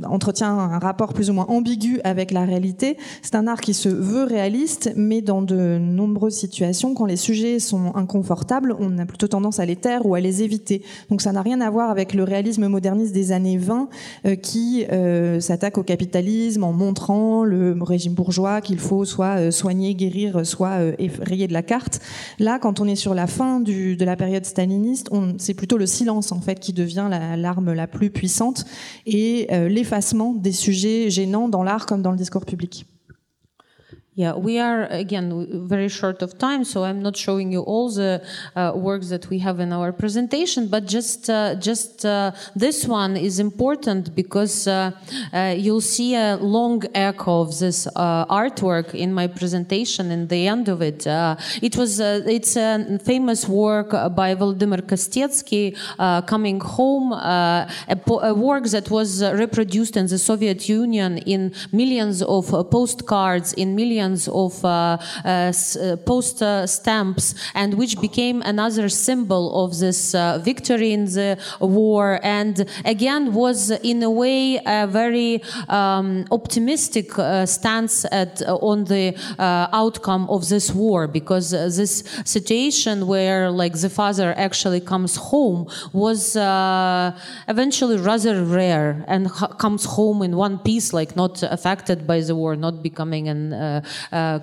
entretient 0.05 0.57
un 0.57 0.79
rapport 0.79 1.13
plus 1.13 1.29
ou 1.29 1.33
moins 1.33 1.45
ambigu 1.47 1.99
avec 2.03 2.31
la 2.31 2.45
réalité. 2.45 2.97
C'est 3.21 3.35
un 3.35 3.47
art 3.47 3.61
qui 3.61 3.73
se 3.73 3.89
veut 3.89 4.23
réaliste, 4.23 4.91
mais 4.95 5.21
dans 5.21 5.41
de 5.41 5.77
nombreuses 5.77 6.35
situations, 6.35 6.93
quand 6.93 7.05
les 7.05 7.15
sujets 7.15 7.59
sont 7.59 7.95
inconfortables, 7.95 8.75
on 8.79 8.97
a 8.97 9.05
plutôt 9.05 9.27
tendance 9.27 9.59
à 9.59 9.65
les 9.65 9.75
taire 9.75 10.05
ou 10.05 10.15
à 10.15 10.19
les 10.19 10.43
éviter. 10.43 10.81
Donc 11.09 11.21
ça 11.21 11.31
n'a 11.31 11.41
rien 11.41 11.61
à 11.61 11.69
voir 11.69 11.89
avec 11.89 12.13
le 12.13 12.23
réalisme 12.23 12.67
moderniste 12.71 13.13
des 13.13 13.31
années 13.31 13.57
20 13.57 13.89
euh, 14.25 14.35
qui 14.35 14.85
euh, 14.91 15.39
s'attaque 15.39 15.77
au 15.77 15.83
capitalisme 15.83 16.63
en 16.63 16.73
montrant 16.73 17.43
le 17.43 17.77
régime 17.81 18.13
bourgeois 18.13 18.61
qu'il 18.61 18.79
faut 18.79 19.05
soit 19.05 19.37
euh, 19.37 19.51
soigner, 19.51 19.93
guérir, 19.93 20.45
soit 20.45 20.79
effrayer 20.97 21.47
de 21.47 21.53
la 21.53 21.61
carte. 21.61 21.99
Là, 22.39 22.57
quand 22.57 22.79
on 22.79 22.87
est 22.87 22.95
sur 22.95 23.13
la 23.13 23.27
fin 23.27 23.59
de 23.59 24.03
la 24.03 24.15
période 24.15 24.45
staliniste, 24.45 25.09
c'est 25.37 25.53
plutôt 25.53 25.77
le 25.77 25.85
silence 25.85 26.31
en 26.31 26.41
fait 26.41 26.59
qui 26.59 26.73
devient 26.73 27.09
l'arme 27.37 27.73
la, 27.73 27.87
plus 27.87 28.09
puissante 28.09 28.65
et 29.05 29.47
l'effacement 29.67 30.33
des 30.33 30.51
sujets 30.51 31.09
gênants 31.09 31.49
dans 31.49 31.63
l'art 31.63 31.85
comme 31.85 32.01
dans 32.01 32.11
le 32.11 32.17
discours 32.17 32.45
public. 32.45 32.85
Yeah, 34.21 34.35
we 34.35 34.59
are 34.59 34.83
again 35.03 35.67
very 35.67 35.89
short 35.89 36.21
of 36.21 36.37
time, 36.37 36.63
so 36.63 36.83
I'm 36.83 37.01
not 37.01 37.17
showing 37.17 37.51
you 37.51 37.61
all 37.61 37.89
the 37.89 38.21
uh, 38.55 38.71
works 38.75 39.09
that 39.09 39.27
we 39.31 39.39
have 39.39 39.59
in 39.59 39.73
our 39.73 39.91
presentation, 39.91 40.67
but 40.67 40.85
just 40.85 41.27
uh, 41.27 41.55
just 41.55 42.05
uh, 42.05 42.31
this 42.55 42.85
one 42.85 43.17
is 43.17 43.39
important 43.39 44.13
because 44.13 44.67
uh, 44.67 44.91
uh, 45.33 45.55
you'll 45.57 45.87
see 45.95 46.13
a 46.13 46.37
long 46.39 46.83
echo 46.93 47.41
of 47.41 47.57
this 47.57 47.87
uh, 47.87 48.25
artwork 48.41 48.93
in 48.93 49.11
my 49.11 49.25
presentation. 49.25 50.11
In 50.11 50.27
the 50.27 50.47
end 50.47 50.69
of 50.69 50.83
it, 50.83 51.07
it 51.67 51.75
was 51.75 51.99
it's 51.99 52.55
a 52.55 52.99
famous 53.03 53.49
work 53.49 53.89
by 54.15 54.35
Volodymyr 54.35 54.83
Kostetsky, 54.91 55.65
"Coming 56.27 56.59
Home," 56.59 57.11
a, 57.13 57.67
a, 57.87 58.33
work 58.35 58.65
that 58.65 58.91
was 58.91 59.23
reproduced 59.23 59.97
in 59.97 60.05
the 60.05 60.19
Soviet 60.19 60.69
Union 60.69 61.17
in 61.33 61.41
millions 61.71 62.21
of 62.21 62.45
postcards, 62.69 63.53
in 63.53 63.73
millions 63.75 64.10
millions 64.11 64.27
of 64.27 64.63
uh, 64.65 64.97
uh, 65.25 65.27
uh, 65.29 65.95
post 66.05 66.43
stamps, 66.65 67.35
and 67.55 67.73
which 67.73 67.99
became 67.99 68.41
another 68.41 68.89
symbol 68.89 69.63
of 69.63 69.79
this 69.79 70.15
victory 70.43 70.93
in 70.93 71.05
the 71.05 71.37
war, 71.59 72.19
and 72.23 72.65
again 72.85 73.33
was 73.33 73.71
in 73.83 74.03
a 74.03 74.09
way 74.09 74.59
a 74.65 74.87
very 74.87 75.41
um, 75.69 76.25
optimistic 76.31 77.11
stance 77.45 78.05
at 78.11 78.41
on 78.47 78.85
the 78.85 79.13
outcome 79.73 80.27
of 80.29 80.47
this 80.49 80.71
war, 80.73 81.07
because 81.07 81.51
this 81.51 82.03
situation 82.25 83.07
where 83.07 83.49
like 83.49 83.73
the 83.79 83.89
father 83.89 84.33
actually 84.37 84.81
comes 84.81 85.15
home 85.15 85.67
was 85.93 86.35
eventually 87.47 87.97
rather 87.97 88.43
rare 88.43 89.03
and 89.07 89.29
comes 89.57 89.85
home 89.85 90.21
in 90.23 90.35
one 90.35 90.57
piece, 90.59 90.93
like 90.93 91.15
not 91.15 91.43
affected 91.43 92.05
by 92.07 92.21
the 92.21 92.35
war, 92.35 92.55
not 92.55 92.81
becoming 92.81 93.27
an 93.27 93.53
uh, 93.53 93.71
uh, 93.71 93.81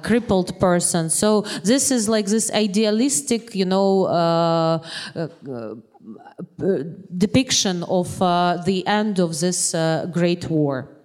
crippled 0.02 0.58
person. 0.58 1.10
So 1.10 1.42
this 1.64 1.90
is 1.90 2.08
like 2.08 2.26
this 2.26 2.50
idealistic, 2.52 3.54
you 3.54 3.64
know, 3.64 4.04
uh, 4.04 4.78
uh, 5.14 5.28
uh 5.48 5.74
depiction 7.16 7.82
of 7.84 8.20
uh, 8.22 8.62
the 8.64 8.86
end 8.86 9.18
of 9.18 9.38
this 9.40 9.74
great 10.12 10.48
war. 10.48 10.97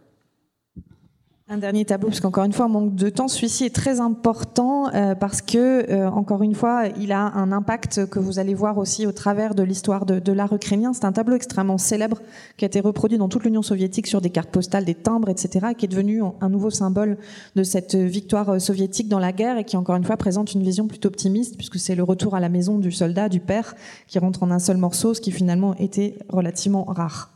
Un 1.54 1.60
dernier 1.60 1.86
tableau, 1.86 2.08
parce 2.08 2.20
qu'encore 2.20 2.45
une 2.45 2.51
fois, 2.51 2.68
manque 2.68 2.95
de 2.95 3.10
temps. 3.10 3.28
Celui-ci 3.28 3.66
est 3.66 3.76
très 3.76 3.99
important 3.99 4.91
euh, 4.95 5.14
parce 5.14 5.43
que, 5.43 5.86
euh, 5.88 6.10
encore 6.10 6.41
une 6.41 6.56
fois, 6.56 6.86
il 6.99 7.12
a 7.12 7.32
un 7.36 7.51
impact 7.51 8.08
que 8.08 8.18
vous 8.18 8.39
allez 8.39 8.56
voir 8.56 8.80
aussi 8.80 9.06
au 9.06 9.12
travers 9.12 9.54
de 9.54 9.62
l'histoire 9.62 10.08
de, 10.08 10.32
l'art 10.32 10.51
ukrainien. 10.51 10.93
C'est 10.93 11.06
un 11.06 11.12
tableau 11.12 11.36
extrêmement 11.36 11.78
célèbre 11.78 12.24
qui 12.58 12.66
a 12.66 12.68
été 12.68 12.80
reproduit 12.80 13.20
dans 13.20 13.30
toute 13.30 13.43
l'Union 13.43 13.62
soviétique 13.62 14.08
sur 14.08 14.20
des 14.20 14.32
cartes 14.32 14.49
postales, 14.49 14.84
des 14.84 14.95
timbres, 14.95 15.30
etc., 15.30 15.68
et 15.70 15.76
qui 15.76 15.86
est 15.86 15.89
devenu 15.89 16.24
un 16.41 16.49
nouveau 16.49 16.72
symbole 16.72 17.20
de 17.56 17.62
cette 17.62 17.93
victoire 17.93 18.49
euh, 18.49 18.58
soviétique 18.58 19.08
dans 19.08 19.20
la 19.20 19.32
guerre 19.32 19.60
et 19.60 19.64
qui, 19.64 19.78
encore 19.78 19.95
une 19.95 20.06
fois, 20.06 20.18
présente 20.18 20.56
une 20.56 20.64
vision 20.64 20.88
plutôt 20.88 21.10
optimiste 21.10 21.56
puisque 21.56 21.78
c'est 21.78 21.93
le 21.93 22.01
retour 22.01 22.34
à 22.34 22.39
la 22.39 22.49
maison 22.49 22.80
du 22.80 22.91
soldat, 22.91 23.30
du 23.30 23.41
père, 23.41 23.76
qui 24.08 24.18
rentre 24.18 24.41
en 24.41 24.49
un 24.49 24.58
seul 24.58 24.78
morceau, 24.78 25.14
ce 25.14 25.22
qui 25.22 25.30
finalement 25.32 25.76
était 25.76 26.18
relativement 26.30 26.86
rare. 26.86 27.30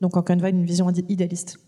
Donc, 0.00 0.16
encore 0.16 0.34
une 0.34 0.40
fois, 0.40 0.48
une 0.48 0.64
vision 0.64 0.90
idéaliste. 1.08 1.60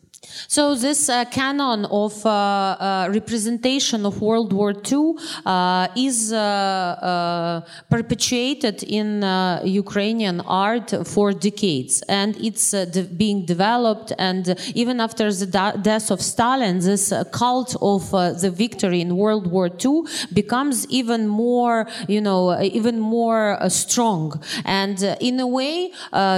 So 0.49 0.75
this 0.75 1.09
uh, 1.09 1.25
canon 1.27 1.85
of 1.87 2.25
uh, 2.25 2.31
uh, 2.31 3.09
representation 3.12 4.07
of 4.07 4.21
World 4.21 4.53
War 4.53 4.73
II 4.73 5.15
uh, 5.45 5.89
is 5.97 6.33
uh, 6.33 6.37
uh, 6.39 7.61
perpetuated 7.91 8.83
in 8.83 9.23
Ukrainian 9.65 10.41
art 10.41 10.95
for 11.07 11.33
decades, 11.33 12.03
and 12.03 12.37
it's 12.37 12.71
de 12.71 13.03
being 13.23 13.45
developed. 13.45 14.12
And 14.19 14.45
even 14.75 15.01
after 15.01 15.33
the 15.33 15.49
death 15.83 16.11
of 16.11 16.21
Stalin, 16.21 16.79
this 16.81 17.12
cult 17.33 17.77
of 17.81 18.11
the 18.43 18.51
victory 18.51 19.01
in 19.01 19.17
World 19.17 19.47
War 19.55 19.69
II 19.85 20.03
becomes 20.33 20.87
even 20.89 21.27
more, 21.29 21.87
you 22.09 22.21
know, 22.21 22.61
even 22.61 23.01
more 23.01 23.59
strong. 23.69 24.43
And 24.65 25.03
in 25.21 25.41
a 25.41 25.47
way, 25.47 25.93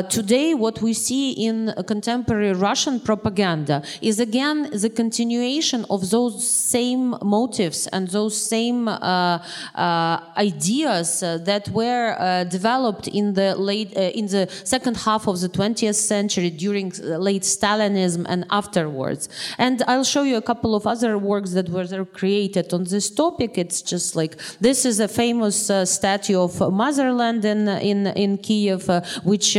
today, 0.09 0.55
what 0.55 0.81
we 0.81 0.93
see 0.95 1.33
in 1.33 1.75
contemporary 1.87 2.53
Russian 2.53 3.01
propaganda 3.01 3.66
is 4.01 4.21
again 4.21 4.71
the 4.73 4.91
continuation 4.91 5.85
of 5.91 6.11
those 6.11 6.47
same 6.47 7.15
motives 7.23 7.87
and 7.89 8.09
those 8.09 8.37
same 8.37 8.89
uh, 8.89 9.39
uh, 9.75 10.21
ideas 10.37 11.23
uh, 11.23 11.39
that 11.39 11.69
were 11.71 12.17
uh, 12.19 12.45
developed 12.45 13.09
in 13.09 13.35
the 13.35 13.55
late 13.57 13.97
uh, 13.97 14.21
in 14.21 14.27
the 14.27 14.49
second 14.65 14.97
half 14.97 15.27
of 15.27 15.41
the 15.41 15.49
20th 15.49 15.95
century 15.95 16.51
during 16.51 16.93
late 17.29 17.43
Stalinism 17.43 18.25
and 18.29 18.45
afterwards. 18.51 19.29
And 19.59 19.83
I'll 19.87 20.05
show 20.05 20.23
you 20.23 20.37
a 20.37 20.43
couple 20.43 20.75
of 20.75 20.87
other 20.87 21.19
works 21.19 21.53
that 21.53 21.69
were 21.69 22.05
created 22.05 22.73
on 22.73 22.85
this 22.85 23.11
topic. 23.11 23.59
It's 23.59 23.83
just 23.83 24.17
like 24.17 24.37
this 24.61 24.85
is 24.85 25.01
a 25.01 25.09
famous 25.09 25.71
statue 25.97 26.39
of 26.41 26.53
Motherland 26.73 27.45
in 27.45 27.69
in 27.69 28.07
in 28.25 28.39
Kiev, 28.39 28.89
which 29.25 29.57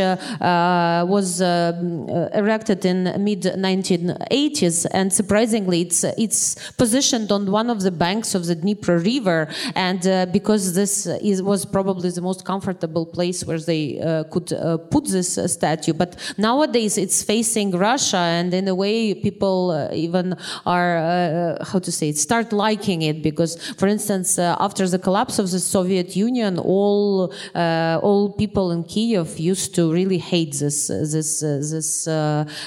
was 1.14 1.42
erected 1.42 2.86
in 2.86 3.00
mid 3.24 3.44
19 3.58 3.97
1980s, 3.98 4.86
and 4.92 5.12
surprisingly, 5.12 5.82
it's 5.82 6.04
it's 6.04 6.56
positioned 6.74 7.32
on 7.32 7.52
one 7.52 7.70
of 7.70 7.82
the 7.82 7.92
banks 7.92 8.36
of 8.36 8.46
the 8.46 8.56
Dnipro 8.56 9.04
River, 9.04 9.50
and 9.76 10.06
uh, 10.08 10.26
because 10.28 10.74
this 10.74 11.06
is, 11.06 11.42
was 11.42 11.66
probably 11.66 12.10
the 12.10 12.22
most 12.22 12.46
comfortable 12.46 13.06
place 13.06 13.46
where 13.46 13.60
they 13.60 14.00
uh, 14.00 14.24
could 14.26 14.54
uh, 14.54 14.78
put 14.78 15.06
this 15.06 15.38
uh, 15.38 15.48
statue. 15.48 15.94
But 15.94 16.16
nowadays, 16.38 16.98
it's 16.98 17.24
facing 17.24 17.72
Russia, 17.72 18.18
and 18.18 18.54
in 18.54 18.68
a 18.68 18.76
way, 18.76 19.14
people 19.14 19.72
uh, 19.72 19.94
even 19.94 20.36
are 20.66 20.98
uh, 20.98 21.66
how 21.66 21.80
to 21.80 21.92
say 21.92 22.10
it, 22.10 22.18
start 22.18 22.54
liking 22.54 23.02
it 23.02 23.22
because, 23.22 23.58
for 23.74 23.88
instance, 23.88 24.40
after 24.40 24.88
the 24.88 25.00
collapse 25.00 25.40
of 25.40 25.50
the 25.52 25.60
Soviet 25.60 26.16
Union, 26.16 26.60
all 26.60 27.34
all 27.56 28.34
people 28.34 28.72
in 28.72 28.84
Kiev 28.84 29.40
used 29.40 29.76
to 29.76 29.92
really 29.92 30.18
hate 30.18 30.54
this 30.60 30.88
this 30.88 31.40
this 31.40 32.08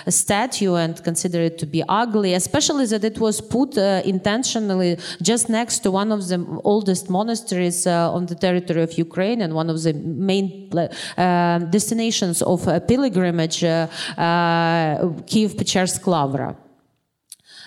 statue 0.09 0.75
and 0.75 1.03
consider 1.21 1.43
it 1.43 1.59
to 1.59 1.67
be 1.67 1.83
ugly, 1.89 2.33
especially 2.35 2.87
that 2.87 3.05
it 3.05 3.19
was 3.19 3.41
put 3.41 3.77
uh, 3.77 4.01
intentionally 4.05 4.97
just 5.21 5.51
next 5.51 5.81
to 5.81 5.91
one 5.91 6.11
of 6.13 6.21
the 6.29 6.39
oldest 6.65 7.11
monasteries 7.11 7.87
uh, 7.87 8.17
on 8.17 8.25
the 8.27 8.35
territory 8.35 8.83
of 8.83 8.93
Ukraine 8.97 9.43
and 9.43 9.53
one 9.55 9.69
of 9.69 9.83
the 9.83 9.93
main 9.93 10.47
uh, 10.75 11.59
destinations 11.77 12.41
of 12.43 12.67
uh, 12.67 12.81
pilgrimage, 12.81 13.63
uh, 13.65 13.87
uh, 14.17 15.13
Kiev 15.27 15.51
Pechersk 15.59 16.07
Lavra. 16.07 16.57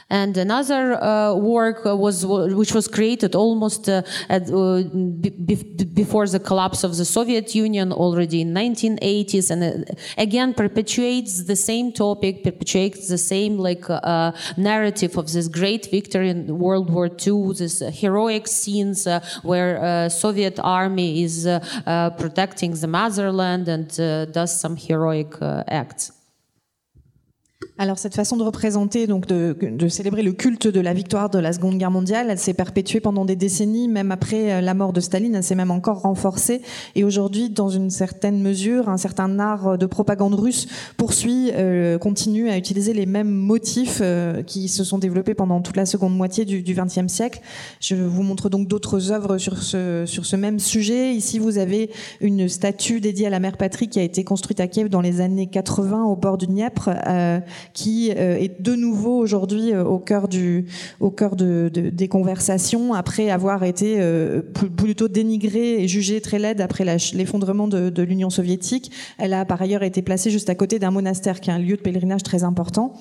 And 0.09 0.37
another 0.37 1.01
uh, 1.01 1.35
work 1.35 1.85
was 1.85 2.25
which 2.25 2.73
was 2.73 2.87
created 2.87 3.35
almost 3.35 3.89
uh, 3.89 4.01
at, 4.29 4.49
uh, 4.49 4.83
before 5.93 6.27
the 6.27 6.39
collapse 6.39 6.83
of 6.83 6.97
the 6.97 7.05
Soviet 7.05 7.55
Union, 7.55 7.91
already 7.91 8.41
in 8.41 8.53
1980s, 8.53 9.51
and 9.51 9.63
uh, 9.63 9.93
again 10.17 10.53
perpetuates 10.53 11.43
the 11.45 11.55
same 11.55 11.91
topic, 11.91 12.43
perpetuates 12.43 13.07
the 13.07 13.17
same 13.17 13.57
like 13.57 13.85
narrative 14.57 15.17
of 15.17 15.31
this 15.31 15.47
great 15.47 15.89
victory 15.89 16.29
in 16.29 16.59
World 16.59 16.89
War 16.89 17.07
II, 17.07 17.53
this 17.53 17.79
heroic 17.79 18.47
scenes 18.47 19.07
where 19.41 20.09
Soviet 20.09 20.59
army 20.59 21.23
is 21.23 21.47
protecting 22.17 22.73
the 22.73 22.87
motherland 22.87 23.67
and 23.67 23.87
does 24.33 24.59
some 24.59 24.75
heroic 24.75 25.33
acts. 25.41 26.11
Alors 27.79 27.97
cette 27.97 28.13
façon 28.13 28.37
de 28.37 28.43
représenter, 28.43 29.07
donc 29.07 29.25
de, 29.25 29.57
de, 29.59 29.87
célébrer 29.87 30.21
le 30.21 30.31
culte 30.31 30.67
de 30.67 30.79
la 30.79 30.93
victoire 30.93 31.31
de 31.31 31.39
la 31.39 31.53
Seconde 31.53 31.79
Guerre 31.79 31.89
mondiale, 31.89 32.27
elle 32.29 32.37
s'est 32.37 32.53
perpétuée 32.53 32.99
pendant 32.99 33.25
des 33.25 33.35
décennies, 33.35 33.87
même 33.87 34.11
après 34.11 34.53
euh, 34.53 34.61
la 34.61 34.75
mort 34.75 34.93
de 34.93 35.01
Staline, 35.01 35.33
elle 35.33 35.43
s'est 35.43 35.55
même 35.55 35.71
encore 35.71 36.01
renforcée. 36.01 36.61
Et 36.93 37.03
aujourd'hui, 37.03 37.49
dans 37.49 37.69
une 37.69 37.89
certaine 37.89 38.43
mesure, 38.43 38.89
un 38.89 38.97
certain 38.97 39.39
art 39.39 39.79
de 39.79 39.85
propagande 39.87 40.35
russe 40.35 40.67
poursuit, 40.97 41.49
euh, 41.55 41.97
continue 41.97 42.51
à 42.51 42.59
utiliser 42.59 42.93
les 42.93 43.07
mêmes 43.07 43.31
motifs 43.31 44.01
euh, 44.03 44.43
qui 44.43 44.67
se 44.67 44.83
sont 44.83 44.99
développés 44.99 45.33
pendant 45.33 45.59
toute 45.59 45.75
la 45.75 45.87
seconde 45.87 46.15
moitié 46.15 46.45
du 46.45 46.61
XXe 46.61 47.11
siècle. 47.11 47.41
Je 47.79 47.95
vous 47.95 48.21
montre 48.21 48.49
donc 48.49 48.67
d'autres 48.67 49.11
œuvres 49.11 49.39
sur 49.39 49.63
ce, 49.63 50.03
sur 50.05 50.27
ce 50.27 50.35
même 50.35 50.59
sujet. 50.59 51.15
Ici, 51.15 51.39
vous 51.39 51.57
avez 51.57 51.89
une 52.21 52.47
statue 52.47 53.01
dédiée 53.01 53.25
à 53.25 53.31
la 53.31 53.39
mère 53.39 53.57
patrie 53.57 53.89
qui 53.89 53.99
a 53.99 54.03
été 54.03 54.23
construite 54.23 54.59
à 54.59 54.67
Kiev 54.67 54.89
dans 54.89 55.01
les 55.01 55.21
années 55.21 55.47
80 55.47 56.03
au 56.03 56.15
bord 56.15 56.37
du 56.37 56.45
Dniepr. 56.45 56.91
Qui 57.73 58.11
euh, 58.11 58.37
est 58.37 58.61
de 58.61 58.75
nouveau 58.75 59.17
aujourd'hui 59.17 59.73
euh, 59.73 59.83
au 59.83 59.99
cœur 59.99 60.27
du, 60.27 60.65
au 60.99 61.09
cœur 61.09 61.35
de, 61.35 61.69
des 61.73 62.07
conversations 62.07 62.93
après 62.93 63.29
avoir 63.29 63.63
été 63.63 63.95
euh, 63.99 64.41
plutôt 64.41 65.07
dénigrée 65.07 65.83
et 65.83 65.87
jugée 65.87 66.21
très 66.21 66.39
laide 66.39 66.61
après 66.61 66.85
l'effondrement 67.13 67.67
de, 67.67 67.89
de 67.89 68.03
l'Union 68.03 68.29
soviétique. 68.29 68.91
Elle 69.17 69.33
a 69.33 69.45
par 69.45 69.61
ailleurs 69.61 69.83
été 69.83 70.01
placée 70.01 70.31
juste 70.31 70.49
à 70.49 70.55
côté 70.55 70.79
d'un 70.79 70.91
monastère 70.91 71.39
qui 71.39 71.49
est 71.49 71.53
un 71.53 71.59
lieu 71.59 71.77
de 71.77 71.81
pèlerinage 71.81 72.23
très 72.23 72.43
important. 72.43 72.93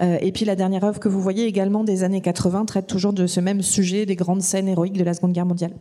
et 0.00 0.32
puis 0.32 0.44
la 0.44 0.56
dernière 0.56 0.84
œuvre 0.84 1.00
que 1.00 1.08
vous 1.08 1.20
voyez 1.20 1.46
également 1.46 1.84
des 1.84 2.04
années 2.04 2.20
80 2.20 2.64
traite 2.66 2.86
toujours 2.86 3.12
de 3.12 3.26
ce 3.26 3.40
même 3.40 3.62
sujet 3.62 4.06
des 4.06 4.16
grandes 4.16 4.42
scènes 4.42 4.68
héroïques 4.68 4.98
de 4.98 5.04
la 5.04 5.14
Seconde 5.14 5.32
Guerre 5.32 5.46
mondiale. 5.46 5.72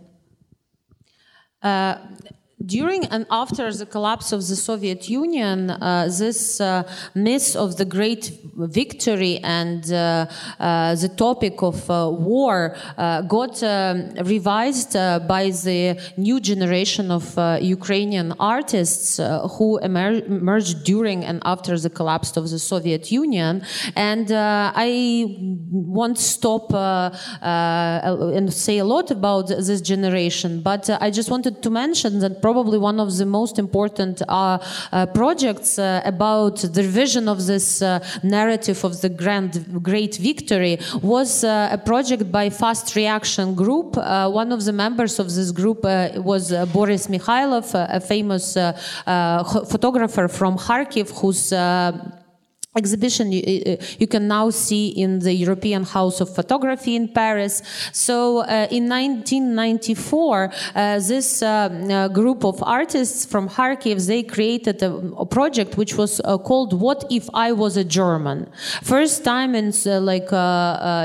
During 2.64 3.03
and 3.08 3.26
after 3.30 3.72
the 3.74 3.86
collapse 3.86 4.32
of 4.32 4.39
the 4.47 4.56
Soviet 4.56 5.10
Union, 5.10 5.72
uh, 5.72 6.08
this 6.08 6.62
uh, 6.62 6.84
myth 7.14 7.53
of 7.53 7.76
the 7.76 7.84
great 7.84 8.32
victory 8.56 9.39
and 9.43 9.91
uh, 9.91 10.26
uh 10.58 10.95
the 10.95 11.10
topic 11.10 11.62
of 11.62 11.78
uh, 11.91 12.10
war 12.10 12.78
uh, 12.97 13.22
got 13.24 13.62
um, 13.62 14.10
revised 14.24 14.93
by 15.28 15.51
the 15.66 15.99
new 16.16 16.39
generation 16.39 17.12
of 17.12 17.26
Ukrainian 17.62 18.34
artists 18.39 19.20
who 19.58 19.78
emer 19.84 20.14
emerged 20.26 20.86
during 20.86 21.26
and 21.26 21.41
after 21.43 21.78
the 21.78 21.89
collapse 21.89 22.38
of 22.38 22.49
the 22.49 22.60
Soviet 22.60 23.12
Union. 23.12 23.64
And 23.97 24.32
I 24.32 24.89
won't 25.70 26.20
stop 26.20 26.74
and 26.74 28.53
say 28.53 28.78
a 28.78 28.86
lot 28.86 29.12
about 29.12 29.47
this 29.47 29.82
generation, 29.82 30.62
but 30.62 30.89
I 30.89 31.12
just 31.12 31.30
wanted 31.30 31.62
to 31.62 31.70
mention 31.70 32.20
that 32.20 32.45
probably 32.48 32.78
one 32.78 33.00
of 33.06 33.10
the 33.18 33.26
most 33.39 33.56
important 33.66 34.16
uh, 34.22 34.28
uh, 34.28 35.06
projects 35.22 35.80
uh, 35.80 36.14
about 36.14 36.58
the 36.76 36.82
revision 36.89 37.26
of 37.34 37.38
this 37.52 37.68
uh, 37.82 37.88
narrative 38.38 38.80
of 38.84 38.93
the 39.04 39.10
grand, 39.22 39.52
great 39.91 40.16
victory 40.32 40.78
was 41.16 41.43
uh, 41.43 41.78
a 41.78 41.80
project 41.91 42.24
by 42.32 42.46
Fast 42.62 42.96
Reaction 42.96 43.48
Group. 43.56 43.89
Uh, 43.98 44.30
one 44.41 44.52
of 44.52 44.64
the 44.68 44.76
members 44.86 45.16
of 45.24 45.28
this 45.38 45.50
group 45.60 45.80
was 46.32 46.43
Boris 46.76 47.08
Mikhailov, 47.08 47.68
a 48.00 48.02
famous 48.14 48.48
photographer 49.74 50.28
from 50.28 50.54
Kharkiv, 50.66 51.08
who's 51.20 51.43
exhibition 52.76 53.32
you, 53.32 53.78
you, 53.99 54.07
can 54.07 54.28
now 54.28 54.49
see 54.49 54.89
in 54.89 55.19
the 55.19 55.34
European 55.34 55.84
House 55.84 56.19
of 56.19 56.34
Photography 56.36 56.95
in 56.95 57.07
Paris. 57.07 57.61
So 57.93 58.39
uh, 58.39 58.67
in 58.69 58.89
1994, 58.89 60.51
uh, 60.76 60.99
this 60.99 61.41
uh, 61.41 61.47
uh, 61.47 62.07
group 62.09 62.43
of 62.43 62.61
artists 62.63 63.26
from 63.26 63.47
Kharkiv, 63.47 64.05
they 64.07 64.23
created 64.23 64.84
a, 64.84 64.91
a 65.17 65.26
project 65.26 65.78
which 65.78 65.95
was 65.95 66.19
uh, 66.26 66.38
called 66.38 66.80
What 66.80 67.05
If 67.09 67.30
I 67.34 67.53
Was 67.53 67.78
a 67.78 67.86
German? 67.86 68.49
First 68.84 69.23
time 69.23 69.55
in 69.55 69.71
uh, 69.86 70.01
like 70.01 70.30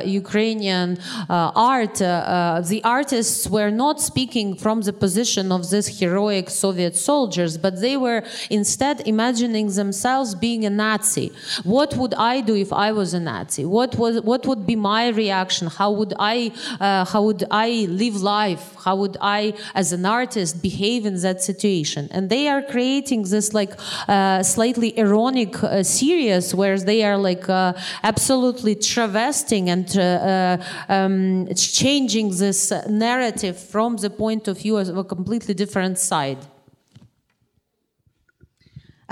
Ukrainian 0.06 0.98
art, 1.28 1.94
the 1.94 2.80
artists 2.84 3.48
were 3.48 3.70
not 3.70 4.00
speaking 4.00 4.56
from 4.56 4.80
the 4.82 4.92
position 4.92 5.52
of 5.52 5.70
these 5.70 6.00
heroic 6.00 6.50
Soviet 6.50 6.96
soldiers, 6.96 7.56
but 7.56 7.80
they 7.80 7.96
were 7.96 8.24
instead 8.50 9.06
imagining 9.06 9.68
themselves 9.68 10.34
being 10.34 10.64
a 10.64 10.70
Nazi 10.70 11.32
what 11.64 11.96
would 11.96 12.14
I 12.14 12.40
do 12.40 12.54
if 12.54 12.72
I 12.72 12.92
was 12.92 13.14
a 13.14 13.20
Nazi? 13.20 13.64
What 13.64 13.96
was 13.96 14.20
what 14.22 14.46
would 14.46 14.66
be 14.66 14.76
my 14.76 15.08
reaction? 15.08 15.68
How 15.68 15.90
would 15.90 16.14
I 16.18 16.52
uh, 16.80 17.04
how 17.04 17.22
would 17.24 17.44
I 17.50 17.86
live 17.88 18.16
life? 18.22 18.74
How 18.84 18.96
would 18.96 19.16
I, 19.20 19.54
as 19.74 19.92
an 19.92 20.06
artist, 20.06 20.62
behave 20.62 21.06
in 21.06 21.20
that 21.20 21.42
situation? 21.42 22.08
And 22.10 22.30
they 22.30 22.48
are 22.48 22.62
creating 22.62 23.22
this 23.22 23.52
like 23.52 23.72
uh, 24.08 24.42
slightly 24.42 24.98
ironic 24.98 25.62
uh, 25.62 25.82
series 25.82 26.54
where 26.54 26.78
they 26.78 27.04
are 27.04 27.16
like 27.16 27.48
uh, 27.48 27.74
absolutely 28.02 28.74
travesting 28.74 29.68
and 29.70 29.88
uh, 29.96 30.00
uh, 30.00 30.56
um, 30.88 31.48
changing 31.54 32.30
this 32.30 32.72
narrative 32.88 33.58
from 33.58 33.96
the 33.96 34.10
point 34.10 34.48
of 34.48 34.58
view 34.58 34.76
of 34.76 34.96
a 34.96 35.04
completely 35.04 35.54
different 35.54 35.98
side. 35.98 36.38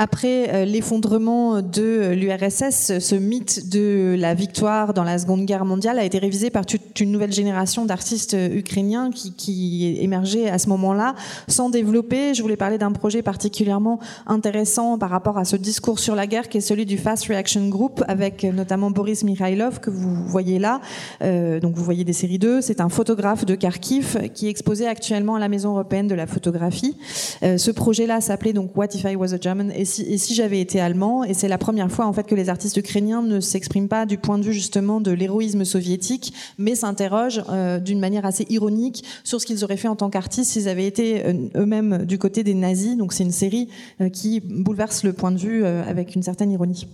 Après 0.00 0.54
euh, 0.54 0.64
l'effondrement 0.64 1.60
de 1.60 2.12
l'URSS, 2.14 3.00
ce 3.00 3.14
mythe 3.16 3.68
de 3.68 4.14
la 4.16 4.32
victoire 4.32 4.94
dans 4.94 5.02
la 5.02 5.18
Seconde 5.18 5.44
Guerre 5.44 5.64
mondiale 5.64 5.98
a 5.98 6.04
été 6.04 6.18
révisé 6.18 6.50
par 6.50 6.66
toute 6.66 7.00
une 7.00 7.10
nouvelle 7.10 7.32
génération 7.32 7.84
d'artistes 7.84 8.36
ukrainiens 8.52 9.10
qui, 9.10 9.34
qui 9.34 9.98
émergeaient 10.00 10.48
à 10.48 10.58
ce 10.58 10.68
moment-là, 10.68 11.16
sans 11.48 11.68
développer. 11.68 12.32
Je 12.32 12.42
voulais 12.42 12.56
parler 12.56 12.78
d'un 12.78 12.92
projet 12.92 13.22
particulièrement 13.22 13.98
intéressant 14.28 14.98
par 14.98 15.10
rapport 15.10 15.36
à 15.36 15.44
ce 15.44 15.56
discours 15.56 15.98
sur 15.98 16.14
la 16.14 16.28
guerre, 16.28 16.48
qui 16.48 16.58
est 16.58 16.60
celui 16.60 16.86
du 16.86 16.96
Fast 16.96 17.24
Reaction 17.24 17.68
Group, 17.68 18.04
avec 18.06 18.44
notamment 18.44 18.92
Boris 18.92 19.24
Mikhailov, 19.24 19.80
que 19.80 19.90
vous 19.90 20.14
voyez 20.28 20.60
là. 20.60 20.80
Euh, 21.22 21.58
donc 21.58 21.74
vous 21.74 21.82
voyez 21.82 22.04
des 22.04 22.12
séries 22.12 22.38
2. 22.38 22.60
C'est 22.60 22.80
un 22.80 22.88
photographe 22.88 23.44
de 23.44 23.56
Kharkiv 23.56 24.30
qui 24.32 24.46
est 24.46 24.50
exposé 24.50 24.86
actuellement 24.86 25.34
à 25.34 25.40
la 25.40 25.48
Maison 25.48 25.70
européenne 25.70 26.06
de 26.06 26.14
la 26.14 26.28
photographie. 26.28 26.96
Euh, 27.42 27.58
ce 27.58 27.72
projet-là 27.72 28.20
s'appelait 28.20 28.52
donc 28.52 28.76
What 28.76 28.94
If 28.94 29.02
I 29.02 29.16
Was 29.16 29.34
a 29.34 29.40
German? 29.40 29.72
Si 29.88 30.34
j'avais 30.34 30.60
été 30.60 30.80
allemand, 30.80 31.24
et 31.24 31.34
c'est 31.34 31.48
la 31.48 31.58
première 31.58 31.90
fois 31.90 32.06
en 32.06 32.12
fait 32.12 32.26
que 32.26 32.34
les 32.34 32.48
artistes 32.48 32.76
ukrainiens 32.76 33.22
ne 33.22 33.40
s'expriment 33.40 33.88
pas 33.88 34.06
du 34.06 34.18
point 34.18 34.38
de 34.38 34.44
vue 34.44 34.52
justement 34.52 35.00
de 35.00 35.10
l'héroïsme 35.10 35.64
soviétique, 35.64 36.32
mais 36.58 36.74
s'interrogent 36.74 37.42
euh, 37.48 37.80
d'une 37.80 37.98
manière 37.98 38.26
assez 38.26 38.46
ironique 38.50 39.04
sur 39.24 39.40
ce 39.40 39.46
qu'ils 39.46 39.64
auraient 39.64 39.76
fait 39.76 39.88
en 39.88 39.96
tant 39.96 40.10
qu'artistes 40.10 40.52
s'ils 40.52 40.68
avaient 40.68 40.86
été 40.86 41.26
euh, 41.26 41.32
eux-mêmes 41.56 42.04
du 42.04 42.18
côté 42.18 42.44
des 42.44 42.54
nazis. 42.54 42.96
Donc 42.96 43.12
c'est 43.12 43.24
une 43.24 43.32
série 43.32 43.68
euh, 44.00 44.08
qui 44.08 44.40
bouleverse 44.40 45.02
le 45.04 45.12
point 45.12 45.32
de 45.32 45.38
vue 45.38 45.64
avec 45.64 46.14
une 46.14 46.22
certaine 46.22 46.50
ironie. 46.50 46.86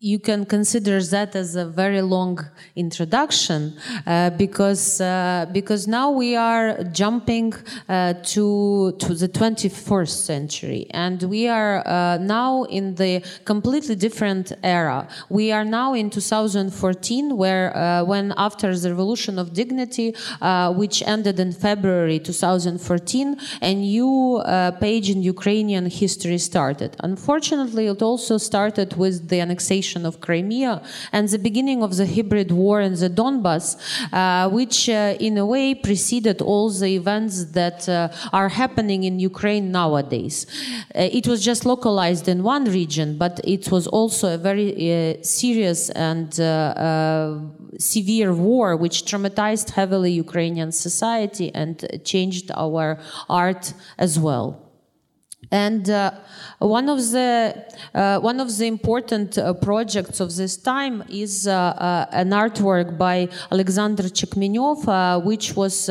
You 0.00 0.20
can 0.20 0.46
consider 0.46 1.02
that 1.02 1.34
as 1.34 1.56
a 1.56 1.66
very 1.66 2.00
long 2.00 2.38
introduction 2.76 3.76
uh, 4.06 4.30
because 4.30 5.00
uh, 5.00 5.44
because 5.50 5.88
now 5.88 6.08
we 6.08 6.36
are 6.36 6.84
jumping 6.92 7.52
uh, 7.88 8.12
to 8.22 8.92
to 9.00 9.12
the 9.14 9.28
21st 9.28 10.08
century 10.08 10.86
and 10.90 11.24
we 11.24 11.48
are 11.48 11.84
uh, 11.84 12.16
now 12.18 12.62
in 12.64 12.94
the 12.94 13.20
completely 13.44 13.96
different 13.96 14.52
era. 14.62 15.08
We 15.30 15.50
are 15.50 15.64
now 15.64 15.94
in 15.94 16.10
2014 16.10 17.36
where 17.36 17.76
uh, 17.76 18.04
when 18.04 18.32
after 18.36 18.78
the 18.78 18.90
revolution 18.90 19.36
of 19.36 19.52
dignity 19.52 20.14
uh, 20.40 20.72
which 20.74 21.02
ended 21.02 21.40
in 21.40 21.50
February 21.50 22.20
2014 22.20 23.36
a 23.62 23.74
new 23.74 24.40
page 24.80 25.10
in 25.10 25.24
Ukrainian 25.24 25.86
history 25.86 26.38
started. 26.38 26.94
Unfortunately 27.00 27.88
it 27.88 28.00
also 28.00 28.38
started 28.38 28.96
with 28.96 29.28
the 29.28 29.40
annexation 29.40 29.87
of 29.96 30.20
Crimea 30.20 30.82
and 31.12 31.28
the 31.28 31.38
beginning 31.38 31.82
of 31.82 31.96
the 31.96 32.06
hybrid 32.06 32.50
war 32.52 32.80
in 32.80 32.94
the 32.94 33.08
Donbass, 33.08 33.76
uh, 34.12 34.48
which 34.50 34.88
uh, 34.88 35.16
in 35.20 35.38
a 35.38 35.46
way 35.46 35.74
preceded 35.74 36.42
all 36.42 36.70
the 36.70 36.94
events 36.94 37.46
that 37.52 37.88
uh, 37.88 38.08
are 38.32 38.48
happening 38.48 39.04
in 39.04 39.18
Ukraine 39.18 39.72
nowadays. 39.72 40.46
Uh, 40.94 41.08
it 41.18 41.26
was 41.26 41.44
just 41.44 41.64
localized 41.64 42.28
in 42.28 42.42
one 42.42 42.64
region, 42.64 43.16
but 43.16 43.40
it 43.44 43.70
was 43.70 43.86
also 43.86 44.34
a 44.34 44.38
very 44.38 44.68
uh, 44.70 45.14
serious 45.22 45.90
and 45.90 46.38
uh, 46.40 47.38
severe 47.78 48.32
war 48.32 48.76
which 48.76 49.04
traumatized 49.04 49.70
heavily 49.70 50.12
Ukrainian 50.12 50.72
society 50.72 51.54
and 51.54 51.74
changed 52.04 52.50
our 52.54 52.98
art 53.28 53.72
as 53.98 54.18
well. 54.18 54.67
And 55.50 55.88
uh, 55.88 56.10
one 56.58 56.88
of 56.90 56.98
the 57.10 57.54
uh, 57.94 58.18
one 58.20 58.38
of 58.38 58.54
the 58.58 58.66
important 58.66 59.38
uh, 59.38 59.54
projects 59.54 60.20
of 60.20 60.36
this 60.36 60.56
time 60.56 61.02
is 61.08 61.48
uh, 61.48 61.52
uh, 61.52 62.06
an 62.12 62.30
artwork 62.30 62.98
by 62.98 63.28
Alexander 63.50 64.04
Chekmenev, 64.04 64.86
uh, 64.86 65.20
which 65.20 65.56
was 65.56 65.86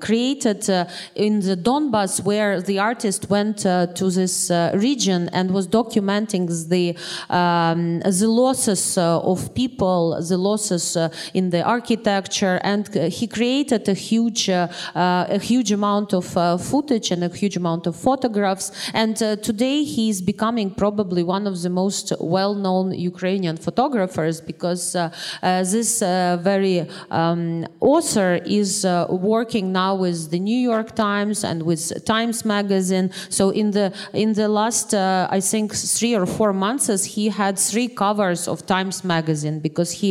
created 0.00 0.68
in 1.16 1.40
the 1.40 1.56
Donbas, 1.56 2.22
where 2.22 2.60
the 2.60 2.78
artist 2.78 3.28
went 3.28 3.58
to 3.58 4.10
this 4.10 4.50
region 4.74 5.28
and 5.32 5.50
was 5.50 5.66
documenting 5.66 6.46
the 6.68 6.96
um, 7.34 7.98
the 8.00 8.28
losses 8.28 8.96
of 8.98 9.52
people, 9.54 10.20
the 10.22 10.38
losses 10.38 10.96
in 11.34 11.50
the 11.50 11.62
architecture, 11.62 12.60
and 12.62 12.88
he 13.12 13.26
created 13.26 13.88
a 13.88 13.94
huge 13.94 14.48
a 14.48 15.38
huge 15.38 15.72
amount 15.72 16.14
of 16.14 16.26
footage 16.62 17.10
and 17.10 17.24
a 17.24 17.28
huge 17.28 17.56
amount 17.56 17.86
of 17.88 17.96
photographs 17.96 18.27
photographs. 18.28 18.70
And 18.94 19.20
uh, 19.22 19.36
today 19.36 19.84
he 19.84 20.10
is 20.10 20.20
becoming 20.20 20.70
probably 20.70 21.22
one 21.22 21.46
of 21.46 21.62
the 21.62 21.70
most 21.70 22.12
well-known 22.20 22.92
Ukrainian 22.92 23.56
photographers 23.56 24.40
because 24.40 24.84
uh, 24.94 25.10
uh, 25.42 25.62
this 25.74 26.00
very 26.00 26.86
um, 27.10 27.66
author 27.80 28.40
is 28.60 28.84
working 29.08 29.72
now 29.72 29.94
with 30.04 30.30
the 30.30 30.40
New 30.50 30.60
York 30.72 30.94
Times 30.94 31.44
and 31.44 31.62
with 31.62 31.82
Times 32.04 32.44
Magazine. 32.44 33.10
So 33.30 33.44
in 33.50 33.70
the 33.76 33.86
in 34.12 34.34
the 34.34 34.48
last, 34.48 34.94
I 35.38 35.40
think, 35.40 35.66
three 35.98 36.14
or 36.20 36.26
four 36.26 36.52
months, 36.52 37.04
he 37.16 37.24
had 37.28 37.54
three 37.70 37.88
covers 37.88 38.48
of 38.48 38.58
Times 38.66 39.04
Magazine 39.04 39.56
because 39.68 39.90
he 40.00 40.10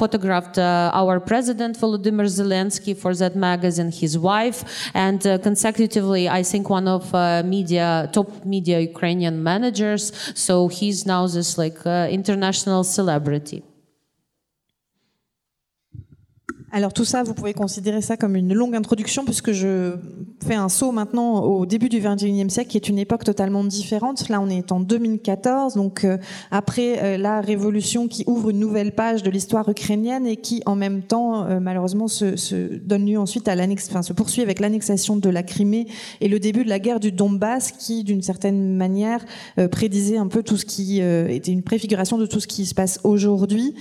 photographed 0.00 0.58
our 1.02 1.20
president 1.20 1.72
Volodymyr 1.80 2.28
Zelensky 2.40 2.94
for 3.02 3.12
that 3.22 3.34
magazine, 3.50 3.90
his 4.02 4.14
wife, 4.18 4.58
and 4.94 5.20
consecutively, 5.48 6.24
I 6.28 6.42
think 6.42 6.64
one 6.70 6.88
of 6.88 7.04
uh, 7.14 7.42
media, 7.46 8.08
top 8.12 8.44
media 8.44 8.80
Ukrainian 8.80 9.42
managers. 9.42 10.12
So 10.34 10.68
he's 10.68 11.06
now 11.06 11.26
this 11.26 11.56
like 11.56 11.78
uh, 11.86 12.08
international 12.10 12.84
celebrity. 12.84 13.62
Alors 16.76 16.92
tout 16.92 17.06
ça, 17.06 17.22
vous 17.22 17.32
pouvez 17.32 17.54
considérer 17.54 18.02
ça 18.02 18.18
comme 18.18 18.36
une 18.36 18.52
longue 18.52 18.76
introduction 18.76 19.24
puisque 19.24 19.52
je 19.52 19.94
fais 20.46 20.56
un 20.56 20.68
saut 20.68 20.92
maintenant 20.92 21.40
au 21.40 21.64
début 21.64 21.88
du 21.88 22.02
21e 22.02 22.50
siècle 22.50 22.68
qui 22.68 22.76
est 22.76 22.90
une 22.90 22.98
époque 22.98 23.24
totalement 23.24 23.64
différente. 23.64 24.28
Là, 24.28 24.42
on 24.42 24.50
est 24.50 24.70
en 24.72 24.80
2014, 24.80 25.72
donc 25.72 26.04
euh, 26.04 26.18
après 26.50 27.02
euh, 27.02 27.16
la 27.16 27.40
révolution 27.40 28.08
qui 28.08 28.24
ouvre 28.26 28.50
une 28.50 28.58
nouvelle 28.58 28.92
page 28.92 29.22
de 29.22 29.30
l'histoire 29.30 29.66
ukrainienne 29.70 30.26
et 30.26 30.36
qui 30.36 30.62
en 30.66 30.76
même 30.76 31.00
temps, 31.00 31.46
euh, 31.46 31.60
malheureusement, 31.60 32.08
se, 32.08 32.76
donne 32.76 33.06
lieu 33.06 33.18
ensuite 33.18 33.48
à 33.48 33.54
l'annex, 33.54 33.88
enfin 33.88 34.02
se 34.02 34.12
poursuit 34.12 34.42
avec 34.42 34.60
l'annexation 34.60 35.16
de 35.16 35.30
la 35.30 35.42
Crimée 35.42 35.86
et 36.20 36.28
le 36.28 36.38
début 36.38 36.62
de 36.62 36.68
la 36.68 36.78
guerre 36.78 37.00
du 37.00 37.10
Donbass 37.10 37.72
qui, 37.72 38.04
d'une 38.04 38.20
certaine 38.20 38.76
manière, 38.76 39.24
prédisait 39.70 40.18
un 40.18 40.26
peu 40.26 40.42
tout 40.42 40.58
ce 40.58 40.66
qui 40.66 41.00
était 41.00 41.52
une 41.52 41.62
préfiguration 41.62 42.18
de 42.18 42.26
tout 42.26 42.40
ce 42.40 42.46
qui 42.46 42.66
se 42.66 42.74
passe 42.74 43.00
aujourd'hui. 43.02 43.74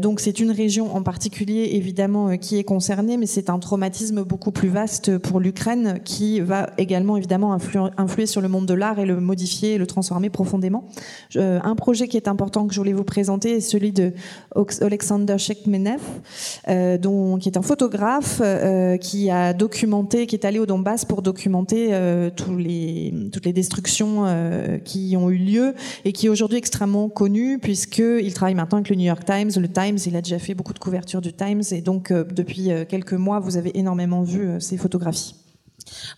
donc 0.00 0.20
c'est 0.20 0.38
une 0.38 0.50
région 0.50 0.94
en 0.94 1.02
particulier, 1.02 1.70
évidemment 1.72 2.25
euh, 2.26 2.36
qui 2.36 2.58
est 2.58 2.64
concerné, 2.64 3.16
mais 3.16 3.26
c'est 3.26 3.50
un 3.50 3.58
traumatisme 3.58 4.22
beaucoup 4.24 4.50
plus 4.50 4.68
vaste 4.68 5.18
pour 5.18 5.40
l'Ukraine 5.40 6.00
qui 6.04 6.40
va 6.40 6.70
également 6.78 7.16
évidemment 7.16 7.52
influer, 7.52 8.26
sur 8.26 8.40
le 8.40 8.48
monde 8.48 8.66
de 8.66 8.74
l'art 8.74 8.98
et 8.98 9.06
le 9.06 9.20
modifier 9.20 9.74
et 9.74 9.78
le 9.78 9.86
transformer 9.86 10.30
profondément. 10.30 10.84
un 11.34 11.74
projet 11.76 12.08
qui 12.08 12.16
est 12.16 12.28
important 12.28 12.66
que 12.66 12.74
je 12.74 12.80
voulais 12.80 12.92
vous 12.92 13.04
présenter 13.04 13.56
est 13.56 13.60
celui 13.60 13.92
de 13.92 14.12
Alexander 14.80 15.36
euh, 16.68 17.38
qui 17.38 17.48
est 17.48 17.56
un 17.56 17.62
photographe 17.62 18.40
euh, 18.42 18.96
qui 18.96 19.30
a 19.30 19.52
documenté, 19.52 20.26
qui 20.26 20.36
est 20.36 20.44
allé 20.44 20.58
au 20.58 20.66
Donbass 20.66 21.04
pour 21.04 21.22
documenter 21.22 21.92
toutes 22.36 22.56
les 22.56 23.52
destructions 23.52 24.24
qui 24.84 25.16
ont 25.16 25.30
eu 25.30 25.36
lieu 25.36 25.74
et 26.04 26.12
qui 26.12 26.26
est 26.26 26.28
aujourd'hui 26.28 26.58
extrêmement 26.58 27.08
connu 27.08 27.58
puisqu'il 27.58 28.32
travaille 28.34 28.54
maintenant 28.54 28.78
avec 28.78 28.90
le 28.90 28.96
New 28.96 29.06
York 29.06 29.24
Times. 29.24 29.50
Le 29.56 29.68
Times, 29.68 29.98
il 30.06 30.16
a 30.16 30.22
déjà 30.22 30.38
fait 30.38 30.54
beaucoup 30.54 30.72
de 30.72 30.78
couvertures 30.78 31.20
du 31.20 31.32
Times 31.32 31.62
et 31.70 31.80
donc 31.80 32.12
depuis 32.24 32.70
euh, 32.70 32.84
quelques 32.84 33.12
mois, 33.12 33.40
vous 33.40 33.56
avez 33.56 33.78
énormément 33.78 34.22
vu 34.22 34.48
euh, 34.48 34.60
ces 34.60 34.76
photographies. 34.76 35.34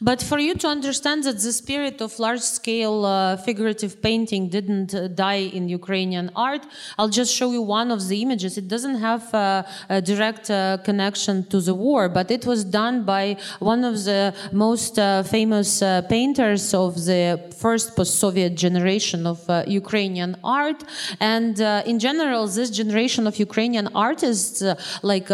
But 0.00 0.22
for 0.22 0.38
you 0.38 0.54
to 0.54 0.68
understand 0.68 1.24
that 1.24 1.38
the 1.40 1.52
spirit 1.52 2.00
of 2.00 2.18
large 2.18 2.40
scale 2.40 3.04
uh, 3.04 3.36
figurative 3.36 4.00
painting 4.00 4.48
didn't 4.48 4.94
uh, 4.94 5.08
die 5.08 5.50
in 5.58 5.68
Ukrainian 5.68 6.30
art, 6.36 6.64
I'll 6.98 7.08
just 7.20 7.34
show 7.34 7.50
you 7.52 7.62
one 7.62 7.90
of 7.90 8.08
the 8.08 8.22
images. 8.22 8.56
It 8.56 8.68
doesn't 8.68 8.96
have 8.96 9.34
uh, 9.34 9.62
a 9.88 10.00
direct 10.00 10.50
uh, 10.50 10.78
connection 10.84 11.44
to 11.48 11.60
the 11.60 11.74
war, 11.74 12.08
but 12.08 12.30
it 12.30 12.46
was 12.46 12.64
done 12.64 13.04
by 13.04 13.36
one 13.58 13.84
of 13.84 14.04
the 14.04 14.34
most 14.52 14.98
uh, 14.98 15.22
famous 15.22 15.82
uh, 15.82 16.02
painters 16.02 16.74
of 16.74 16.94
the 17.06 17.52
first 17.58 17.96
post 17.96 18.18
Soviet 18.18 18.54
generation 18.54 19.26
of 19.26 19.38
Ukrainian 19.66 20.36
art. 20.44 20.84
And 21.20 21.58
in 21.92 21.98
general, 21.98 22.46
this 22.46 22.70
generation 22.70 23.26
of 23.26 23.38
Ukrainian 23.38 23.88
artists 23.94 24.62
like 25.02 25.28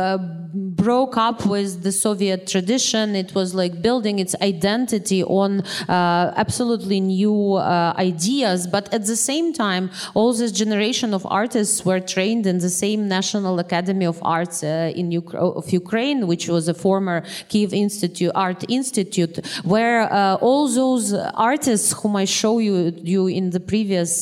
broke 0.54 1.16
up 1.16 1.46
with 1.46 1.82
the 1.82 1.92
Soviet 1.92 2.46
tradition. 2.46 3.14
It 3.14 3.34
was 3.34 3.54
like 3.54 3.82
building 3.82 4.18
its 4.24 4.34
identity 4.52 5.20
on 5.40 5.50
uh, 5.60 6.44
absolutely 6.44 6.98
new 7.00 7.38
uh, 7.54 7.92
ideas. 8.10 8.58
But 8.76 8.84
at 8.96 9.04
the 9.12 9.18
same 9.30 9.48
time, 9.64 9.84
all 10.18 10.32
this 10.40 10.52
generation 10.62 11.08
of 11.18 11.22
artists 11.42 11.76
were 11.88 12.00
trained 12.14 12.44
in 12.52 12.58
the 12.66 12.72
same 12.84 13.00
National 13.18 13.54
Academy 13.66 14.06
of 14.14 14.18
Arts 14.36 14.58
uh, 14.62 15.00
in 15.00 15.06
of 15.58 15.66
Ukraine, 15.82 16.20
which 16.30 16.44
was 16.54 16.64
a 16.74 16.76
former 16.86 17.18
Kiev 17.50 17.70
Institute 17.86 18.32
Art 18.46 18.62
Institute, 18.80 19.34
where 19.74 20.00
all 20.46 20.64
those 20.82 21.06
artists 21.52 21.88
whom 21.98 22.14
I 22.24 22.26
show 22.40 22.54
you, 22.66 22.74
you 23.12 23.22
in 23.40 23.46
the 23.56 23.62
previous 23.72 24.12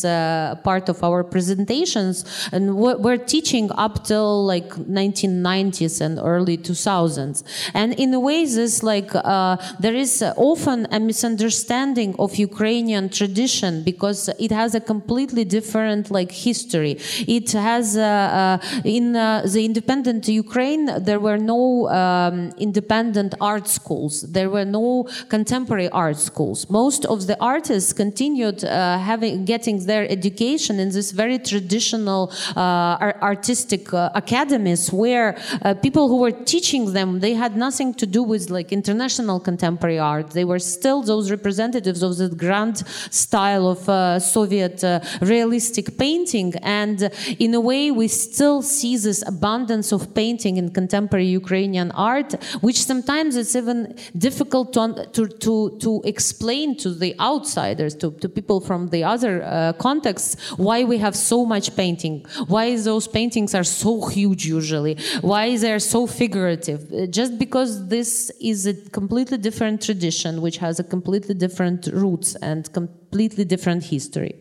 part 0.69 0.87
of 0.93 0.99
our 1.09 1.21
presentations 1.35 2.17
and 2.55 2.63
were 3.07 3.21
teaching 3.35 3.67
up 3.85 3.95
till 4.11 4.45
like 4.55 4.71
1990s 5.01 6.01
and 6.01 6.19
early 6.33 6.57
2000s. 6.59 7.37
And 7.75 7.89
in 7.95 8.09
a 8.15 8.21
way, 8.21 8.45
this 8.45 8.83
like 8.83 9.11
uh, 9.15 9.57
there 9.79 9.92
is 9.95 10.23
uh, 10.23 10.33
often 10.37 10.87
a 10.91 10.99
misunderstanding 10.99 12.15
of 12.19 12.37
Ukrainian 12.37 13.09
tradition 13.09 13.83
because 13.83 14.29
it 14.39 14.51
has 14.51 14.75
a 14.75 14.81
completely 14.81 15.45
different 15.45 16.11
like 16.11 16.33
history. 16.33 16.99
It 17.27 17.53
has 17.53 17.97
uh, 17.97 18.03
uh, 18.03 18.81
in 18.85 19.17
uh, 19.17 19.43
the 19.55 19.65
independent 19.65 20.29
Ukraine 20.29 20.85
there 21.09 21.21
were 21.21 21.39
no 21.39 21.89
um, 21.89 22.53
independent 22.59 23.35
art 23.41 23.69
schools. 23.69 24.23
There 24.23 24.51
were 24.51 24.65
no 24.65 24.87
contemporary 25.29 25.91
art 25.91 26.19
schools. 26.19 26.69
Most 26.71 27.05
of 27.07 27.27
the 27.27 27.37
artists 27.41 27.93
continued 27.93 28.63
having 28.63 29.45
getting 29.45 29.85
their 29.87 30.05
education 30.09 30.79
in 30.79 30.89
this 30.91 31.11
very 31.11 31.39
traditional 31.39 32.33
artistic 32.57 33.93
academies 33.93 34.93
where 34.93 35.37
people 35.83 36.09
who 36.09 36.19
were 36.25 36.31
teaching 36.31 36.93
them 36.93 37.21
they 37.21 37.35
had 37.35 37.57
nothing 37.57 37.93
to 37.95 38.07
do 38.07 38.23
with 38.23 38.51
like 38.51 38.73
international 38.73 39.39
contemporary 39.41 39.82
art. 39.91 40.31
They 40.31 40.45
were 40.45 40.59
still 40.59 41.03
those 41.03 41.31
representatives 41.31 42.03
of 42.03 42.17
the 42.17 42.29
grand 42.29 42.79
style 43.11 43.69
of 43.69 43.89
uh, 43.89 44.19
Soviet 44.21 44.83
uh, 44.85 45.01
realistic 45.21 45.99
painting. 45.99 46.55
And 46.63 47.11
in 47.39 47.55
a 47.55 47.61
way, 47.61 47.91
we 47.91 48.09
still 48.09 48.63
see 48.63 48.97
this 48.97 49.23
abundance 49.27 49.93
of 49.93 50.15
painting 50.15 50.57
in 50.57 50.71
contemporary 50.71 51.27
Ukrainian 51.27 51.91
art, 51.93 52.31
which 52.61 52.85
sometimes 52.85 53.37
it's 53.37 53.57
even 53.57 53.97
difficult 54.17 54.73
to, 54.75 55.09
to, 55.13 55.23
to, 55.45 55.79
to 55.81 56.03
explain 56.05 56.77
to 56.79 56.91
the 56.95 57.19
outsiders, 57.21 57.95
to, 57.97 58.11
to 58.23 58.29
people 58.29 58.61
from 58.61 58.89
the 58.89 59.03
other 59.05 59.43
uh, 59.43 59.73
contexts, 59.75 60.31
why 60.57 60.85
we 60.85 60.99
have 60.99 61.17
so 61.17 61.45
much 61.45 61.75
painting, 61.77 62.25
why 62.47 62.77
those 62.77 63.07
paintings 63.09 63.55
are 63.55 63.65
so 63.65 64.07
huge 64.07 64.45
usually, 64.47 64.97
why 65.21 65.57
they're 65.57 65.79
so 65.79 66.07
figurative. 66.07 67.11
Just 67.11 67.39
because 67.39 67.89
this 67.89 68.31
is 68.41 68.67
a 68.67 68.75
completely 68.91 69.39
different 69.39 69.72
tradition 69.81 70.41
tradition 70.43 70.43
which 70.43 70.59
has 70.59 70.79
a 70.79 70.85
completely 70.85 71.35
different 71.35 71.87
roots 71.93 72.35
and 72.37 72.73
completely 72.73 73.45
different 73.45 73.85
history. 73.85 74.35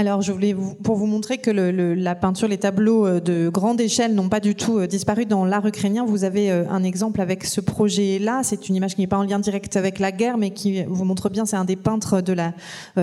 Alors, 0.00 0.22
je 0.22 0.32
voulais 0.32 0.54
vous, 0.54 0.74
pour 0.76 0.96
vous 0.96 1.04
montrer 1.04 1.36
que 1.36 1.50
le, 1.50 1.92
la 1.94 2.14
peinture, 2.14 2.48
les 2.48 2.56
tableaux 2.56 3.06
euh, 3.06 3.20
de 3.20 3.50
grande 3.50 3.82
échelle 3.82 4.14
n'ont 4.14 4.30
pas 4.30 4.40
du 4.40 4.54
tout 4.54 4.78
euh, 4.78 4.86
disparu 4.86 5.26
dans 5.26 5.44
l'art 5.44 5.66
ukrainien. 5.66 6.06
Vous 6.06 6.24
avez 6.24 6.50
euh, 6.50 6.64
un 6.70 6.82
exemple 6.84 7.20
avec 7.20 7.44
ce 7.44 7.60
projet-là. 7.60 8.40
C'est 8.42 8.70
une 8.70 8.76
image 8.76 8.94
qui 8.94 9.02
n'est 9.02 9.06
pas 9.06 9.18
en 9.18 9.24
lien 9.24 9.38
direct 9.38 9.76
avec 9.76 9.98
la 9.98 10.10
guerre, 10.10 10.38
mais 10.38 10.52
qui 10.52 10.82
vous 10.84 11.04
montre 11.04 11.28
bien. 11.28 11.44
C'est 11.44 11.56
un 11.56 11.66
des 11.66 11.76
peintres 11.76 12.22
de 12.22 12.32
la 12.32 12.54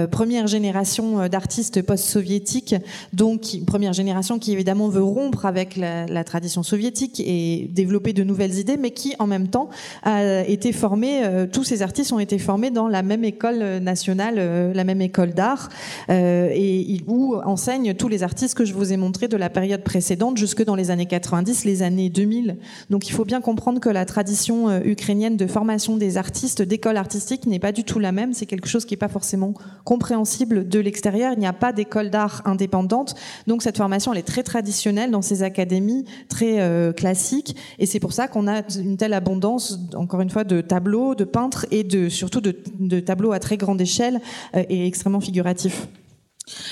première 0.09 0.47
génération 0.47 1.27
d'artistes 1.27 1.83
post-soviétiques, 1.83 2.73
donc 3.13 3.43
première 3.67 3.93
génération 3.93 4.39
qui 4.39 4.53
évidemment 4.53 4.89
veut 4.89 5.03
rompre 5.03 5.45
avec 5.45 5.75
la, 5.75 6.23
tradition 6.23 6.63
soviétique 6.63 7.19
et 7.19 7.69
développer 7.71 8.13
de 8.13 8.23
nouvelles 8.23 8.55
idées, 8.55 8.77
mais 8.77 8.89
qui 8.89 9.13
en 9.19 9.27
même 9.27 9.49
temps 9.49 9.69
a 10.01 10.43
été 10.47 10.71
formé. 10.71 11.21
tous 11.51 11.63
ces 11.63 11.83
artistes 11.83 12.11
ont 12.11 12.19
été 12.19 12.39
formés 12.39 12.71
dans 12.71 12.87
la 12.87 13.03
même 13.03 13.23
école 13.23 13.59
nationale, 13.79 14.71
la 14.73 14.83
même 14.83 15.01
école 15.01 15.33
d'art, 15.33 15.69
et 16.09 16.86
et 16.88 17.01
où 17.07 17.35
enseignent 17.35 17.93
tous 17.93 18.07
les 18.07 18.23
artistes 18.23 18.55
que 18.55 18.65
je 18.65 18.73
vous 18.73 18.93
ai 18.93 18.97
montrés 18.97 19.27
de 19.27 19.38
la 19.38 19.49
période 19.49 19.83
précédente 19.83 20.38
jusque 20.38 20.63
dans 20.63 20.75
les 20.75 20.89
années 20.89 21.05
90, 21.05 21.65
les 21.65 21.83
années 21.83 22.09
2000. 22.09 22.57
Donc 22.89 23.07
il 23.07 23.11
faut 23.11 23.25
bien 23.25 23.41
comprendre 23.41 23.79
que 23.79 23.89
la 23.89 24.05
tradition 24.05 24.69
euh, 24.69 24.79
ukrainienne 24.83 25.38
de 25.38 25.47
formation 25.47 25.97
des 25.97 26.17
artistes, 26.17 26.61
d'école 26.61 26.97
artistique, 26.97 27.45
n'est 27.45 27.59
pas 27.59 27.71
du 27.71 27.83
tout 27.83 27.99
la 27.99 28.11
même. 28.11 28.33
C'est 28.33 28.45
quelque 28.45 28.67
chose 28.67 28.85
qui 28.85 28.93
n'est 28.93 28.99
pas 28.99 29.07
forcément 29.07 29.53
compréhensible 29.83 30.67
de 30.67 30.79
l'extérieur. 30.79 31.33
Il 31.33 31.39
n'y 31.39 31.47
a 31.47 31.53
pas 31.53 31.73
d'école 31.73 32.09
d'art 32.09 32.41
indépendante. 32.45 33.15
Donc 33.47 33.63
cette 33.63 33.77
formation, 33.77 34.13
elle 34.13 34.19
est 34.19 34.23
très 34.23 34.43
traditionnelle 34.43 35.11
dans 35.11 35.21
ces 35.21 35.43
académies, 35.43 36.05
très 36.29 36.61
euh, 36.61 36.93
classiques. 36.93 37.55
Et 37.79 37.85
c'est 37.85 37.99
pour 37.99 38.13
ça 38.13 38.27
qu'on 38.27 38.47
a 38.47 38.61
une 38.77 38.97
telle 38.97 39.13
abondance, 39.13 39.79
encore 39.95 40.21
une 40.21 40.29
fois, 40.29 40.43
de 40.43 40.61
tableaux, 40.61 41.15
de 41.15 41.25
peintres 41.25 41.65
et 41.71 41.83
de, 41.83 42.09
surtout 42.09 42.41
de, 42.41 42.55
de 42.79 42.99
tableaux 42.99 43.33
à 43.33 43.39
très 43.39 43.57
grande 43.57 43.81
échelle 43.81 44.21
euh, 44.55 44.63
et 44.69 44.88
extrêmement 44.88 45.21
figuratifs. 45.21 45.88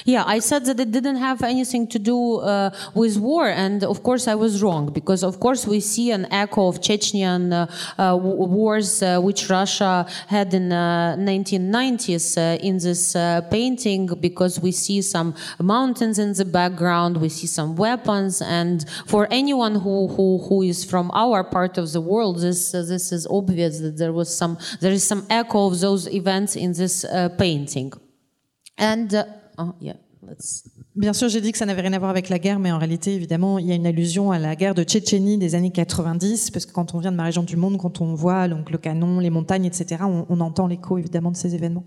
Yeah, 0.06 0.24
I 0.26 0.40
said 0.40 0.66
that 0.66 0.80
it 0.80 0.92
didn't 0.92 1.18
have 1.18 1.44
anything 1.44 1.88
to 1.88 2.00
do 2.00 2.38
uh, 2.38 2.70
with 2.94 3.18
war, 3.18 3.50
and 3.50 3.84
of 3.84 4.04
course 4.04 4.28
I 4.28 4.36
was 4.36 4.64
wrong 4.64 4.94
because 4.94 5.22
of 5.22 5.40
course 5.40 5.68
we 5.68 5.82
see 5.82 6.12
an 6.12 6.32
echo 6.32 6.68
of 6.68 6.80
Chechenian 6.80 7.52
uh, 7.52 8.02
uh, 8.02 8.16
wars 8.16 9.04
uh, 9.04 9.20
which 9.20 9.50
Russia 9.50 10.06
had 10.28 10.54
in 10.54 10.70
the 10.70 11.16
1990s 11.20 12.38
uh, 12.38 12.58
in 12.62 12.78
this 12.78 13.14
painting 13.50 14.08
because 14.22 14.62
we 14.62 14.72
see 14.72 15.02
some 15.02 15.36
mountains 15.60 16.20
in 16.20 16.32
the 16.34 16.46
background, 16.46 17.18
we 17.18 17.30
see 17.30 17.48
some 17.48 17.76
weapons, 17.76 18.42
and 18.42 18.86
for 19.08 19.28
anyone 19.30 19.76
who 19.76 20.08
who, 20.08 20.38
who 20.48 20.62
is 20.62 20.86
from 20.86 21.12
our 21.14 21.44
part 21.44 21.78
of 21.78 21.92
the 21.92 22.02
world, 22.02 22.40
this 22.40 22.72
this 22.72 23.12
is 23.12 23.28
obvious 23.30 23.80
that 23.80 23.98
there 23.98 24.14
was 24.14 24.34
some 24.34 24.58
there 24.80 24.94
is 24.94 25.06
some 25.06 25.26
echo 25.30 25.68
of 25.68 25.82
those 25.82 26.08
events 26.08 26.56
in 26.56 26.72
this 26.72 27.06
painting, 27.38 27.92
and. 28.78 29.26
Let's... 30.28 30.64
Bien 30.96 31.14
sûr, 31.14 31.30
j'ai 31.30 31.42
dit 31.42 31.52
que 31.52 31.58
ça 31.58 31.66
n'avait 31.66 31.82
rien 31.82 31.94
à 31.94 32.00
voir 32.00 32.10
avec 32.10 32.30
la 32.30 32.40
guerre, 32.40 32.58
mais 32.58 32.72
en 32.72 32.78
réalité, 32.80 33.14
évidemment, 33.14 33.60
il 33.60 33.68
y 33.68 33.72
a 33.72 33.76
une 33.76 33.86
allusion 33.86 34.32
à 34.32 34.40
la 34.40 34.56
guerre 34.56 34.74
de 34.74 34.84
Tchétchénie 34.84 35.38
des 35.38 35.54
années 35.56 35.72
90, 35.72 36.52
parce 36.52 36.66
que 36.66 36.72
quand 36.72 36.96
on 36.96 37.00
vient 37.00 37.12
de 37.12 37.18
ma 37.18 37.24
région 37.24 37.44
du 37.44 37.58
monde, 37.58 37.78
quand 37.78 38.02
on 38.02 38.16
voit 38.16 38.48
donc, 38.48 38.72
le 38.72 38.78
canon, 38.78 39.20
les 39.20 39.30
montagnes, 39.30 39.66
etc., 39.66 40.04
on 40.08 40.40
entend 40.40 40.68
l'écho 40.68 40.98
évidemment 40.98 41.32
de 41.32 41.38
ces 41.38 41.54
événements. 41.54 41.86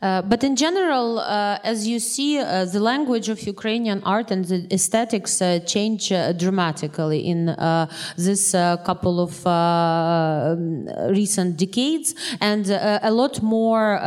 Uh, 0.00 0.22
but 0.22 0.44
in 0.44 0.54
general, 0.54 1.18
uh, 1.18 1.58
as 1.64 1.88
you 1.88 1.98
see, 1.98 2.38
uh, 2.38 2.64
the 2.64 2.78
language 2.78 3.28
of 3.28 3.42
Ukrainian 3.42 4.00
art 4.04 4.30
and 4.30 4.44
the 4.44 4.66
aesthetics 4.72 5.42
uh, 5.42 5.58
change 5.66 6.12
uh, 6.12 6.32
dramatically 6.32 7.20
in 7.26 7.46
this 8.16 8.52
couple 8.84 9.20
of 9.20 9.44
um, 9.46 10.86
recent 11.10 11.56
decades, 11.56 12.14
and 12.40 12.70
a 12.70 13.10
lot 13.10 13.42
more 13.42 13.98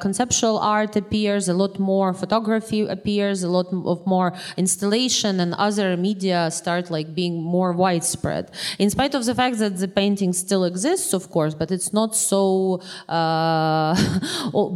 conceptual 0.00 0.58
art 0.58 0.94
appears, 0.96 1.48
a 1.48 1.54
lot 1.54 1.78
more 1.78 2.14
photography 2.14 2.82
appears, 2.82 3.42
a 3.42 3.48
lot 3.48 3.66
of 3.72 4.06
more 4.06 4.32
installation 4.56 5.40
and 5.40 5.54
other 5.54 5.96
media 5.96 6.50
start 6.50 6.90
like 6.90 7.14
being 7.14 7.42
more 7.42 7.72
widespread. 7.72 8.50
In 8.78 8.88
spite 8.90 9.14
of 9.14 9.24
the 9.24 9.34
fact 9.34 9.58
that 9.58 9.78
the 9.78 9.88
painting 9.88 10.32
still 10.32 10.64
exists, 10.64 11.12
of 11.12 11.30
course, 11.30 11.54
but 11.54 11.70
it's 11.72 11.92
not 11.92 12.14
so 12.14 12.80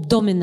dominant. 0.08 0.33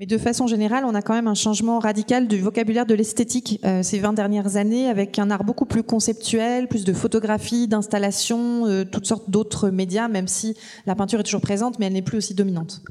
Mais 0.00 0.06
de 0.06 0.16
façon 0.16 0.46
générale, 0.46 0.84
on 0.86 0.94
a 0.94 1.02
quand 1.02 1.12
même 1.12 1.26
un 1.26 1.34
changement 1.34 1.78
radical 1.78 2.26
du 2.26 2.38
vocabulaire 2.38 2.86
de 2.86 2.94
l'esthétique 2.94 3.60
euh, 3.66 3.82
ces 3.82 3.98
20 3.98 4.14
dernières 4.14 4.56
années, 4.56 4.88
avec 4.88 5.18
un 5.18 5.30
art 5.30 5.44
beaucoup 5.44 5.66
plus 5.66 5.82
conceptuel, 5.82 6.68
plus 6.68 6.84
de 6.84 6.94
photographie, 6.94 7.68
d'installation, 7.68 8.66
euh, 8.66 8.84
toutes 8.84 9.04
sortes 9.04 9.28
d'autres 9.28 9.68
médias, 9.68 10.08
même 10.08 10.26
si 10.26 10.56
la 10.86 10.94
peinture 10.94 11.20
est 11.20 11.24
toujours 11.24 11.42
présente, 11.42 11.78
mais 11.78 11.86
elle 11.86 11.92
n'est 11.92 12.00
plus 12.00 12.16
aussi 12.16 12.32
dominante. 12.32 12.82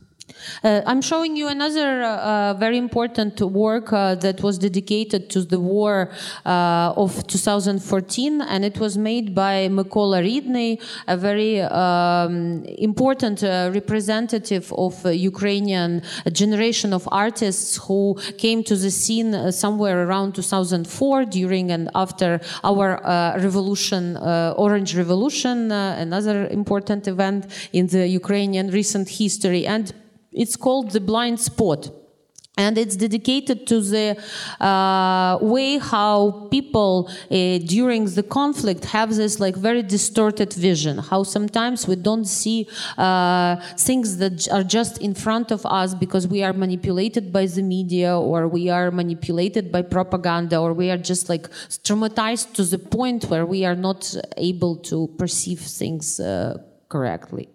Uh, 0.64 0.82
I'm 0.86 1.02
showing 1.02 1.36
you 1.36 1.48
another 1.48 2.04
uh, 2.04 2.54
very 2.56 2.78
important 2.78 3.40
work 3.42 3.94
uh, 3.94 4.16
that 4.16 4.42
was 4.44 4.58
dedicated 4.58 5.30
to 5.32 5.44
the 5.44 5.60
war 5.60 6.12
uh, 6.46 6.94
of 6.98 7.26
2014, 7.28 8.42
and 8.42 8.66
it 8.66 8.78
was 8.80 8.98
made 8.98 9.34
by 9.34 9.68
Mykola 9.70 10.22
Ridnyi, 10.22 10.82
a 11.08 11.16
very 11.16 11.62
um, 11.62 12.64
important 12.78 13.44
uh, 13.44 13.72
representative 13.74 14.74
of 14.74 15.06
Ukrainian 15.06 16.02
generation 16.32 16.94
of 16.94 17.08
artists 17.12 17.78
who 17.78 18.18
came 18.38 18.64
to 18.64 18.76
the 18.76 18.92
scene 18.92 19.34
uh, 19.34 19.52
somewhere 19.52 20.06
around 20.06 20.36
2004 20.36 21.26
during 21.26 21.72
and 21.72 21.90
after 21.96 22.42
our 22.64 23.00
revolution, 23.40 24.18
Orange 24.18 24.96
Revolution, 24.96 25.72
another 25.72 26.48
important 26.48 27.08
event 27.08 27.46
in 27.74 27.88
the 27.88 28.08
Ukrainian 28.08 28.70
recent 28.70 29.08
history. 29.10 29.66
And 29.66 29.94
it's 30.32 30.56
called 30.56 30.92
the 30.92 31.00
blind 31.00 31.40
spot. 31.40 31.90
And 32.58 32.78
it's 32.78 32.98
dedicated 32.98 33.66
to 33.68 33.80
the 33.80 34.22
uh, 34.62 35.38
way 35.42 35.78
how 35.78 36.50
people 36.52 37.10
uh, 37.10 37.60
during 37.60 38.04
the 38.04 38.22
conflict 38.22 38.84
have 38.84 39.16
this 39.16 39.40
like 39.40 39.56
very 39.56 39.82
distorted 39.82 40.52
vision. 40.52 40.98
How 40.98 41.24
sometimes 41.24 41.88
we 41.88 41.96
don't 41.96 42.26
see 42.26 42.68
uh, 42.98 43.56
things 43.78 44.18
that 44.18 44.52
are 44.52 44.64
just 44.64 44.98
in 44.98 45.14
front 45.14 45.52
of 45.52 45.66
us 45.66 45.94
because 45.94 46.28
we 46.28 46.44
are 46.44 46.52
manipulated 46.52 47.32
by 47.32 47.46
the 47.46 47.62
media 47.62 48.20
or 48.20 48.50
we 48.50 48.68
are 48.68 48.92
manipulated 48.92 49.72
by 49.72 49.82
propaganda 49.82 50.60
or 50.60 50.74
we 50.74 50.92
are 50.92 50.98
just 50.98 51.30
like 51.30 51.50
traumatized 51.88 52.52
to 52.56 52.66
the 52.66 52.78
point 52.78 53.24
where 53.30 53.46
we 53.46 53.64
are 53.64 53.76
not 53.76 54.14
able 54.36 54.76
to 54.76 55.08
perceive 55.18 55.62
things 55.62 56.20
uh, 56.20 56.58
correctly 56.90 57.48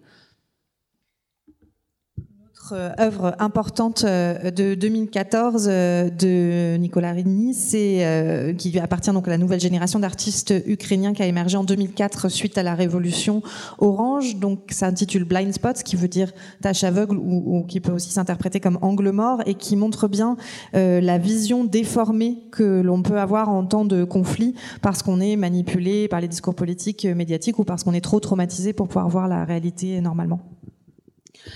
œuvre 2.73 3.35
importante 3.39 4.03
euh, 4.05 4.51
de 4.51 4.75
2014 4.75 5.67
euh, 5.69 6.09
de 6.09 6.77
Nicolas 6.77 7.11
Ridny, 7.11 7.53
c'est 7.53 8.55
qui 8.57 8.77
appartient 8.79 9.11
donc 9.11 9.27
à 9.27 9.31
la 9.31 9.37
nouvelle 9.37 9.59
génération 9.59 9.99
d'artistes 9.99 10.53
ukrainiens 10.65 11.13
qui 11.13 11.23
a 11.23 11.25
émergé 11.25 11.57
en 11.57 11.63
2004 11.63 12.29
suite 12.29 12.57
à 12.57 12.63
la 12.63 12.75
révolution 12.75 13.41
orange. 13.79 14.37
Donc 14.37 14.59
ça 14.69 14.87
s'intitule 14.87 15.23
Blind 15.23 15.53
Spots, 15.53 15.83
qui 15.83 15.95
veut 15.95 16.07
dire 16.07 16.31
tache 16.61 16.83
aveugle 16.83 17.17
ou, 17.17 17.65
qui 17.67 17.79
peut 17.79 17.91
aussi 17.91 18.11
s'interpréter 18.11 18.59
comme 18.59 18.77
angle 18.81 19.09
mort 19.11 19.41
et 19.45 19.55
qui 19.55 19.75
montre 19.75 20.07
bien 20.07 20.37
la 20.73 21.17
vision 21.17 21.63
déformée 21.63 22.43
que 22.51 22.81
l'on 22.81 23.01
peut 23.01 23.19
avoir 23.19 23.49
en 23.49 23.65
temps 23.65 23.85
de 23.85 24.03
conflit 24.03 24.55
parce 24.81 25.01
qu'on 25.01 25.19
est 25.19 25.35
manipulé 25.35 26.07
par 26.07 26.21
les 26.21 26.27
discours 26.27 26.55
politiques 26.55 27.05
médiatiques 27.05 27.59
ou 27.59 27.63
parce 27.63 27.83
qu'on 27.83 27.93
est 27.93 28.01
trop 28.01 28.19
traumatisé 28.19 28.73
pour 28.73 28.87
pouvoir 28.87 29.09
voir 29.09 29.27
la 29.27 29.45
réalité 29.45 29.99
normalement. 30.01 30.54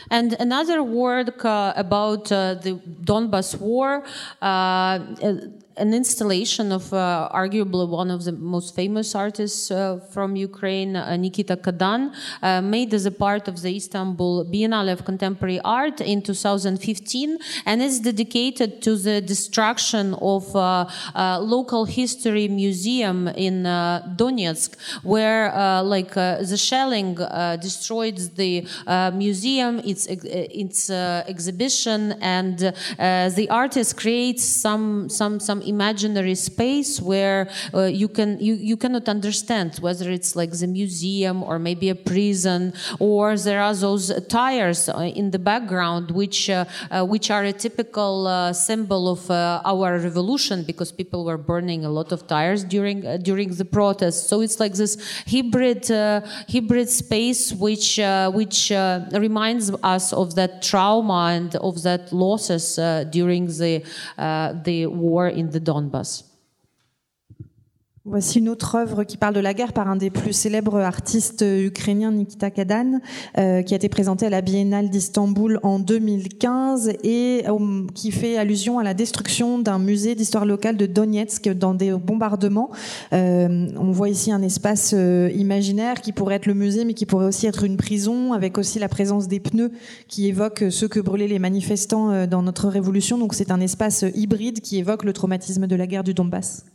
And 0.10 0.34
another 0.40 0.84
work 0.84 1.44
uh, 1.46 1.74
about 1.76 2.32
uh, 2.32 2.56
the 2.56 2.74
Donbas 3.04 3.60
war, 3.60 4.04
uh, 4.42 5.00
an 5.80 5.94
installation 5.94 6.72
of 6.72 6.94
uh, 6.94 7.30
arguably 7.34 7.88
one 7.88 8.12
of 8.12 8.26
the 8.26 8.34
most 8.34 8.76
famous 8.76 9.16
artists 9.16 9.72
uh, 9.72 10.00
from 10.12 10.36
Ukraine, 10.36 10.96
uh, 10.96 11.16
Nikita 11.16 11.56
Kadan, 11.56 12.14
uh, 12.42 12.62
made 12.62 12.94
as 12.94 13.06
a 13.06 13.12
part 13.12 13.48
of 13.48 13.62
the 13.62 13.76
Istanbul 13.76 14.46
Biennale 14.46 14.92
of 14.92 15.06
Contemporary 15.06 15.60
Art 15.62 16.02
in 16.02 16.22
2015, 16.22 17.38
and 17.66 17.82
is 17.82 18.00
dedicated 18.00 18.82
to 18.82 18.96
the 18.98 19.22
destruction 19.22 20.14
of 20.16 20.44
a 20.56 20.60
uh, 20.60 20.92
uh, 21.16 21.40
local 21.40 21.86
history 21.86 22.48
museum 22.48 23.28
in 23.30 23.64
Donetsk, 23.64 24.76
where 25.04 25.52
like 25.84 26.14
the 26.14 26.58
shelling 26.58 27.16
destroyed 27.62 28.18
the 28.36 28.68
museum, 29.14 29.80
its 29.80 30.08
its 30.10 30.90
exhibition, 30.90 32.14
and 32.22 32.58
the 33.40 33.48
artist 33.50 33.98
creates 33.98 34.44
some 34.44 35.10
some 35.10 35.40
some 35.40 35.62
imaginary 35.70 36.36
space 36.36 37.00
where 37.02 37.50
uh, 37.74 37.84
you 37.84 38.08
can 38.08 38.40
you, 38.40 38.56
you 38.56 38.78
cannot 38.78 39.08
understand 39.08 39.78
whether 39.86 40.10
it's 40.12 40.36
like 40.36 40.52
the 40.52 40.68
museum 40.68 41.44
or 41.44 41.60
maybe 41.60 41.88
a 41.90 41.96
prison 41.96 42.74
or 43.00 43.38
there 43.38 43.62
are 43.62 43.76
those 43.76 44.06
tires 44.28 44.90
uh, 44.90 45.12
in 45.22 45.32
the 45.32 45.40
background 45.52 46.12
which 46.12 46.50
uh, 46.50 46.66
uh 46.92 47.06
which 47.06 47.28
are 47.32 47.44
a 47.44 47.54
typical 47.54 48.28
uh, 48.28 48.52
symbol 48.54 49.04
of 49.16 49.22
uh, 49.30 49.62
our 49.72 50.00
revolution 50.00 50.64
because 50.64 50.92
people 50.92 51.24
were 51.30 51.38
burning 51.38 51.86
a 51.86 51.90
lot 51.90 52.12
of 52.12 52.20
tires 52.28 52.64
during 52.64 53.00
during 53.30 53.50
the 53.62 53.66
protests 53.66 54.28
so 54.30 54.42
it's 54.42 54.60
like 54.60 54.74
this 54.74 54.94
hybrid 55.34 55.84
hybrid 56.54 56.90
space 56.90 57.54
which 57.54 58.00
which 58.40 58.72
reminds 59.28 59.66
us 59.84 60.14
of 60.14 60.36
that 60.36 60.62
trauma 60.62 61.22
and 61.38 61.56
of 61.58 61.84
that 61.84 62.12
losses 62.12 62.66
during 63.12 63.46
the 63.62 63.74
the 64.64 64.80
war 64.88 65.28
in 65.28 65.50
the 65.52 65.59
the 65.60 65.72
Donbas. 65.72 66.29
Voici 68.06 68.40
une 68.40 68.50
autre 68.50 68.76
œuvre 68.76 69.04
qui 69.04 69.18
parle 69.18 69.36
de 69.36 69.40
la 69.40 69.54
guerre 69.54 69.74
par 69.74 69.90
un 69.90 69.96
des 69.96 70.10
plus 70.10 70.34
célèbres 70.34 70.78
artistes 70.78 71.44
ukrainiens, 71.46 72.12
Nikita 72.12 72.50
Kadan, 72.50 73.02
euh, 73.38 73.62
qui 73.62 73.74
a 73.74 73.78
été 73.78 73.90
présenté 73.90 74.26
à 74.26 74.30
la 74.30 74.42
Biennale 74.42 74.90
d'Istanbul 74.90 75.60
en 75.64 75.80
2015 75.80 76.94
et 77.04 77.44
euh, 77.48 77.86
qui 77.94 78.12
fait 78.12 78.38
allusion 78.38 78.80
à 78.80 78.84
la 78.84 78.94
destruction 78.94 79.60
d'un 79.60 79.80
musée 79.80 80.16
d'histoire 80.16 80.46
locale 80.46 80.78
de 80.78 80.86
Donetsk 80.86 81.50
dans 81.50 81.74
des 81.74 81.92
bombardements. 81.92 82.72
Euh, 83.12 83.68
on 83.78 83.92
voit 83.92 84.10
ici 84.10 84.32
un 84.32 84.42
espace 84.42 84.94
euh, 84.96 85.30
imaginaire 85.36 86.02
qui 86.02 86.14
pourrait 86.14 86.36
être 86.36 86.46
le 86.46 86.54
musée, 86.54 86.86
mais 86.86 86.94
qui 86.94 87.06
pourrait 87.06 87.26
aussi 87.26 87.48
être 87.48 87.64
une 87.64 87.78
prison, 87.78 88.34
avec 88.34 88.58
aussi 88.58 88.80
la 88.80 88.90
présence 88.90 89.28
des 89.28 89.40
pneus 89.40 89.72
qui 90.08 90.28
évoquent 90.28 90.66
ceux 90.70 90.88
que 90.88 91.00
brûlaient 91.00 91.28
les 91.28 91.40
manifestants 91.40 92.12
euh, 92.12 92.28
dans 92.28 92.44
notre 92.44 92.70
révolution. 92.70 93.18
Donc 93.18 93.34
c'est 93.34 93.52
un 93.52 93.60
espace 93.60 94.06
hybride 94.16 94.62
qui 94.62 94.78
évoque 94.78 95.04
le 95.04 95.14
traumatisme 95.14 95.68
de 95.68 95.76
la 95.76 95.86
guerre 95.86 96.04
du 96.04 96.14
Donbass. 96.14 96.66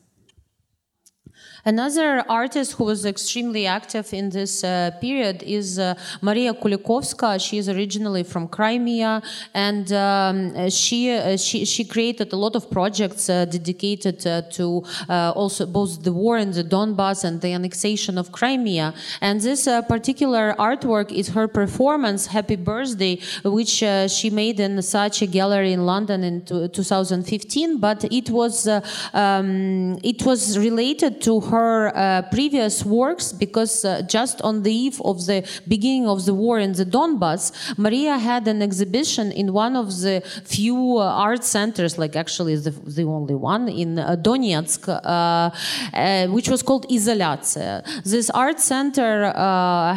Another 1.66 2.22
artist 2.28 2.72
who 2.74 2.84
was 2.84 3.06
extremely 3.06 3.66
active 3.66 4.12
in 4.12 4.28
this 4.28 4.62
uh, 4.62 4.90
period 5.00 5.42
is 5.42 5.78
uh, 5.78 5.94
Maria 6.20 6.52
Kulikovska. 6.52 7.40
She 7.40 7.56
is 7.56 7.70
originally 7.70 8.22
from 8.22 8.48
Crimea, 8.48 9.22
and 9.54 9.90
um, 9.92 10.68
she, 10.68 11.10
uh, 11.10 11.38
she 11.38 11.64
she 11.64 11.84
created 11.84 12.34
a 12.34 12.36
lot 12.36 12.54
of 12.54 12.70
projects 12.70 13.30
uh, 13.30 13.46
dedicated 13.46 14.26
uh, 14.26 14.42
to 14.52 14.84
uh, 15.08 15.32
also 15.34 15.64
both 15.64 16.02
the 16.02 16.12
war 16.12 16.36
in 16.36 16.50
the 16.50 16.62
Donbass 16.62 17.24
and 17.24 17.40
the 17.40 17.54
annexation 17.54 18.18
of 18.18 18.30
Crimea. 18.30 18.92
And 19.22 19.40
this 19.40 19.64
particular 19.88 20.54
artwork 20.58 21.12
is 21.12 21.28
her 21.28 21.48
performance 21.48 22.26
"Happy 22.26 22.56
Birthday," 22.56 23.20
which 23.42 23.82
she 24.16 24.28
made 24.28 24.60
in 24.60 24.76
Saatchi 24.76 25.30
gallery 25.30 25.72
in 25.72 25.86
London 25.86 26.24
in 26.24 26.44
2015. 26.44 27.78
But 27.78 28.04
it 28.12 28.28
was 28.28 28.68
um, 29.14 29.98
it 30.02 30.26
was 30.26 30.58
related 30.58 31.22
to 31.22 31.40
her 31.40 31.53
her 31.54 31.78
uh, 31.94 32.22
previous 32.36 32.74
works 32.84 33.26
because 33.44 33.74
uh, 33.84 34.02
just 34.16 34.36
on 34.48 34.54
the 34.66 34.74
eve 34.86 34.98
of 35.10 35.16
the 35.28 35.38
beginning 35.74 36.06
of 36.14 36.18
the 36.28 36.34
war 36.44 36.56
in 36.66 36.72
the 36.80 36.86
Donbass, 36.96 37.44
Maria 37.78 38.16
had 38.30 38.44
an 38.54 38.60
exhibition 38.68 39.26
in 39.32 39.46
one 39.64 39.74
of 39.82 39.86
the 40.04 40.16
few 40.56 40.78
uh, 40.98 41.26
art 41.28 41.44
centers, 41.56 41.92
like 42.02 42.14
actually 42.24 42.56
the, 42.56 42.72
the 42.98 43.04
only 43.18 43.36
one 43.52 43.64
in 43.82 43.90
uh, 43.98 44.16
Donetsk, 44.26 44.82
uh, 44.88 44.94
uh, 44.94 46.26
which 46.36 46.48
was 46.54 46.60
called 46.62 46.84
Izolyatsia. 46.96 47.72
This 48.12 48.30
art 48.30 48.60
center 48.72 49.14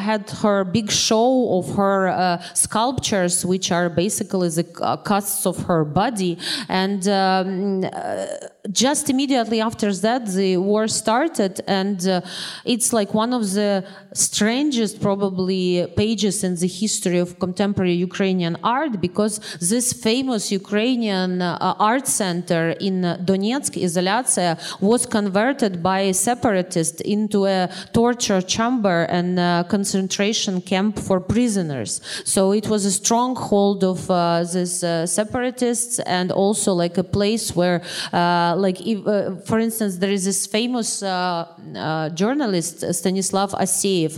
had 0.09 0.23
her 0.43 0.63
big 0.63 0.89
show 0.91 1.57
of 1.57 1.65
her 1.75 2.39
sculptures, 2.53 3.45
which 3.51 3.71
are 3.71 3.89
basically 3.89 4.49
the 4.49 4.65
casts 5.09 5.45
of 5.45 5.57
her 5.69 5.83
body. 5.83 6.37
And 6.69 7.01
um, 7.07 7.83
just 8.72 9.09
immediately 9.09 9.61
after 9.61 9.93
that, 9.93 10.26
the 10.28 10.57
war 10.57 10.88
started, 10.88 11.61
and 11.68 12.07
uh, 12.07 12.22
it's 12.65 12.93
like 12.93 13.13
one 13.13 13.34
of 13.34 13.51
the 13.53 13.86
strangest, 14.13 15.01
probably, 15.01 15.88
pages 15.95 16.43
in 16.43 16.55
the 16.55 16.68
history 16.68 17.20
of 17.20 17.39
contemporary 17.39 17.93
Ukrainian 17.93 18.57
art 18.63 18.99
because 19.01 19.39
this 19.59 19.93
famous 19.93 20.51
Ukrainian 20.51 21.41
uh, 21.41 21.76
art 21.80 22.07
center 22.07 22.72
in 22.80 23.01
Donetsk, 23.01 23.74
Izolyatsia, 23.82 24.82
was 24.82 25.05
converted 25.05 25.84
by 25.84 26.11
separatists 26.11 27.01
into 27.01 27.45
a 27.45 27.70
torture 27.93 28.41
chamber 28.41 29.03
and 29.09 29.38
concentration 29.68 30.61
camp 30.61 30.99
for 30.99 31.20
prisoners. 31.20 32.01
So 32.26 32.51
it 32.51 32.68
was 32.68 32.86
a 32.86 32.91
stronghold 32.91 33.84
of 33.84 34.09
uh, 34.09 34.43
these 34.43 34.84
uh, 34.84 35.05
separatists 35.05 35.99
and 35.99 36.32
also 36.32 36.74
like 36.74 36.97
a 36.97 37.03
place 37.03 37.55
where 37.55 37.82
uh, 38.13 38.55
like 38.57 38.79
if, 38.85 39.05
uh, 39.07 39.35
for 39.49 39.59
instance 39.59 39.97
there 39.97 40.11
is 40.11 40.25
this 40.25 40.45
famous 40.45 41.03
uh, 41.03 41.45
uh, 41.75 42.09
journalist 42.09 42.83
Stanislav 42.93 43.51
Aseev 43.53 44.11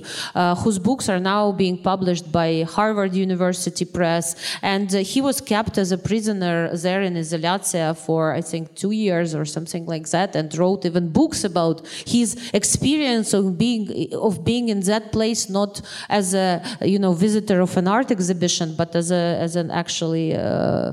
whose 0.63 0.79
books 0.79 1.09
are 1.09 1.19
now 1.19 1.51
being 1.51 1.77
published 1.77 2.31
by 2.31 2.63
Harvard 2.63 3.13
University 3.15 3.85
Press. 3.85 4.35
And 4.61 4.91
he 4.91 5.21
was 5.21 5.41
kept 5.41 5.77
as 5.77 5.91
a 5.91 5.97
prisoner 5.97 6.75
there 6.75 7.01
in 7.01 7.13
Izolyatsia 7.15 7.97
for 7.97 8.33
I 8.33 8.41
think 8.41 8.75
two 8.75 8.91
years 8.91 9.35
or 9.35 9.45
something 9.45 9.85
like 9.85 10.09
that 10.09 10.35
and 10.35 10.55
wrote 10.57 10.85
even 10.85 11.09
books 11.09 11.43
about 11.43 11.85
his 12.05 12.49
experience 12.53 13.33
of 13.33 13.57
being 13.57 14.13
of 14.13 14.43
being 14.43 14.69
in 14.69 14.79
that 14.81 15.11
place 15.11 15.49
not 15.49 15.81
as 16.09 16.33
a 16.33 16.61
you 16.81 16.99
know 16.99 17.13
visitor 17.13 17.61
of 17.61 17.75
an 17.77 17.87
art 17.87 18.11
exhibition 18.11 18.75
but 18.75 18.95
as 18.95 19.11
a 19.11 19.23
as 19.45 19.55
an 19.55 19.69
actually 19.71 20.35
uh, 20.35 20.91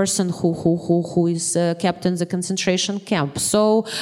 person 0.00 0.26
who, 0.38 0.48
who, 0.60 0.72
who, 0.84 0.96
who 1.10 1.22
is 1.36 1.46
uh, 1.56 1.62
kept 1.84 2.02
in 2.08 2.14
the 2.20 2.28
concentration 2.34 2.96
camp. 3.12 3.32
So 3.52 3.60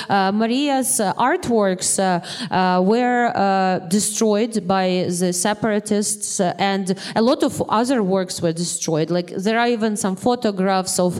uh, 0.09 0.30
Maria's 0.42 0.92
uh, 1.01 1.28
artworks 1.30 1.90
uh, 1.99 2.05
uh, 2.05 2.80
were 2.92 3.22
uh, 3.34 3.78
destroyed 3.99 4.55
by 4.76 4.86
the 5.20 5.30
separatists 5.47 6.28
and 6.72 6.86
a 7.20 7.22
lot 7.30 7.40
of 7.49 7.53
other 7.80 7.99
works 8.16 8.34
were 8.44 8.57
destroyed. 8.66 9.09
Like 9.18 9.30
there 9.44 9.59
are 9.62 9.70
even 9.76 9.92
some 10.05 10.16
photographs 10.28 10.94
of 11.07 11.12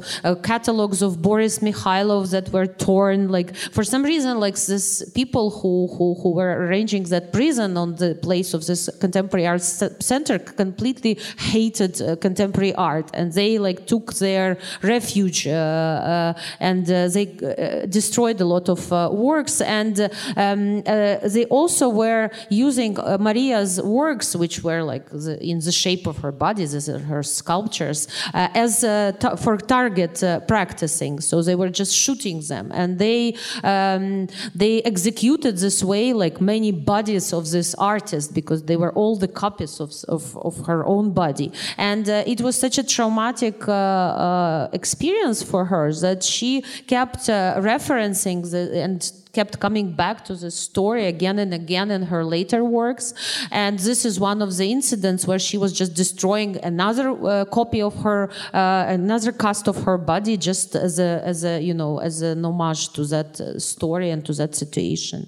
catalogs 0.51 1.01
of 1.07 1.11
Boris 1.27 1.57
Mikhailov 1.66 2.24
that 2.35 2.47
were 2.57 2.68
torn. 2.89 3.20
Like 3.37 3.51
for 3.77 3.85
some 3.93 4.03
reason, 4.12 4.33
like 4.47 4.57
this 4.72 4.87
people 5.20 5.47
who, 5.59 5.74
who, 5.95 6.07
who 6.20 6.31
were 6.39 6.55
arranging 6.64 7.05
that 7.14 7.24
prison 7.39 7.70
on 7.83 7.89
the 8.03 8.11
place 8.27 8.51
of 8.57 8.61
this 8.70 8.83
contemporary 9.05 9.47
art 9.53 9.62
center 10.12 10.37
completely 10.64 11.12
hated 11.53 11.93
contemporary 12.27 12.74
art 12.93 13.09
and 13.18 13.27
they 13.39 13.53
like 13.66 13.81
took 13.93 14.07
their 14.24 14.49
refuge 14.83 15.47
uh, 15.47 15.51
uh, 15.51 16.33
and 16.61 16.91
uh, 16.91 17.09
they 17.09 17.27
destroyed 17.89 18.41
a 18.41 18.45
lot 18.45 18.69
of 18.69 18.91
works. 19.12 19.61
And 19.61 20.11
um, 20.37 20.83
they 20.83 21.47
also 21.51 21.89
were 21.89 22.31
using 22.51 22.95
Maria's 23.21 23.81
works 23.83 24.37
which 24.37 24.62
were 24.62 24.83
like 24.83 25.09
the, 25.11 25.39
in 25.43 25.59
the 25.61 25.73
shape 25.73 26.07
of 26.07 26.19
her 26.19 26.33
body 26.33 26.62
as 26.62 26.87
her 26.87 27.23
sculptures 27.23 28.09
as 28.35 28.81
for 29.43 29.57
target 29.57 30.23
practicing. 30.47 31.21
So 31.21 31.43
they 31.43 31.55
were 31.55 31.71
just 31.71 31.95
shooting 31.95 32.41
them. 32.41 32.71
And 32.73 32.99
they 32.99 33.37
um, 33.62 34.29
they 34.55 34.83
executed 34.83 35.57
this 35.59 35.83
way 35.83 36.12
like 36.12 36.41
many 36.41 36.73
bodies 36.73 37.33
of 37.33 37.51
this 37.51 37.75
artist 37.75 38.35
because 38.35 38.64
they 38.64 38.77
were 38.77 38.93
all 38.93 39.17
the 39.17 39.29
copies 39.29 39.81
of, 39.81 39.93
of, 40.09 40.37
of 40.39 40.67
her 40.67 40.85
own 40.85 41.12
body. 41.12 41.53
And 41.77 42.09
uh, 42.09 42.25
it 42.27 42.41
was 42.41 42.57
such 42.57 42.79
a 42.79 42.83
traumatic 42.83 43.69
uh, 43.69 43.73
uh, 43.73 44.45
uh, 44.47 44.68
experience 44.80 45.40
for 45.51 45.62
her 45.72 45.86
that 46.07 46.20
she 46.22 46.51
kept 46.94 47.28
uh, 47.28 47.55
referencing 47.72 48.38
the, 48.53 48.62
and 48.84 48.99
kept 49.38 49.55
coming 49.66 49.86
back 50.03 50.16
to 50.28 50.34
the 50.42 50.51
story 50.51 51.05
again 51.14 51.36
and 51.44 51.53
again 51.62 51.88
in 51.97 52.03
her 52.12 52.22
later 52.36 52.61
works. 52.80 53.07
And 53.64 53.74
this 53.88 54.01
is 54.09 54.14
one 54.30 54.40
of 54.47 54.51
the 54.61 54.68
incidents 54.78 55.22
where 55.28 55.42
she 55.49 55.57
was 55.64 55.70
just 55.80 55.92
destroying 56.05 56.53
another 56.72 57.09
uh, 57.11 57.44
copy 57.59 57.80
of 57.90 57.94
her, 58.07 58.20
uh, 58.55 58.99
another 59.01 59.32
cast 59.44 59.64
of 59.72 59.76
her 59.86 59.99
body, 60.12 60.34
just 60.51 60.68
as 60.74 60.94
a, 60.99 61.12
as 61.32 61.38
a, 61.53 61.55
you 61.68 61.74
know, 61.80 61.92
as 62.09 62.16
an 62.30 62.44
homage 62.51 62.82
to 62.97 63.03
that 63.14 63.30
uh, 63.40 63.59
story 63.72 64.09
and 64.14 64.20
to 64.28 64.32
that 64.40 64.53
situation. 64.64 65.20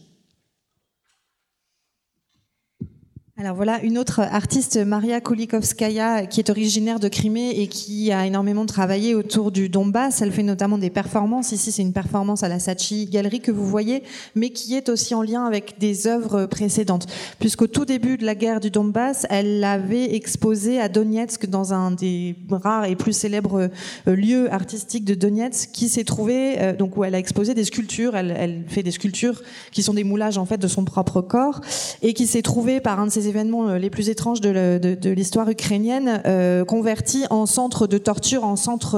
Alors 3.40 3.54
voilà 3.54 3.80
une 3.84 3.98
autre 3.98 4.18
artiste, 4.18 4.84
Maria 4.84 5.20
Kulikovskaya, 5.20 6.26
qui 6.26 6.40
est 6.40 6.50
originaire 6.50 6.98
de 6.98 7.06
Crimée 7.06 7.50
et 7.50 7.68
qui 7.68 8.10
a 8.10 8.26
énormément 8.26 8.66
travaillé 8.66 9.14
autour 9.14 9.52
du 9.52 9.68
Donbass. 9.68 10.22
Elle 10.22 10.32
fait 10.32 10.42
notamment 10.42 10.76
des 10.76 10.90
performances. 10.90 11.52
Ici, 11.52 11.70
c'est 11.70 11.82
une 11.82 11.92
performance 11.92 12.42
à 12.42 12.48
la 12.48 12.58
Sachi 12.58 13.06
Galerie 13.06 13.38
que 13.38 13.52
vous 13.52 13.64
voyez, 13.64 14.02
mais 14.34 14.50
qui 14.50 14.74
est 14.74 14.88
aussi 14.88 15.14
en 15.14 15.22
lien 15.22 15.44
avec 15.44 15.78
des 15.78 16.08
œuvres 16.08 16.46
précédentes. 16.46 17.06
Puisqu'au 17.38 17.68
tout 17.68 17.84
début 17.84 18.16
de 18.16 18.26
la 18.26 18.34
guerre 18.34 18.58
du 18.58 18.72
Donbass, 18.72 19.24
elle 19.30 19.60
l'avait 19.60 20.16
exposé 20.16 20.80
à 20.80 20.88
Donetsk 20.88 21.46
dans 21.46 21.72
un 21.72 21.92
des 21.92 22.34
rares 22.50 22.86
et 22.86 22.96
plus 22.96 23.12
célèbres 23.12 23.70
euh, 24.08 24.16
lieux 24.16 24.52
artistiques 24.52 25.04
de 25.04 25.14
Donetsk, 25.14 25.70
qui 25.70 25.88
s'est 25.88 26.02
trouvé, 26.02 26.60
euh, 26.60 26.74
donc 26.74 26.96
où 26.96 27.04
elle 27.04 27.14
a 27.14 27.20
exposé 27.20 27.54
des 27.54 27.62
sculptures. 27.62 28.16
Elle, 28.16 28.34
elle 28.36 28.64
fait 28.66 28.82
des 28.82 28.90
sculptures 28.90 29.42
qui 29.70 29.84
sont 29.84 29.94
des 29.94 30.02
moulages 30.02 30.38
en 30.38 30.44
fait 30.44 30.58
de 30.58 30.66
son 30.66 30.84
propre 30.84 31.20
corps 31.20 31.60
et 32.02 32.14
qui 32.14 32.26
s'est 32.26 32.42
trouvé 32.42 32.80
par 32.80 32.98
un 32.98 33.06
de 33.06 33.12
ses 33.12 33.27
événements 33.28 33.68
euh, 33.68 33.78
les 33.78 33.90
plus 33.90 34.08
étranges 34.08 34.40
de, 34.40 35.10
l'histoire 35.10 35.48
ukrainienne, 35.48 36.22
euh, 36.26 36.64
converti 36.64 37.24
en 37.30 37.46
centre 37.46 37.86
de 37.86 37.98
torture, 37.98 38.44
en 38.44 38.56
centre 38.56 38.96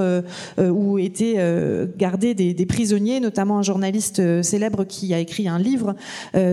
euh, 0.59 0.70
où 0.70 0.99
étaient 0.99 1.37
gardés 1.97 2.35
des, 2.35 2.66
prisonniers, 2.66 3.20
notamment 3.20 3.59
un 3.59 3.62
journaliste 3.62 4.43
célèbre 4.43 4.85
qui 4.85 5.12
a 5.14 5.18
écrit 5.18 5.49
un 5.49 5.59
livre 5.59 5.95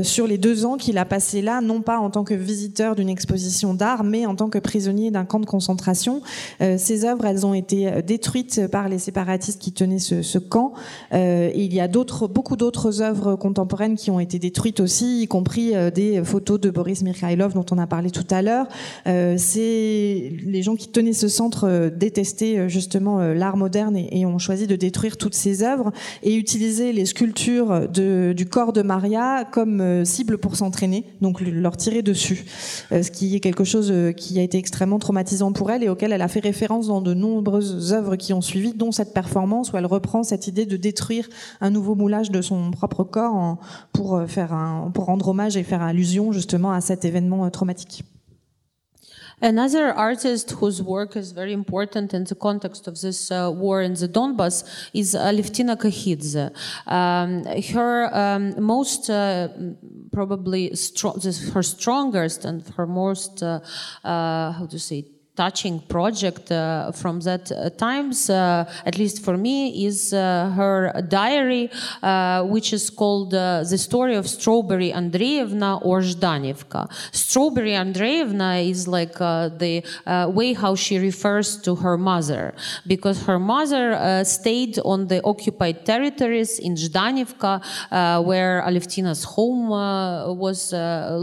sur 0.03 0.27
les 0.27 0.37
deux 0.37 0.65
ans 0.65 0.77
qu'il 0.77 0.97
a 0.97 1.05
passé 1.05 1.41
là, 1.41 1.61
non 1.61 1.81
pas 1.81 1.99
en 1.99 2.09
tant 2.09 2.23
que 2.23 2.33
visiteur 2.33 2.95
d'une 2.95 3.09
exposition 3.09 3.73
d'art, 3.73 4.03
mais 4.03 4.25
en 4.25 4.35
tant 4.35 4.49
que 4.49 4.57
prisonnier 4.57 5.11
d'un 5.11 5.25
camp 5.25 5.39
de 5.39 5.45
concentration. 5.45 6.21
ces 6.59 7.05
œuvres, 7.05 7.25
elles 7.25 7.45
ont 7.45 7.53
été 7.53 8.01
détruites 8.01 8.67
par 8.67 8.89
les 8.89 8.99
séparatistes 8.99 9.61
qui 9.61 9.71
tenaient 9.71 9.99
ce, 9.99 10.37
camp. 10.37 10.73
il 11.13 11.73
y 11.73 11.79
a 11.79 11.87
d'autres, 11.87 12.27
beaucoup 12.27 12.55
d'autres 12.55 13.01
œuvres 13.01 13.35
contemporaines 13.35 13.95
qui 13.95 14.11
ont 14.11 14.19
été 14.19 14.39
détruites 14.39 14.79
aussi, 14.79 15.21
y 15.21 15.27
compris 15.27 15.73
des 15.93 16.23
photos 16.23 16.59
de 16.59 16.69
Boris 16.69 17.03
Mikhailov 17.03 17.53
dont 17.53 17.65
on 17.71 17.77
a 17.77 17.87
parlé 17.87 18.11
tout 18.11 18.25
à 18.29 18.41
l'heure. 18.41 18.67
c'est 19.05 20.31
les 20.45 20.61
gens 20.61 20.75
qui 20.75 20.89
tenaient 20.89 21.13
ce 21.13 21.27
centre 21.27 21.89
détestaient 21.89 22.69
justement 22.69 23.19
l'art 23.33 23.57
moderne 23.57 23.95
et, 23.97 24.25
ont 24.25 24.39
choisi 24.39 24.67
de 24.67 24.75
détruire 24.75 25.17
toutes 25.17 25.35
ces 25.35 25.63
œuvres 25.63 25.91
et 26.23 26.35
utiliser 26.35 26.91
les 26.91 27.05
sculptures 27.05 27.87
du 27.89 28.45
corps 28.49 28.73
de 28.73 28.81
Maria 28.81 29.45
comme 29.51 30.05
cible 30.05 30.37
pour 30.37 30.55
s'entraîner, 30.55 31.05
donc 31.21 31.41
leur 31.41 31.77
tirer 31.77 32.01
dessus, 32.01 32.45
ce 32.91 33.09
qui 33.11 33.35
est 33.35 33.39
quelque 33.39 33.63
chose 33.63 33.93
qui 34.15 34.39
a 34.39 34.43
été 34.43 34.57
extrêmement 34.57 34.99
traumatisant 34.99 35.51
pour 35.51 35.71
elle 35.71 35.83
et 35.83 35.89
auquel 35.89 36.11
elle 36.11 36.21
a 36.21 36.27
fait 36.27 36.39
référence 36.39 36.87
dans 36.87 37.01
de 37.01 37.13
nombreuses 37.13 37.93
œuvres 37.93 38.15
qui 38.15 38.33
ont 38.33 38.41
suivi, 38.41 38.73
dont 38.73 38.91
cette 38.91 39.13
performance 39.13 39.71
où 39.71 39.77
elle 39.77 39.85
reprend 39.85 40.23
cette 40.23 40.47
idée 40.47 40.65
de 40.65 40.77
détruire 40.77 41.27
un 41.61 41.69
nouveau 41.69 41.95
moulage 41.95 42.31
de 42.31 42.41
son 42.41 42.71
propre 42.71 43.03
corps 43.03 43.57
pour, 43.93 44.15
euh, 44.15 44.27
faire 44.27 44.53
un, 44.53 44.91
pour 44.93 45.05
rendre 45.05 45.29
hommage 45.29 45.57
et 45.57 45.63
faire 45.63 45.81
allusion 45.81 46.31
justement 46.31 46.71
à 46.71 46.81
cet 46.81 47.05
événement 47.05 47.45
euh, 47.45 47.49
traumatique. 47.57 48.03
Another 49.39 49.93
artist 49.93 50.49
whose 50.51 50.81
work 50.81 51.15
is 51.15 51.31
very 51.31 51.53
important 51.53 52.11
in 52.11 52.23
the 52.23 52.33
context 52.33 52.87
of 52.87 52.99
this 52.99 53.31
uh, 53.31 53.51
war 53.53 53.83
in 53.83 53.93
the 53.93 54.07
Donbass 54.07 54.89
is 54.95 55.13
Alevtina 55.13 55.77
Kakhidze. 55.77 56.49
Um, 56.91 57.45
her 57.75 58.15
um, 58.15 58.59
most, 58.63 59.11
uh, 59.11 59.49
probably, 60.11 60.69
her 61.53 61.61
strongest 61.61 62.45
and 62.45 62.67
her 62.77 62.87
most, 62.87 63.43
uh, 63.43 63.59
uh 64.03 64.53
how 64.53 64.67
to 64.71 64.79
say, 64.79 65.05
touching 65.37 65.79
project 65.95 66.51
uh, 66.51 66.91
from 66.91 67.19
that 67.21 67.51
uh, 67.51 67.69
times, 67.87 68.29
uh, 68.29 68.65
at 68.89 68.97
least 68.97 69.23
for 69.23 69.37
me, 69.37 69.85
is 69.85 70.11
uh, 70.11 70.51
her 70.59 70.79
diary, 71.07 71.69
uh, 72.01 72.43
which 72.53 72.73
is 72.73 72.89
called 72.89 73.33
uh, 73.33 73.63
The 73.71 73.77
Story 73.77 74.15
of 74.15 74.25
Strawberry 74.27 74.91
Andreevna 74.91 75.71
or 75.85 76.01
Zhdanivka. 76.01 76.81
Strawberry 77.11 77.75
Andreevna 77.85 78.67
is 78.67 78.87
like 78.87 79.21
uh, 79.21 79.49
the 79.63 79.83
way 80.37 80.53
how 80.53 80.73
she 80.75 80.95
refers 80.97 81.57
to 81.65 81.75
her 81.75 81.97
mother, 81.97 82.55
because 82.87 83.17
her 83.29 83.39
mother 83.39 84.23
stayed 84.25 84.79
on 84.79 85.07
the 85.11 85.19
occupied 85.23 85.85
territories 85.85 86.57
in 86.57 86.73
Zhdanivka, 86.73 87.53
where 88.25 88.63
Alevtina's 88.67 89.23
home 89.35 89.69
was 90.45 90.73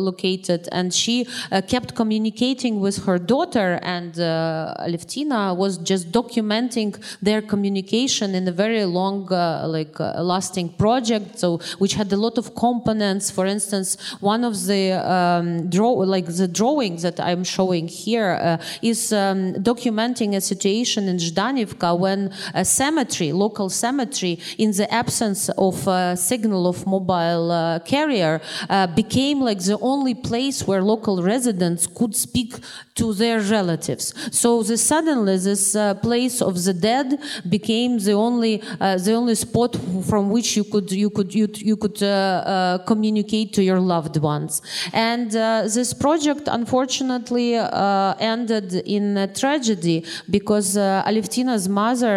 located, 0.09 0.69
and 0.71 0.95
she 0.95 1.27
kept 1.73 1.97
communicating 1.97 2.79
with 2.79 2.97
her 3.07 3.19
daughter 3.19 3.81
and 3.83 4.04
and 4.05 4.19
uh, 4.21 4.87
Alevtina 4.87 5.57
was 5.57 5.73
just 5.79 6.05
documenting 6.13 6.91
their 7.23 7.41
communication 7.53 8.35
in 8.35 8.47
a 8.49 8.53
very 8.53 8.85
long, 8.85 9.21
uh, 9.33 9.67
like 9.77 9.99
uh, 10.01 10.23
lasting 10.23 10.69
project. 10.85 11.39
So 11.39 11.49
which 11.79 11.95
had 12.01 12.13
a 12.13 12.17
lot 12.27 12.37
of 12.39 12.47
components. 12.55 13.31
For 13.31 13.47
instance, 13.47 13.89
one 14.21 14.43
of 14.51 14.55
the 14.71 14.83
um, 15.17 15.71
draw, 15.75 15.93
like 16.17 16.27
the 16.43 16.49
drawings 16.61 17.01
that 17.03 17.19
I'm 17.29 17.45
showing 17.45 17.87
here, 17.89 18.31
uh, 18.33 18.59
is 18.83 19.13
um, 19.13 19.55
documenting 19.73 20.31
a 20.37 20.41
situation 20.41 21.09
in 21.09 21.17
Zhdanivka 21.17 21.99
when 22.05 22.21
a 22.55 22.65
cemetery, 22.65 23.33
local 23.33 23.69
cemetery, 23.85 24.35
in 24.59 24.71
the 24.73 24.89
absence 25.03 25.49
of 25.69 25.77
a 25.89 26.17
signal 26.17 26.67
of 26.67 26.87
mobile 26.87 27.51
uh, 27.51 27.79
carrier, 27.93 28.41
uh, 28.69 28.87
became 29.03 29.41
like 29.41 29.61
the 29.71 29.79
only 29.81 30.15
place 30.15 30.59
where 30.69 30.83
local 30.83 31.23
residents 31.23 31.87
could 31.87 32.15
speak 32.15 32.51
to 32.95 33.13
their 33.13 33.41
relatives. 33.41 33.94
So 34.01 34.63
the, 34.63 34.77
suddenly 34.77 35.39
this 35.39 35.77
uh, 35.77 35.95
place 35.95 36.41
of 36.43 36.63
the 36.65 36.75
dead 36.75 37.19
became 37.49 37.99
the 37.99 38.13
only 38.13 38.63
uh, 38.81 38.99
the 38.99 39.13
only 39.13 39.35
spot 39.35 39.77
from 40.09 40.31
which 40.31 40.57
you 40.57 40.65
could 40.65 40.91
you 40.93 41.11
could 41.11 41.35
you, 41.35 41.49
you 41.71 41.77
could 41.77 42.03
uh, 42.03 42.07
uh 42.07 42.79
communicate 42.79 43.53
to 43.55 43.63
your 43.63 43.81
loved 43.81 44.17
ones. 44.17 44.63
And 44.93 45.35
uh, 45.35 45.63
this 45.77 45.93
project 45.95 46.45
unfortunately 46.47 47.57
uh, 47.57 48.15
ended 48.19 48.75
in 48.97 49.17
a 49.17 49.27
tragedy 49.27 50.05
because 50.31 50.77
Alevtina's 50.77 51.69
mother 51.69 52.13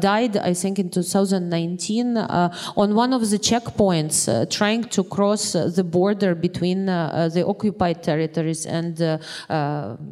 died, 0.00 0.36
I 0.36 0.54
think, 0.54 0.78
in 0.78 0.90
2019 0.90 2.16
on 2.16 2.94
one 2.94 3.12
of 3.12 3.22
the 3.30 3.38
checkpoints 3.38 4.16
trying 4.50 4.84
to 4.84 5.04
cross 5.04 5.52
the 5.52 5.84
border 5.84 6.34
between 6.34 6.86
the 6.86 7.44
occupied 7.46 8.02
territories 8.02 8.66
and 8.66 8.94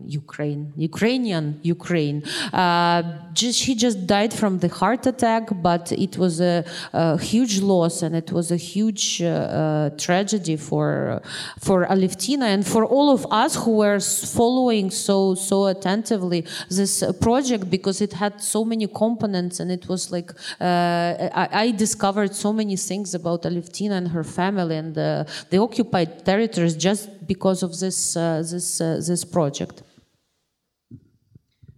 Ukraine, 0.07 0.73
Ukrainian 1.03 1.47
Ukraine. 1.77 2.19
Uh, 2.53 3.03
just, 3.41 3.59
she 3.65 3.75
just 3.75 3.99
died 4.07 4.33
from 4.41 4.53
the 4.65 4.69
heart 4.81 5.05
attack, 5.13 5.45
but 5.69 5.85
it 6.07 6.15
was 6.23 6.35
a, 6.41 6.65
a 6.93 7.19
huge 7.33 7.61
loss 7.73 7.95
and 8.05 8.15
it 8.23 8.31
was 8.39 8.47
a 8.53 8.61
huge 8.73 9.07
uh, 9.23 9.27
uh, 9.27 9.91
tragedy 10.05 10.57
for 10.69 11.21
for 11.67 11.79
Alevtina 11.95 12.47
and 12.55 12.63
for 12.73 12.83
all 12.95 13.09
of 13.17 13.23
us 13.45 13.53
who 13.63 13.73
were 13.83 14.01
following 14.41 14.87
so 15.07 15.17
so 15.51 15.57
attentively 15.75 16.41
this 16.79 16.95
project 17.27 17.65
because 17.77 17.99
it 18.07 18.13
had 18.23 18.35
so 18.55 18.61
many 18.73 18.87
components 19.05 19.55
and 19.61 19.69
it 19.79 19.85
was 19.93 20.03
like 20.17 20.31
I, 20.61 21.49
I, 21.65 21.67
discovered 21.85 22.33
so 22.45 22.51
many 22.61 22.77
things 22.77 23.09
about 23.21 23.41
Alevtina 23.51 23.95
and 24.01 24.09
her 24.17 24.25
family 24.41 24.77
and 24.83 24.95
the, 25.01 25.11
the 25.51 25.59
occupied 25.67 26.11
territories 26.31 26.77
just 26.89 27.03
because 27.33 27.63
of 27.67 27.71
this 27.83 27.99
uh, 28.17 28.43
this 28.53 28.81
uh, 28.81 29.01
this 29.09 29.25
project. 29.37 29.77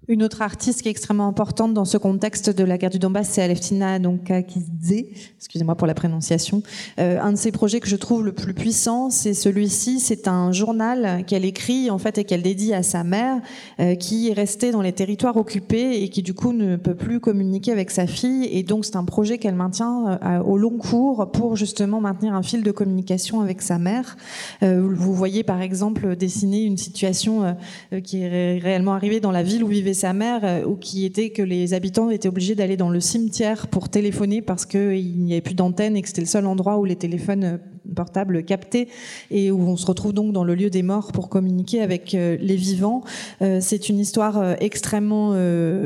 Une 0.06 0.22
autre 0.22 0.42
artiste 0.42 0.82
qui 0.82 0.88
est 0.88 0.90
extrêmement 0.90 1.26
importante 1.26 1.72
dans 1.72 1.86
ce 1.86 1.96
contexte 1.96 2.50
de 2.50 2.62
la 2.62 2.76
guerre 2.76 2.90
du 2.90 2.98
Donbass, 2.98 3.26
c'est 3.30 3.42
Aleftina 3.42 3.98
Donkakidze, 3.98 5.06
excusez-moi 5.38 5.76
pour 5.76 5.86
la 5.86 5.94
prononciation. 5.94 6.62
Euh, 6.98 7.18
un 7.22 7.32
de 7.32 7.38
ses 7.38 7.52
projets 7.52 7.80
que 7.80 7.88
je 7.88 7.96
trouve 7.96 8.22
le 8.22 8.32
plus 8.32 8.52
puissant, 8.52 9.08
c'est 9.08 9.32
celui-ci. 9.32 10.00
C'est 10.00 10.28
un 10.28 10.52
journal 10.52 11.24
qu'elle 11.26 11.46
écrit 11.46 11.88
en 11.88 11.96
fait 11.96 12.18
et 12.18 12.24
qu'elle 12.24 12.42
dédie 12.42 12.74
à 12.74 12.82
sa 12.82 13.02
mère, 13.02 13.40
euh, 13.80 13.94
qui 13.94 14.28
est 14.28 14.34
restée 14.34 14.72
dans 14.72 14.82
les 14.82 14.92
territoires 14.92 15.38
occupés 15.38 16.02
et 16.02 16.10
qui 16.10 16.22
du 16.22 16.34
coup 16.34 16.52
ne 16.52 16.76
peut 16.76 16.94
plus 16.94 17.18
communiquer 17.18 17.72
avec 17.72 17.90
sa 17.90 18.06
fille. 18.06 18.46
Et 18.52 18.62
donc 18.62 18.84
c'est 18.84 18.96
un 18.96 19.04
projet 19.04 19.38
qu'elle 19.38 19.54
maintient 19.54 20.18
euh, 20.22 20.42
au 20.42 20.58
long 20.58 20.76
cours 20.76 21.30
pour 21.32 21.56
justement 21.56 22.02
maintenir 22.02 22.34
un 22.34 22.42
fil 22.42 22.62
de 22.62 22.70
communication 22.70 23.40
avec 23.40 23.62
sa 23.62 23.78
mère. 23.78 24.18
Vous 24.60 25.14
voyez 25.14 25.44
par 25.44 25.62
exemple 25.62 26.16
dessiner 26.16 26.62
une 26.62 26.76
situation 26.76 27.56
qui 28.02 28.22
est 28.22 28.58
réellement 28.58 28.94
arrivée 28.94 29.20
dans 29.20 29.30
la 29.30 29.42
ville 29.42 29.62
où 29.62 29.68
vivait 29.68 29.93
sa 29.94 30.12
mère, 30.12 30.40
euh, 30.44 30.64
ou 30.64 30.76
qui 30.76 31.04
était 31.04 31.30
que 31.30 31.42
les 31.42 31.74
habitants 31.74 32.10
étaient 32.10 32.28
obligés 32.28 32.54
d'aller 32.54 32.76
dans 32.76 32.90
le 32.90 33.00
cimetière 33.00 33.68
pour 33.68 33.88
téléphoner 33.88 34.42
parce 34.42 34.66
qu'il 34.66 35.22
n'y 35.22 35.32
avait 35.32 35.40
plus 35.40 35.54
d'antenne 35.54 35.96
et 35.96 36.02
que 36.02 36.08
c'était 36.08 36.20
le 36.20 36.26
seul 36.26 36.46
endroit 36.46 36.78
où 36.78 36.84
les 36.84 36.96
téléphones 36.96 37.44
euh, 37.44 37.56
portable 37.94 38.44
capté 38.44 38.88
et 39.30 39.50
où 39.50 39.68
on 39.68 39.76
se 39.76 39.86
retrouve 39.86 40.12
donc 40.12 40.32
dans 40.32 40.44
le 40.44 40.54
lieu 40.54 40.70
des 40.70 40.82
morts 40.82 41.12
pour 41.12 41.28
communiquer 41.28 41.80
avec 41.80 42.14
euh, 42.14 42.36
les 42.40 42.56
vivants. 42.56 43.02
Euh, 43.42 43.58
c'est 43.60 43.88
une 43.88 43.98
histoire 43.98 44.38
euh, 44.38 44.54
extrêmement 44.60 45.34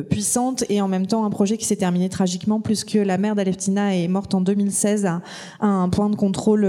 puissante 0.08 0.64
et 0.68 0.80
en 0.80 0.88
même 0.88 1.06
temps 1.06 1.24
un 1.24 1.30
projet 1.30 1.56
qui 1.56 1.64
s'est 1.64 1.76
terminé 1.76 2.08
tragiquement 2.08 2.60
puisque 2.60 2.94
la 2.94 3.18
mère 3.18 3.34
d'Aleftina 3.34 3.96
est 3.96 4.08
morte 4.08 4.34
en 4.34 4.40
2016 4.40 5.06
à, 5.06 5.20
un 5.60 5.88
point 5.88 6.10
de 6.10 6.16
contrôle 6.16 6.66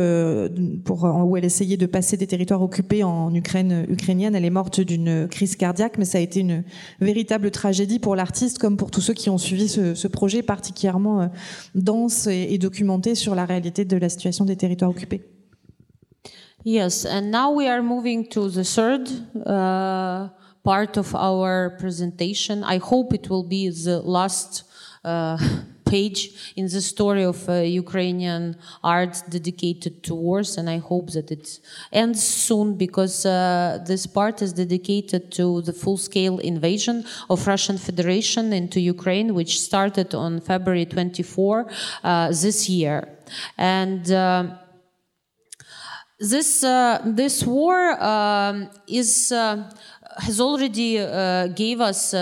pour, 0.84 1.04
où 1.04 1.38
elle 1.38 1.46
essayait 1.46 1.78
de 1.78 1.86
passer 1.86 2.18
des 2.18 2.28
territoires 2.28 2.62
occupés 2.62 3.04
en 3.04 3.34
Ukraine 3.34 3.86
ukrainienne. 3.90 4.36
Elle 4.36 4.46
est 4.46 4.50
morte 4.50 4.82
d'une 4.82 5.28
crise 5.28 5.56
cardiaque, 5.56 5.98
mais 5.98 6.06
ça 6.06 6.18
a 6.18 6.22
été 6.22 6.42
une 6.42 6.64
véritable 7.00 7.52
tragédie 7.52 8.00
pour 8.00 8.16
l'artiste 8.16 8.60
comme 8.60 8.78
pour 8.78 8.92
tous 8.92 9.02
ceux 9.02 9.14
qui 9.14 9.30
ont 9.30 9.38
suivi 9.38 9.68
ce, 9.68 10.08
projet 10.08 10.42
particulièrement 10.42 11.30
dense 11.76 12.28
et, 12.28 12.48
et 12.52 12.58
documenté 12.58 13.16
sur 13.16 13.36
la 13.36 13.46
réalité 13.46 13.86
de 13.86 13.98
la 13.98 14.10
situation 14.10 14.46
des 14.46 14.56
territoires 14.56 14.92
occupés. 14.92 15.29
Yes, 16.64 17.06
and 17.06 17.32
now 17.32 17.52
we 17.52 17.68
are 17.70 17.82
moving 17.82 18.28
to 18.32 18.50
the 18.50 18.66
third 18.66 19.08
uh, 19.46 20.28
part 20.62 20.98
of 20.98 21.16
our 21.16 21.78
presentation. 21.80 22.66
I 22.66 22.80
hope 22.80 23.14
it 23.14 23.30
will 23.30 23.44
be 23.44 23.70
the 23.70 24.02
last 24.02 24.64
uh, 25.06 25.38
page 25.86 26.54
in 26.58 26.66
the 26.66 26.82
story 26.82 27.24
of 27.24 27.48
uh, 27.48 27.54
Ukrainian 27.54 28.58
art 28.84 29.24
dedicated 29.30 30.04
to 30.04 30.14
wars, 30.14 30.58
and 30.58 30.70
I 30.70 30.80
hope 30.80 31.12
that 31.12 31.32
it 31.32 31.62
ends 31.94 32.22
soon 32.22 32.76
because 32.76 33.26
uh, 33.26 33.82
this 33.88 34.06
part 34.06 34.42
is 34.42 34.52
dedicated 34.52 35.32
to 35.32 35.62
the 35.62 35.72
full-scale 35.72 36.40
invasion 36.40 37.06
of 37.30 37.48
Russian 37.48 37.78
Federation 37.78 38.52
into 38.52 38.82
Ukraine, 38.82 39.34
which 39.34 39.62
started 39.62 40.14
on 40.14 40.42
February 40.42 40.86
24 40.86 41.72
uh, 42.04 42.28
this 42.28 42.68
year, 42.68 43.08
and. 43.58 44.12
This 46.20 46.66
uh, 46.66 47.02
this 47.06 47.46
war 47.46 47.92
um, 48.04 48.70
is 48.88 49.32
uh, 49.32 49.72
has 50.18 50.42
already 50.42 51.00
uh, 51.00 51.48
gave 51.48 51.80
us 51.80 52.14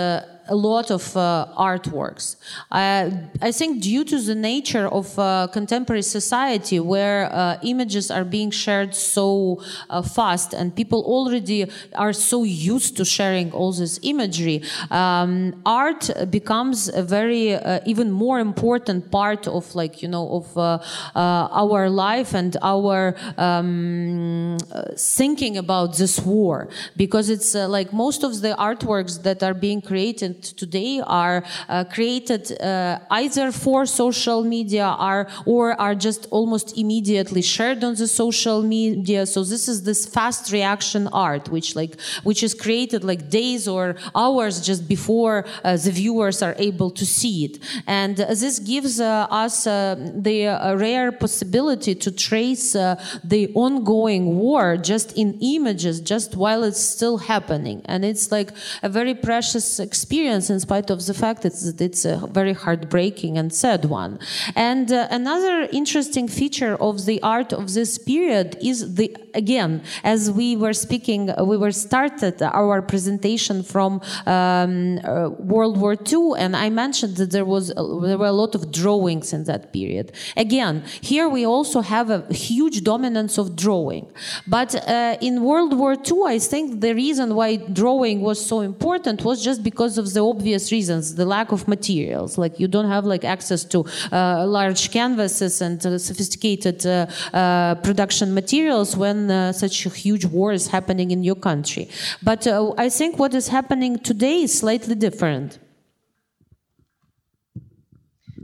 a 0.48 0.54
lot 0.54 0.90
of 0.90 1.16
uh, 1.16 1.46
artworks. 1.56 2.36
Uh, 2.70 3.10
I 3.42 3.52
think 3.52 3.82
due 3.82 4.04
to 4.04 4.20
the 4.20 4.34
nature 4.34 4.88
of 4.88 5.18
uh, 5.18 5.48
contemporary 5.52 6.02
society, 6.02 6.80
where 6.80 7.32
uh, 7.32 7.58
images 7.62 8.10
are 8.10 8.24
being 8.24 8.50
shared 8.50 8.94
so 8.94 9.62
uh, 9.90 10.02
fast, 10.02 10.54
and 10.54 10.74
people 10.74 11.02
already 11.04 11.70
are 11.94 12.12
so 12.12 12.44
used 12.44 12.96
to 12.96 13.04
sharing 13.04 13.52
all 13.52 13.72
this 13.72 13.98
imagery, 14.02 14.62
um, 14.90 15.60
art 15.66 16.10
becomes 16.30 16.88
a 16.88 17.02
very 17.02 17.54
uh, 17.54 17.80
even 17.86 18.10
more 18.10 18.38
important 18.40 19.10
part 19.10 19.46
of 19.46 19.74
like 19.74 20.02
you 20.02 20.08
know 20.08 20.28
of 20.38 20.82
our 21.14 21.90
life 21.90 22.34
and 22.34 22.56
our 22.62 23.14
um, 23.36 24.58
thinking 24.96 25.56
about 25.56 25.96
this 25.96 26.18
war 26.20 26.68
because 26.96 27.28
it's 27.28 27.54
like 27.54 27.92
most 27.92 28.22
of 28.24 28.40
the 28.40 28.54
artworks 28.58 29.22
that 29.22 29.42
are 29.42 29.54
being 29.54 29.80
created 29.80 30.37
today 30.42 31.00
are 31.06 31.44
uh, 31.68 31.84
created 31.84 32.60
uh, 32.60 32.98
either 33.10 33.52
for 33.52 33.86
social 33.86 34.44
media 34.44 34.84
are, 34.84 35.28
or 35.46 35.80
are 35.80 35.94
just 35.94 36.26
almost 36.30 36.76
immediately 36.76 37.42
shared 37.42 37.82
on 37.84 37.94
the 37.94 38.08
social 38.08 38.62
media. 38.62 39.26
So 39.26 39.44
this 39.44 39.68
is 39.68 39.82
this 39.82 40.06
fast 40.06 40.52
reaction 40.52 41.08
art, 41.08 41.48
which 41.48 41.74
like, 41.74 42.00
which 42.22 42.42
is 42.42 42.54
created 42.54 43.04
like 43.04 43.30
days 43.30 43.66
or 43.66 43.96
hours 44.14 44.60
just 44.60 44.88
before 44.88 45.44
uh, 45.64 45.76
the 45.76 45.90
viewers 45.90 46.42
are 46.42 46.54
able 46.58 46.90
to 46.90 47.04
see 47.04 47.44
it. 47.44 47.58
And 47.86 48.16
this 48.16 48.58
gives 48.58 49.00
uh, 49.00 49.26
us 49.30 49.66
uh, 49.66 49.96
the 50.14 50.48
uh, 50.48 50.74
rare 50.76 51.12
possibility 51.12 51.94
to 51.94 52.10
trace 52.10 52.72
the 52.72 53.50
ongoing 53.54 54.38
war 54.38 54.76
just 54.76 55.16
in 55.16 55.38
images, 55.40 56.00
just 56.00 56.36
while 56.36 56.62
it's 56.64 56.80
still 56.80 57.18
happening. 57.18 57.82
And 57.86 58.04
it's 58.04 58.30
like 58.30 58.52
a 58.82 58.88
very 58.88 59.14
precious 59.14 59.78
experience 59.78 60.27
in 60.28 60.60
spite 60.60 60.90
of 60.90 61.04
the 61.06 61.14
fact 61.14 61.42
that 61.42 61.54
it's 61.80 62.04
a 62.04 62.16
very 62.38 62.52
heartbreaking 62.52 63.38
and 63.38 63.52
sad 63.52 63.84
one. 63.86 64.18
And 64.54 64.90
uh, 64.92 65.08
another 65.10 65.68
interesting 65.72 66.28
feature 66.28 66.76
of 66.80 67.06
the 67.06 67.20
art 67.22 67.52
of 67.52 67.74
this 67.74 67.98
period 67.98 68.56
is 68.62 68.94
the, 68.94 69.16
again, 69.34 69.82
as 70.04 70.30
we 70.30 70.56
were 70.56 70.72
speaking, 70.72 71.30
we 71.44 71.56
were 71.56 71.72
started 71.72 72.42
our 72.42 72.82
presentation 72.82 73.62
from 73.62 74.00
um, 74.26 74.98
uh, 75.04 75.30
World 75.38 75.76
War 75.78 75.94
II, 75.94 76.32
and 76.38 76.56
I 76.56 76.68
mentioned 76.70 77.16
that 77.16 77.30
there 77.30 77.44
was 77.44 77.68
there 77.68 78.18
were 78.18 78.32
a 78.36 78.38
lot 78.44 78.54
of 78.54 78.70
drawings 78.72 79.32
in 79.32 79.44
that 79.44 79.72
period. 79.72 80.12
Again, 80.36 80.84
here 81.00 81.28
we 81.28 81.44
also 81.46 81.80
have 81.80 82.10
a 82.10 82.20
huge 82.32 82.84
dominance 82.84 83.38
of 83.38 83.56
drawing, 83.56 84.04
but 84.46 84.70
uh, 84.74 85.16
in 85.20 85.42
World 85.42 85.72
War 85.76 85.94
II, 85.94 86.22
I 86.26 86.38
think 86.38 86.80
the 86.80 86.94
reason 86.94 87.34
why 87.34 87.56
drawing 87.56 88.20
was 88.20 88.38
so 88.44 88.60
important 88.60 89.24
was 89.24 89.42
just 89.42 89.62
because 89.62 89.98
of 89.98 90.12
the 90.14 90.17
obvious 90.18 90.72
reasons 90.72 91.14
the 91.14 91.24
lack 91.24 91.52
of 91.52 91.68
materials. 91.68 92.38
Like 92.38 92.58
you 92.60 92.68
don't 92.68 92.88
have 92.88 93.04
like 93.04 93.24
access 93.24 93.64
to 93.64 93.84
uh, 94.12 94.46
large 94.46 94.90
canvases 94.90 95.60
and 95.60 95.84
uh, 95.84 95.98
sophisticated 95.98 96.86
uh, 96.86 97.06
uh 97.32 97.74
production 97.76 98.34
materials 98.34 98.96
when 98.96 99.30
uh, 99.30 99.52
such 99.52 99.86
a 99.86 99.90
huge 99.90 100.24
war 100.24 100.52
is 100.52 100.68
happening 100.68 101.10
in 101.10 101.22
your 101.22 101.36
country. 101.36 101.88
But 102.22 102.46
i 102.86 102.88
think 102.88 103.18
what 103.18 103.34
is 103.34 103.48
happening 103.48 103.98
today 103.98 104.42
is 104.42 104.58
slightly 104.58 104.94
different 104.94 105.58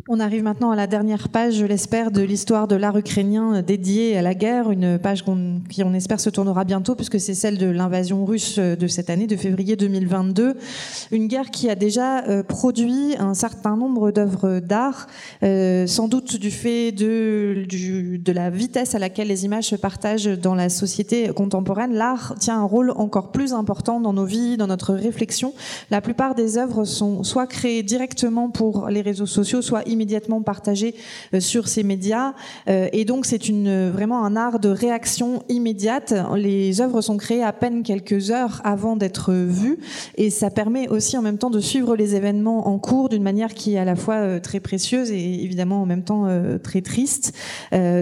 On 0.06 0.20
arrive 0.20 0.42
maintenant 0.42 0.70
à 0.70 0.76
la 0.76 0.86
dernière 0.86 1.30
page, 1.30 1.54
je 1.54 1.64
l'espère, 1.64 2.10
de 2.10 2.20
l'histoire 2.20 2.68
de 2.68 2.76
l'art 2.76 2.98
ukrainien 2.98 3.62
dédiée 3.62 4.18
à 4.18 4.20
la 4.20 4.34
guerre, 4.34 4.70
une 4.70 4.98
page 4.98 5.24
qui, 5.70 5.82
on 5.82 5.94
espère, 5.94 6.20
se 6.20 6.28
tournera 6.28 6.64
bientôt, 6.64 6.94
puisque 6.94 7.18
c'est 7.18 7.32
celle 7.32 7.56
de 7.56 7.68
l'invasion 7.68 8.26
russe 8.26 8.58
de 8.58 8.86
cette 8.86 9.08
année, 9.08 9.26
de 9.26 9.34
février 9.34 9.76
2022. 9.76 10.58
Une 11.10 11.26
guerre 11.26 11.50
qui 11.50 11.70
a 11.70 11.74
déjà 11.74 12.22
euh, 12.26 12.42
produit 12.42 13.14
un 13.18 13.32
certain 13.32 13.78
nombre 13.78 14.10
d'œuvres 14.10 14.60
d'art, 14.60 15.06
euh, 15.42 15.86
sans 15.86 16.06
doute 16.06 16.36
du 16.36 16.50
fait 16.50 16.92
de 16.92 17.64
la 18.30 18.50
vitesse 18.50 18.94
à 18.94 18.98
laquelle 18.98 19.28
les 19.28 19.46
images 19.46 19.68
se 19.68 19.76
partagent 19.76 20.26
dans 20.26 20.54
la 20.54 20.68
société 20.68 21.28
contemporaine. 21.28 21.94
L'art 21.94 22.34
tient 22.38 22.60
un 22.60 22.64
rôle 22.64 22.90
encore 22.96 23.32
plus 23.32 23.54
important 23.54 24.00
dans 24.00 24.12
nos 24.12 24.26
vies, 24.26 24.58
dans 24.58 24.66
notre 24.66 24.92
réflexion. 24.92 25.54
La 25.90 26.02
plupart 26.02 26.34
des 26.34 26.58
œuvres 26.58 26.84
sont 26.84 27.22
soit 27.24 27.46
créées 27.46 27.82
directement 27.82 28.50
pour 28.50 28.88
les 28.88 29.00
réseaux 29.00 29.24
sociaux, 29.24 29.62
soit 29.62 29.88
immédiatement 29.94 30.42
partagé 30.42 30.94
euh, 31.32 31.40
sur 31.40 31.68
ces 31.68 31.82
médias. 31.82 32.34
Euh, 32.68 32.88
et 32.92 33.04
donc, 33.04 33.26
c'est 33.26 33.48
une, 33.48 33.90
vraiment 33.90 34.24
un 34.24 34.36
art 34.36 34.58
de 34.60 34.68
réaction 34.68 35.42
immédiate. 35.48 36.14
Les 36.36 36.80
œuvres 36.80 37.00
sont 37.00 37.16
créées 37.16 37.42
à 37.42 37.52
peine 37.52 37.82
quelques 37.82 38.30
heures 38.30 38.60
avant 38.64 38.96
d'être 38.96 39.32
vues. 39.32 39.78
Et 40.16 40.30
ça 40.30 40.50
permet 40.50 40.88
aussi 40.88 41.16
en 41.16 41.22
même 41.22 41.38
temps 41.38 41.50
de 41.50 41.60
suivre 41.60 41.96
les 41.96 42.14
événements 42.14 42.68
en 42.68 42.78
cours 42.78 43.08
d'une 43.08 43.22
manière 43.22 43.54
qui 43.54 43.74
est 43.74 43.78
à 43.78 43.84
la 43.84 43.96
fois 43.96 44.16
euh, 44.16 44.40
très 44.40 44.60
précieuse 44.60 45.10
et 45.10 45.42
évidemment 45.42 45.82
en 45.82 45.86
même 45.86 46.02
temps 46.02 46.28
très 46.62 46.82
triste. 46.82 47.32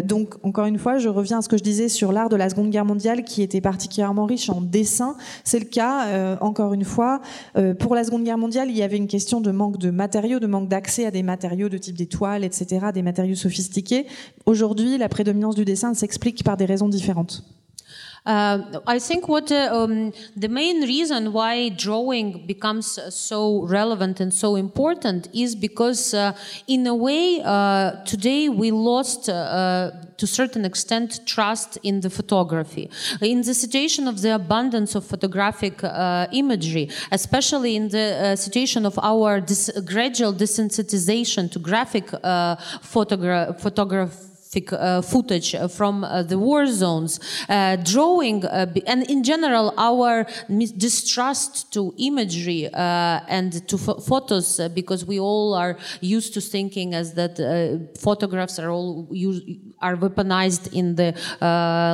donc, 0.04 0.34
encore 0.42 0.66
une 0.66 0.78
fois, 0.78 0.98
je 0.98 1.08
reviens 1.08 1.38
à 1.38 1.42
ce 1.42 1.48
que 1.48 1.56
je 1.56 1.62
disais 1.62 1.88
sur 1.88 2.12
l'art 2.12 2.28
de 2.28 2.36
la 2.36 2.48
Seconde 2.48 2.70
Guerre 2.70 2.84
mondiale 2.84 3.22
qui 3.22 3.42
était 3.42 3.60
particulièrement 3.60 4.24
riche 4.24 4.48
en 4.50 4.60
dessins. 4.60 5.16
C'est 5.44 5.58
le 5.58 5.66
cas, 5.66 6.36
encore 6.40 6.72
une 6.72 6.84
fois. 6.84 7.20
pour 7.78 7.94
la 7.94 8.04
Seconde 8.04 8.24
Guerre 8.24 8.38
mondiale, 8.38 8.70
il 8.70 8.76
y 8.76 8.82
avait 8.82 8.96
une 8.96 9.06
question 9.06 9.40
de 9.40 9.50
manque 9.50 9.78
de 9.78 9.90
matériaux, 9.90 10.40
de 10.40 10.46
manque 10.46 10.68
d'accès 10.68 11.06
à 11.06 11.10
des 11.10 11.22
matériaux 11.22 11.68
de 11.68 11.78
type 11.82 11.96
des 11.96 12.06
toiles, 12.06 12.44
etc., 12.44 12.86
des 12.94 13.02
matériaux 13.02 13.34
sophistiqués. 13.34 14.06
Aujourd'hui, 14.46 14.96
la 14.96 15.08
prédominance 15.08 15.54
du 15.54 15.64
dessin 15.64 15.92
s'explique 15.92 16.42
par 16.42 16.56
des 16.56 16.64
raisons 16.64 16.88
différentes. 16.88 17.44
Uh, 18.24 18.80
I 18.86 19.00
think 19.00 19.28
what 19.28 19.50
uh, 19.50 19.68
um, 19.72 20.12
the 20.36 20.48
main 20.48 20.82
reason 20.82 21.32
why 21.32 21.70
drawing 21.70 22.46
becomes 22.46 22.98
so 23.12 23.64
relevant 23.66 24.20
and 24.20 24.32
so 24.32 24.54
important 24.54 25.28
is 25.34 25.56
because, 25.56 26.14
uh, 26.14 26.32
in 26.68 26.86
a 26.86 26.94
way, 26.94 27.42
uh, 27.44 28.04
today 28.04 28.48
we 28.48 28.70
lost 28.70 29.28
uh, 29.28 29.90
to 30.18 30.24
a 30.24 30.28
certain 30.28 30.64
extent 30.64 31.26
trust 31.26 31.78
in 31.82 32.00
the 32.00 32.10
photography. 32.10 32.88
In 33.20 33.42
the 33.42 33.54
situation 33.54 34.06
of 34.06 34.22
the 34.22 34.36
abundance 34.36 34.94
of 34.94 35.04
photographic 35.04 35.82
uh, 35.82 36.28
imagery, 36.32 36.90
especially 37.10 37.74
in 37.74 37.88
the 37.88 38.36
situation 38.36 38.86
of 38.86 39.00
our 39.00 39.40
dis 39.40 39.68
gradual 39.84 40.32
desensitization 40.32 41.50
to 41.50 41.58
graphic 41.58 42.10
photograph 42.82 43.60
photograph 43.60 44.12
uh, 44.12 44.31
footage 44.52 45.54
uh, 45.54 45.68
from 45.68 46.04
uh, 46.04 46.22
the 46.22 46.38
war 46.38 46.66
zones, 46.66 47.18
uh, 47.48 47.76
drawing, 47.76 48.44
uh, 48.44 48.66
and 48.86 49.02
in 49.10 49.22
general, 49.22 49.72
our 49.78 50.26
distrust 50.76 51.72
to 51.72 51.94
imagery 51.98 52.68
uh, 52.72 53.20
and 53.28 53.66
to 53.66 53.78
photos, 53.78 54.60
because 54.74 55.06
we 55.06 55.18
all 55.18 55.54
are 55.54 55.76
used 56.00 56.34
to 56.34 56.40
thinking 56.40 56.94
as 56.94 57.14
that 57.14 57.34
photographs 57.98 58.58
are 58.58 58.70
all 58.70 59.08
are 59.80 59.96
weaponized 59.96 60.72
in 60.72 60.94
the 60.96 61.14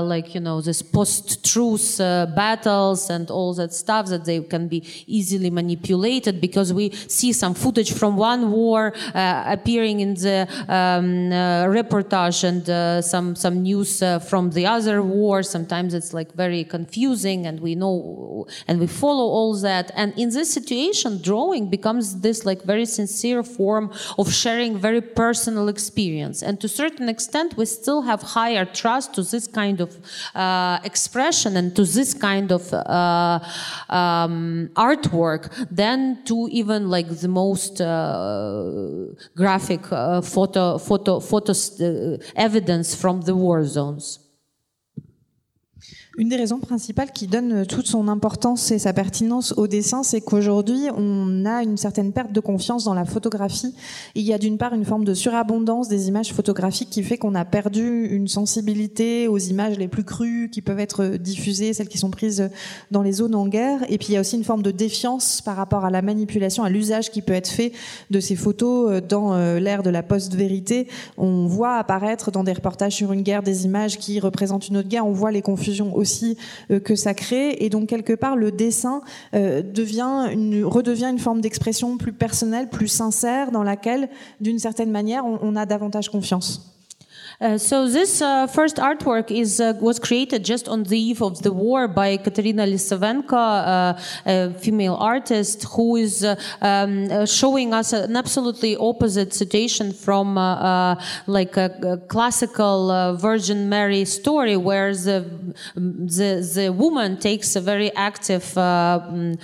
like 0.05 0.35
you 0.35 0.41
know 0.41 0.61
this 0.61 0.83
post-truth 0.83 1.99
battles 2.35 3.11
and 3.11 3.31
all 3.31 3.55
that 3.55 3.73
stuff 3.73 4.07
that 4.07 4.25
they 4.25 4.41
can 4.41 4.69
be 4.69 4.83
easily 5.07 5.51
manipulated 5.51 6.41
because 6.41 6.73
we 6.73 6.91
see 6.91 7.33
some 7.33 7.55
footage 7.55 7.93
from 7.93 8.17
one 8.17 8.51
war 8.51 8.93
appearing 9.15 10.01
in 10.01 10.15
the 10.15 10.47
um, 10.69 11.31
reportage 11.71 12.48
and 12.51 12.69
uh, 12.69 13.01
some 13.03 13.37
some 13.45 13.57
news 13.63 14.03
uh, 14.03 14.19
from 14.31 14.51
the 14.57 14.65
other 14.67 15.03
war. 15.03 15.43
Sometimes 15.43 15.91
it's 15.99 16.13
like 16.13 16.31
very 16.45 16.65
confusing, 16.65 17.47
and 17.47 17.61
we 17.61 17.75
know 17.83 18.47
and 18.67 18.81
we 18.81 18.87
follow 18.87 19.27
all 19.39 19.53
that. 19.69 19.87
And 19.95 20.09
in 20.23 20.29
this 20.31 20.49
situation, 20.59 21.11
drawing 21.23 21.71
becomes 21.77 22.21
this 22.21 22.45
like 22.45 22.61
very 22.65 22.87
sincere 22.87 23.43
form 23.43 23.93
of 24.19 24.33
sharing 24.33 24.73
very 24.79 25.03
personal 25.23 25.69
experience. 25.69 26.43
And 26.43 26.61
to 26.61 26.67
a 26.67 26.75
certain 26.83 27.09
extent, 27.09 27.57
we 27.57 27.67
still 27.67 28.03
have 28.03 28.21
higher 28.23 28.65
trust 28.65 29.15
to 29.15 29.23
this 29.23 29.47
kind 29.47 29.81
of 29.81 29.91
uh, 30.35 30.79
expression 30.85 31.57
and 31.57 31.75
to 31.77 31.85
this 31.85 32.15
kind 32.15 32.51
of 32.59 32.73
uh, 32.73 33.39
um, 33.89 34.71
artwork 34.75 35.43
than 35.71 35.99
to 36.25 36.49
even 36.51 36.91
like 36.91 37.09
the 37.25 37.29
most 37.29 37.81
uh, 37.81 38.65
graphic 39.37 39.81
uh, 39.93 40.21
photo 40.21 40.79
photo 40.79 41.21
photos 41.21 41.81
evidence 42.39 42.95
from 42.95 43.23
the 43.23 43.35
war 43.35 43.65
zones. 43.65 44.21
Une 46.19 46.29
des 46.29 46.37
raisons 46.37 46.59
principales 46.59 47.13
qui 47.13 47.29
donne 47.29 47.65
toute 47.65 47.87
son 47.87 48.09
importance 48.09 48.73
et 48.73 48.81
sa 48.81 48.93
pertinence 48.93 49.55
au 49.57 49.69
dessin, 49.69 50.03
c'est 50.03 50.21
qu'aujourd'hui, 50.21 50.89
on 50.97 51.47
a 51.47 51.63
une 51.63 51.77
certaine 51.77 52.13
perte 52.13 52.33
de 52.33 52.41
confiance 52.41 52.83
dans 52.83 52.95
la 52.95 53.05
photographie. 53.05 53.73
Il 54.17 54.25
y 54.25 54.33
a 54.33 54.39
d'une 54.39 54.59
part 54.59 54.75
une 54.75 54.85
forme 54.85 55.05
de 55.05 55.15
surabondance 55.15 55.87
des 55.87 56.09
images 56.09 56.33
photographiques 56.33 56.91
qui 56.91 57.05
fait 57.05 57.19
qu'on 57.19 57.37
a 57.37 57.45
perdu 57.45 58.07
une 58.07 58.27
sensibilité 58.27 59.29
aux 59.29 59.39
images 59.39 59.79
les 59.79 59.87
plus 59.87 60.03
crues 60.03 60.51
qui 60.51 60.61
peuvent 60.61 60.81
être 60.81 61.07
diffusées, 61.07 61.73
celles 61.73 61.87
qui 61.87 61.99
sont 61.99 62.11
prises 62.11 62.51
dans 62.91 63.03
les 63.03 63.13
zones 63.13 63.37
en 63.37 63.47
guerre. 63.47 63.85
Et 63.89 63.97
puis 63.97 64.09
il 64.09 64.15
y 64.15 64.17
a 64.17 64.21
aussi 64.21 64.35
une 64.35 64.43
forme 64.43 64.63
de 64.63 64.73
défiance 64.73 65.41
par 65.41 65.55
rapport 65.55 65.85
à 65.85 65.91
la 65.93 66.03
manipulation, 66.03 66.65
à 66.65 66.69
l'usage 66.69 67.13
qui 67.13 67.23
peut 67.23 67.33
être 67.33 67.47
fait 67.47 67.71
de 68.11 68.19
ces 68.19 68.35
photos 68.35 69.01
dans 69.09 69.35
euh, 69.35 69.61
l'ère 69.61 69.85
de 69.85 69.91
la 69.91 70.03
post-vérité. 70.03 70.89
On 71.17 71.47
voit 71.47 71.77
apparaître 71.77 72.33
dans 72.33 72.43
des 72.43 72.55
reportages 72.55 72.95
sur 72.95 73.13
une 73.13 73.23
guerre 73.23 73.45
des 73.45 73.67
images 73.67 73.99
qui 73.99 74.19
représentent 74.19 74.67
une 74.67 74.79
autre 74.79 74.89
guerre. 74.89 75.07
On 75.07 75.13
voit 75.13 75.31
les 75.31 75.43
confusions 75.43 75.95
aussi 75.95 76.08
que 76.85 76.95
ça 76.95 77.15
crée. 77.15 77.57
Et 77.61 77.71
donc 77.71 77.89
quelque 77.89 78.13
part, 78.13 78.37
le 78.37 78.51
dessin 78.53 79.03
une, 79.33 80.65
redevient 80.65 81.09
une 81.11 81.19
forme 81.19 81.41
d'expression 81.41 81.97
plus 81.97 82.13
personnelle, 82.13 82.69
plus 82.69 82.89
sincère, 82.89 83.51
dans 83.51 83.63
laquelle, 83.63 84.09
d'une 84.41 84.59
certaine 84.59 84.91
manière, 84.91 85.25
on 85.25 85.57
a 85.57 85.67
davantage 85.67 86.09
confiance. 86.09 86.78
Uh, 87.41 87.57
so 87.57 87.89
this 87.89 88.21
uh, 88.21 88.49
first 88.49 88.79
artwork 88.79 89.31
is 89.31 89.61
uh, 89.61 89.73
was 89.81 90.01
created 90.01 90.45
just 90.45 90.67
on 90.67 90.83
the 90.83 90.99
eve 90.99 91.23
of 91.23 91.41
the 91.43 91.53
war 91.53 91.87
by 91.87 92.17
Katerina 92.17 92.67
Lisavenko, 92.67 93.33
uh, 93.33 94.01
a 94.27 94.53
female 94.55 94.97
artist 94.97 95.63
who 95.77 95.95
is 95.95 96.25
uh, 96.25 96.35
um, 96.63 97.27
showing 97.27 97.73
us 97.73 97.93
an 97.93 98.17
absolutely 98.17 98.77
opposite 98.77 99.33
situation 99.33 99.93
from 99.93 100.35
like 101.29 101.57
a, 101.57 101.71
a 101.83 101.97
classical 102.09 103.15
Virgin 103.17 103.69
Mary 103.69 104.05
story, 104.05 104.57
where 104.57 104.93
the 104.93 105.25
the, 105.77 106.51
the 106.57 106.73
woman 106.73 107.19
takes 107.19 107.55
a 107.55 107.61
very 107.61 107.95
active 107.95 108.43
mm, 108.43 109.39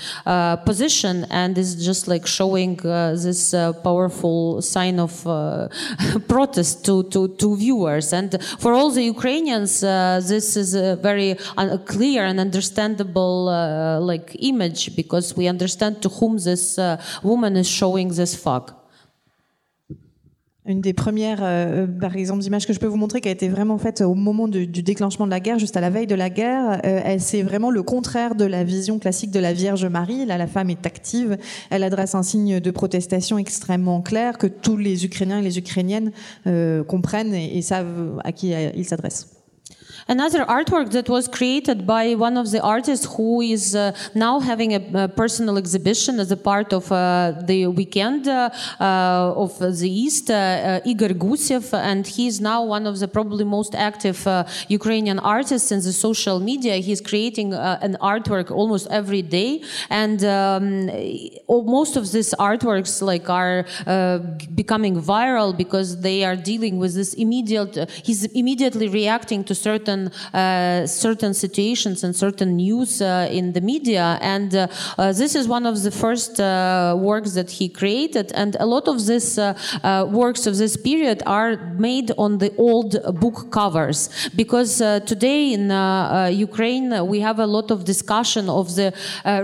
position 0.65 1.27
and 1.31 1.57
is 1.57 1.77
just 1.77 2.09
like 2.09 2.27
showing 2.27 2.75
this 2.75 3.53
powerful 3.85 4.61
sign 4.61 4.99
of 4.99 5.13
protest 6.29 6.85
to 6.85 7.05
to 7.05 7.29
to 7.29 7.57
viewers 7.57 7.84
viewers. 7.85 8.13
And 8.13 8.43
for 8.59 8.73
all 8.73 8.91
the 8.91 9.03
Ukrainians, 9.03 9.83
uh, 9.83 10.21
this 10.33 10.57
is 10.57 10.75
a 10.75 10.97
very 10.97 11.37
clear 11.87 12.25
and 12.25 12.41
understandable 12.41 13.49
uh, 13.49 14.01
like 14.01 14.37
image 14.39 14.97
because 14.97 15.37
we 15.37 15.49
understand 15.49 16.03
to 16.03 16.09
whom 16.09 16.39
this 16.39 16.79
uh, 16.79 17.01
woman 17.23 17.57
is 17.57 17.69
showing 17.69 18.09
this 18.09 18.35
fog. 18.35 18.73
Une 20.67 20.81
des 20.81 20.95
premières, 20.95 21.41
euh, 21.43 21.87
par 21.87 22.17
exemple, 22.17 22.43
images 22.43 22.67
que 22.67 22.73
je 22.73 22.81
peux 22.81 22.87
vous 22.87 22.97
montrer 22.97 23.21
qui 23.21 23.29
a 23.29 23.33
été 23.33 23.51
vraiment 23.51 23.77
faite 23.77 24.01
au 24.01 24.15
moment 24.15 24.49
du, 24.49 24.67
déclenchement 24.67 25.27
de 25.27 25.31
la 25.31 25.41
guerre, 25.41 25.59
juste 25.59 25.77
à 25.77 25.83
la 25.83 25.91
veille 25.91 26.07
de 26.07 26.15
la 26.15 26.31
guerre, 26.31 26.81
euh, 26.87 27.17
c'est 27.19 27.43
vraiment 27.43 27.71
le 27.71 27.83
contraire 27.83 28.35
de 28.35 28.47
la 28.47 28.65
vision 28.65 28.99
classique 28.99 29.31
de 29.31 29.41
la 29.41 29.53
Vierge 29.53 29.85
Marie. 29.85 30.25
Là, 30.25 30.39
la 30.39 30.47
femme 30.47 30.71
est 30.71 30.87
active, 30.87 31.37
elle 31.69 31.83
adresse 31.83 32.15
un 32.15 32.23
signe 32.23 32.61
de 32.61 32.71
protestation 32.71 33.37
extrêmement 33.37 34.01
clair 34.01 34.39
que 34.39 34.47
tous 34.47 34.79
les 34.79 35.05
Ukrainiens 35.05 35.41
et 35.41 35.43
les 35.43 35.59
Ukrainiennes 35.59 36.13
euh, 36.47 36.83
comprennent 36.83 37.35
et, 37.35 37.61
savent 37.61 38.19
à 38.25 38.33
qui 38.33 38.55
euh, 38.55 38.71
il 38.75 38.87
s'adresse. 38.87 39.44
Another 40.07 40.45
artwork 40.45 40.91
that 40.91 41.09
was 41.09 41.29
created 41.29 41.87
by 41.87 42.15
one 42.15 42.37
of 42.37 42.51
the 42.51 42.61
artists 42.61 43.07
who 43.17 43.41
is 43.41 43.75
uh, 43.75 43.97
now 44.15 44.39
having 44.39 44.75
a, 44.75 45.05
a, 45.05 45.09
personal 45.09 45.57
exhibition 45.57 46.21
as 46.21 46.31
a 46.31 46.37
part 46.37 46.75
of 46.75 46.93
uh, 46.93 47.33
the 47.47 47.67
weekend 47.69 48.29
uh, 48.29 48.51
uh 48.81 49.45
of 49.45 49.59
the 49.59 49.91
East, 50.05 50.31
uh, 50.31 50.81
Igor 50.85 51.15
Gusiev, 51.25 51.73
and 51.73 52.07
he 52.07 52.27
is 52.27 52.39
now 52.41 52.63
one 52.63 52.87
of 52.87 52.99
the 52.99 53.09
probably 53.09 53.45
most 53.45 53.75
active 53.75 54.19
Ukrainian 54.69 55.19
artists 55.19 55.73
in 55.73 55.81
the 55.81 55.93
social 55.93 56.39
media. 56.39 56.75
He's 56.89 57.01
creating 57.01 57.55
an 57.55 57.97
artwork 58.01 58.51
almost 58.51 58.87
every 58.91 59.23
day, 59.23 59.63
and 59.89 60.19
um, 60.25 60.87
most 61.79 61.97
of 61.97 62.05
these 62.13 62.35
artworks 62.51 63.01
like 63.01 63.31
are 63.31 63.65
becoming 64.55 64.95
viral 65.01 65.57
because 65.57 65.89
they 66.07 66.25
are 66.25 66.37
dealing 66.37 66.75
with 66.83 66.93
this 66.95 67.15
immediate. 67.15 67.75
he's 68.09 68.23
immediately 68.41 68.89
reacting 69.01 69.41
to 69.49 69.55
certain 69.55 69.94
certain 69.95 70.11
uh, 70.35 70.87
certain 70.87 71.35
situations 71.35 72.05
and 72.05 72.15
certain 72.15 72.57
news 72.57 73.01
uh, 73.01 73.29
in 73.31 73.53
the 73.53 73.61
media. 73.61 74.19
And 74.21 74.55
uh, 74.55 74.67
this 75.13 75.35
is 75.35 75.47
one 75.49 75.67
of 75.67 75.83
the 75.83 75.91
first 75.91 76.39
works 76.39 77.33
that 77.35 77.51
he 77.51 77.69
created. 77.69 78.33
And 78.35 78.57
a 78.61 78.67
lot 78.67 78.89
of 78.89 79.07
these 79.07 79.39
works 80.23 80.47
of 80.47 80.57
this 80.57 80.77
period 80.77 81.23
are 81.27 81.57
made 81.79 82.11
on 82.19 82.39
the 82.39 82.51
old 82.57 82.93
book 83.21 83.51
covers 83.51 84.09
because 84.35 84.79
today 85.07 85.53
in 85.53 85.71
Ukraine 86.49 87.07
we 87.07 87.21
have 87.21 87.39
a 87.39 87.47
lot 87.47 87.71
of 87.71 87.85
discussion 87.85 88.49
of 88.49 88.75
the 88.75 88.93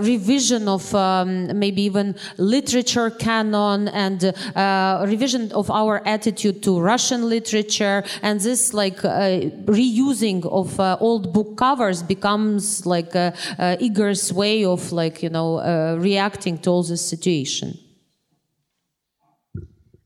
revision 0.01 0.67
of 0.67 0.93
um, 0.95 1.59
maybe 1.59 1.81
even 1.83 2.15
literature 2.37 3.09
canon 3.09 3.87
and 3.89 4.23
uh, 4.23 5.05
revision 5.07 5.51
of 5.51 5.69
our 5.69 6.01
attitude 6.05 6.61
to 6.63 6.79
Russian 6.79 7.29
literature 7.29 8.03
and 8.21 8.39
this 8.39 8.73
like 8.73 9.03
uh, 9.05 9.51
reusing 9.65 10.40
of 10.45 10.79
uh, 10.79 10.97
old 10.99 11.33
book 11.33 11.57
covers 11.57 12.03
becomes 12.03 12.85
like 12.85 13.15
a, 13.15 13.33
a 13.59 13.77
Igor's 13.79 14.31
way 14.33 14.65
of 14.65 14.91
like 14.91 15.23
you 15.23 15.29
know 15.29 15.57
uh, 15.59 15.97
reacting 15.99 16.57
to 16.59 16.69
all 16.69 16.83
this 16.83 17.05
situation. 17.05 17.77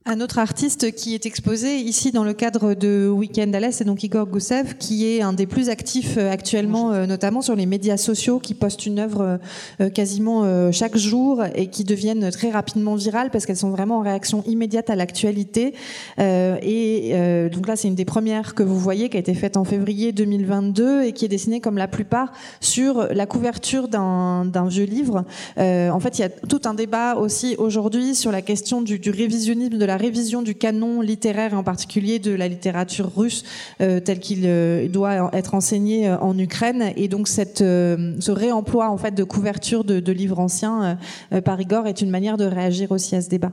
Un 0.07 0.22
autre 0.22 0.38
artiste 0.38 0.94
qui 0.94 1.15
est 1.15 1.26
exposé 1.26 1.77
ici 1.77 2.11
dans 2.11 2.23
le 2.23 2.34
cadre 2.34 2.76
de 2.76 3.10
Weekend 3.10 3.56
à 3.56 3.60
l'Est, 3.60 3.72
c'est 3.72 3.86
donc 3.86 4.03
Igor 4.03 4.27
Goussev, 4.27 4.76
qui 4.77 5.07
est 5.07 5.23
un 5.23 5.34
des 5.34 5.48
plus 5.48 5.69
actifs 5.69 6.18
euh, 6.19 6.32
actuellement, 6.32 6.91
euh, 6.91 7.07
notamment 7.07 7.41
sur 7.41 7.56
les 7.56 7.65
médias 7.65 7.98
sociaux, 7.98 8.38
qui 8.38 8.53
poste 8.53 8.86
une 8.86 8.99
œuvre 8.99 9.40
euh, 9.82 9.90
quasiment 9.90 10.72
chaque 10.72 10.95
jour 10.95 11.44
et 11.56 11.72
qui 11.72 11.84
deviennent 11.84 12.30
très 12.30 12.52
rapidement 12.52 12.94
virales 12.94 13.32
parce 13.32 13.48
qu'elles 13.48 13.57
sont 13.57 13.72
vraiment 13.72 13.98
en 13.98 14.02
réaction 14.02 14.44
immédiate 14.45 14.91
à 14.91 14.95
l'actualité. 14.95 15.73
Et 16.19 17.49
donc 17.52 17.68
là, 17.68 17.76
c'est 17.76 17.88
une 17.88 17.95
des 17.95 18.06
premières 18.06 18.53
que 18.53 18.61
vous 18.61 18.77
voyez, 18.77 19.10
qui 19.10 19.18
a 19.18 19.19
été 19.19 19.34
faite 19.34 19.57
en 19.57 19.64
février 19.64 20.11
2022 20.11 21.03
et 21.03 21.14
qui 21.14 21.26
est 21.26 21.30
dessinée 21.30 21.61
comme 21.61 21.77
la 21.77 21.88
plupart 21.88 22.32
sur 22.60 23.07
la 23.11 23.26
couverture 23.26 23.88
d'un 23.88 24.68
vieux 24.68 24.86
livre. 24.86 25.26
En 25.57 25.99
fait, 25.99 26.19
il 26.19 26.22
y 26.22 26.26
a 26.26 26.30
tout 26.30 26.61
un 26.65 26.73
débat 26.73 27.15
aussi 27.15 27.56
aujourd'hui 27.57 28.14
sur 28.15 28.32
la 28.32 28.41
question 28.41 28.82
du, 28.82 28.99
du 28.99 29.10
révisionnisme 29.10 29.77
de 29.77 29.86
la 29.86 29.94
la 29.95 30.01
révision 30.01 30.41
du 30.41 30.55
canon 30.55 30.99
littéraire, 30.99 31.53
en 31.53 31.63
particulier 31.63 32.19
de 32.19 32.34
la 32.34 32.49
littérature 32.49 33.09
russe, 33.15 33.45
euh, 33.80 34.01
tel 34.01 34.19
qu'il 34.19 34.41
euh, 34.43 34.89
doit 34.89 35.30
être 35.31 35.53
enseigné 35.53 36.09
euh, 36.09 36.17
en 36.17 36.38
Ukraine. 36.38 36.91
Et 36.97 37.07
donc 37.07 37.30
cette, 37.30 37.59
ce 37.59 38.31
réemploi 38.31 38.89
en 38.89 38.97
fait 38.97 39.15
de 39.15 39.23
couverture 39.23 39.85
de 39.85 40.11
livres 40.11 40.39
anciens 40.39 40.97
par 41.45 41.61
Igor 41.61 41.88
est 41.88 42.01
une 42.01 42.09
manière 42.09 42.35
de 42.35 42.43
réagir 42.43 42.91
aussi 42.91 43.15
à 43.15 43.22
ce 43.22 43.30
débat. 43.30 43.51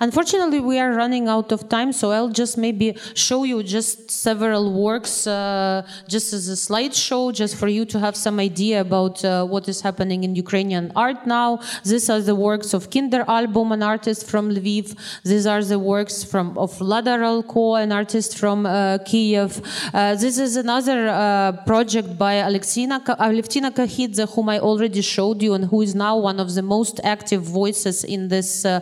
Unfortunately, 0.00 0.60
we 0.60 0.78
are 0.78 0.92
running 0.92 1.28
out 1.28 1.52
of 1.52 1.68
time, 1.68 1.92
so 1.92 2.10
I'll 2.10 2.28
just 2.42 2.56
maybe 2.58 2.96
show 3.14 3.44
you 3.44 3.62
just 3.62 4.10
several 4.10 4.72
works, 4.72 5.26
uh, 5.26 5.86
just 6.08 6.32
as 6.32 6.48
a 6.48 6.58
slideshow, 6.66 7.32
just 7.32 7.56
for 7.56 7.68
you 7.68 7.84
to 7.86 7.98
have 7.98 8.16
some 8.16 8.38
idea 8.38 8.80
about 8.80 9.24
uh, 9.24 9.44
what 9.44 9.68
is 9.68 9.80
happening 9.80 10.24
in 10.24 10.34
Ukrainian 10.34 10.92
art 10.96 11.26
now. 11.26 11.60
These 11.84 12.08
are 12.10 12.20
the 12.20 12.34
works 12.34 12.74
of 12.74 12.90
Kinder 12.90 13.24
Album, 13.28 13.72
an 13.72 13.82
artist 13.82 14.28
from 14.30 14.50
Lviv. 14.50 14.96
These 15.24 15.46
are 15.46 15.62
the 15.62 15.78
works 15.78 16.24
from 16.24 16.56
of 16.58 16.72
Ladaralko, 16.78 17.82
an 17.82 17.92
artist 17.92 18.38
from 18.38 18.66
uh, 18.66 18.98
Kiev. 18.98 19.60
Uh, 19.92 20.14
this 20.14 20.38
is 20.38 20.56
another 20.56 21.08
uh, 21.08 21.52
project 21.70 22.18
by 22.18 22.34
Alexina, 22.34 23.00
Alevtina 23.00 23.70
Kakhidze, 23.70 24.24
whom 24.34 24.48
I 24.48 24.58
already 24.58 25.02
showed 25.02 25.42
you, 25.42 25.54
and 25.54 25.64
who 25.66 25.82
is 25.82 25.94
now 25.94 26.16
one 26.16 26.38
of 26.40 26.54
the 26.54 26.62
most 26.62 27.00
active 27.04 27.42
voices 27.42 28.04
in 28.04 28.28
this 28.28 28.64
uh, 28.64 28.80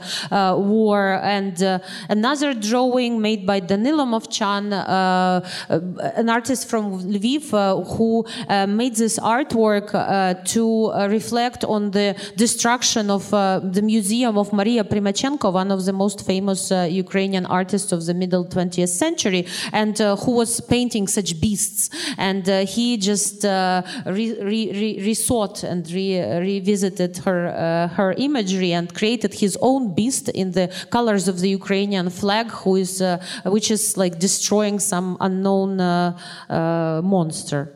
And 1.04 1.62
uh, 1.62 1.78
another 2.08 2.54
drawing 2.54 3.20
made 3.20 3.46
by 3.46 3.60
Danilo 3.60 4.04
Movchan, 4.04 4.72
uh, 4.72 4.76
uh, 4.76 5.80
an 6.16 6.28
artist 6.28 6.68
from 6.68 6.84
Lviv, 7.02 7.52
uh, 7.52 7.82
who 7.94 8.24
uh, 8.48 8.66
made 8.66 8.96
this 8.96 9.18
artwork 9.18 9.94
uh, 9.94 10.34
to 10.44 10.92
reflect 11.08 11.64
on 11.64 11.90
the 11.90 12.16
destruction 12.36 13.10
of 13.10 13.30
the 13.30 13.82
museum 13.82 14.38
of 14.38 14.52
Maria 14.52 14.84
Primachenko, 14.84 15.52
one 15.52 15.70
of 15.70 15.84
the 15.84 15.92
most 15.92 16.26
famous 16.26 16.70
Ukrainian 16.70 17.46
artists 17.46 17.92
of 17.92 18.06
the 18.06 18.14
middle 18.14 18.44
20th 18.44 18.88
century, 18.88 19.46
and 19.72 19.96
who 19.98 20.32
was 20.32 20.60
painting 20.60 21.06
such 21.06 21.40
beasts. 21.40 21.90
And 22.18 22.46
he 22.46 22.96
just 22.96 23.44
re, 23.44 23.84
re, 24.06 24.60
re, 24.80 24.90
resought 25.06 25.62
and 25.62 25.88
revisited 25.90 27.18
her 27.18 27.88
her 27.96 28.12
imagery 28.12 28.72
and 28.72 28.92
created 28.94 29.34
his 29.34 29.56
own 29.60 29.94
beast 29.94 30.28
in 30.30 30.52
the 30.52 30.66
colors 30.90 31.28
of 31.28 31.40
the 31.40 31.48
Ukrainian 31.48 32.10
flag, 32.10 32.50
who 32.50 32.76
is, 32.76 33.00
uh, 33.00 33.18
which 33.44 33.70
is 33.70 33.96
like 33.96 34.18
destroying 34.18 34.78
some 34.78 35.16
unknown 35.20 35.80
uh, 35.80 36.18
uh, 36.48 37.00
monster. 37.02 37.75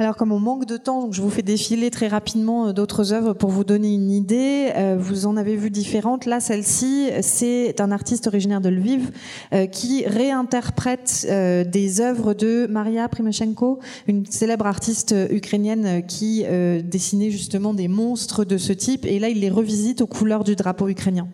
Alors 0.00 0.14
comme 0.14 0.30
on 0.30 0.38
manque 0.38 0.64
de 0.64 0.76
temps, 0.76 1.10
je 1.10 1.20
vous 1.20 1.28
fais 1.28 1.42
défiler 1.42 1.90
très 1.90 2.06
rapidement 2.06 2.68
euh, 2.68 2.72
d'autres 2.72 3.12
œuvres 3.12 3.32
pour 3.32 3.50
vous 3.50 3.64
donner 3.64 3.92
une 3.92 4.12
idée. 4.12 4.70
Euh, 4.76 4.96
vous 4.96 5.26
en 5.26 5.36
avez 5.36 5.56
vu 5.56 5.70
différentes. 5.70 6.24
Là, 6.24 6.38
celle-ci, 6.38 7.10
c'est 7.20 7.80
un 7.80 7.90
artiste 7.90 8.28
originaire 8.28 8.60
de 8.60 8.68
Lviv 8.68 9.10
euh, 9.52 9.66
qui 9.66 10.06
réinterprète 10.06 11.26
des 11.28 12.00
œuvres 12.00 12.32
de 12.32 12.68
Maria 12.70 13.08
Primoshenko, 13.08 13.80
une 14.06 14.24
célèbre 14.24 14.66
artiste 14.66 15.14
ukrainienne 15.30 16.06
qui 16.06 16.44
dessinait 16.84 17.30
justement 17.30 17.74
des 17.74 17.88
monstres 17.88 18.44
de 18.44 18.56
ce 18.56 18.72
type. 18.72 19.04
Et 19.04 19.18
là, 19.18 19.28
il 19.28 19.40
les 19.40 19.50
revisite 19.50 20.00
aux 20.00 20.06
couleurs 20.06 20.44
du 20.44 20.54
drapeau 20.54 20.88
ukrainien. 20.88 21.28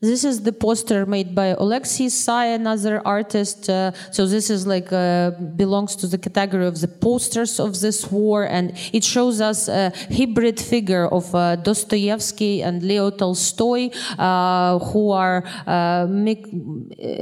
This 0.00 0.22
is 0.22 0.42
the 0.42 0.52
poster 0.52 1.06
made 1.06 1.34
by 1.34 1.56
Alexei 1.58 2.08
Sai, 2.08 2.54
another 2.54 3.04
artist. 3.04 3.68
Uh, 3.68 3.90
so 4.12 4.28
this 4.28 4.48
is 4.48 4.64
like 4.64 4.92
uh, 4.92 5.32
belongs 5.32 5.96
to 5.96 6.06
the 6.06 6.16
category 6.16 6.68
of 6.68 6.80
the 6.80 6.86
posters 6.86 7.58
of 7.58 7.80
this 7.80 8.08
war, 8.08 8.44
and 8.44 8.78
it 8.92 9.02
shows 9.02 9.40
us 9.40 9.66
a 9.66 9.92
hybrid 10.16 10.60
figure 10.60 11.08
of 11.08 11.34
uh, 11.34 11.56
Dostoevsky 11.56 12.62
and 12.62 12.80
Leo 12.84 13.10
Tolstoy, 13.10 13.90
uh, 14.20 14.78
who 14.78 15.10
are 15.10 15.42
uh, 15.66 16.06
uh, 16.06 16.06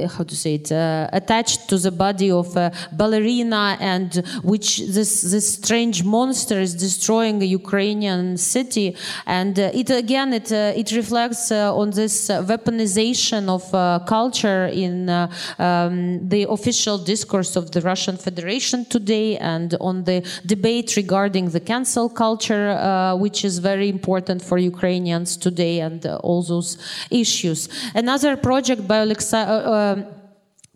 how 0.07 0.23
to 0.23 0.35
say 0.35 0.53
it 0.53 0.69
attached 0.71 1.67
to 1.69 1.79
the 1.79 1.91
body 1.91 2.29
of 2.29 2.55
a 2.55 2.71
ballerina, 2.91 3.75
and 3.79 4.23
which 4.43 4.85
this 4.85 5.23
this 5.23 5.55
strange 5.55 6.03
monster 6.03 6.59
is 6.59 6.75
destroying 6.75 7.41
a 7.41 7.45
Ukrainian 7.45 8.37
city, 8.37 8.95
and 9.25 9.57
it 9.57 9.89
again 9.89 10.31
it 10.31 10.51
it 10.51 10.91
reflects 10.91 11.51
on 11.51 11.89
this 11.89 12.29
weapon 12.29 12.66
weaponization 12.67 13.49
of 13.49 13.73
uh, 13.73 13.99
culture 14.05 14.67
in 14.67 15.09
uh, 15.09 15.31
um, 15.59 16.27
the 16.27 16.43
official 16.49 16.97
discourse 16.97 17.55
of 17.55 17.71
the 17.71 17.81
Russian 17.81 18.17
Federation 18.17 18.85
today 18.85 19.37
and 19.37 19.75
on 19.79 20.03
the 20.03 20.25
debate 20.45 20.95
regarding 20.95 21.49
the 21.49 21.59
cancel 21.59 22.09
culture, 22.09 22.69
uh, 22.69 23.15
which 23.15 23.45
is 23.45 23.59
very 23.59 23.89
important 23.89 24.41
for 24.41 24.57
Ukrainians 24.57 25.37
today 25.37 25.79
and 25.79 26.05
all 26.05 26.43
those 26.43 26.77
issues. 27.09 27.69
Another 27.95 28.35
project 28.35 28.87
by 28.87 28.97
Alexa 28.97 29.37
uh, 29.37 30.03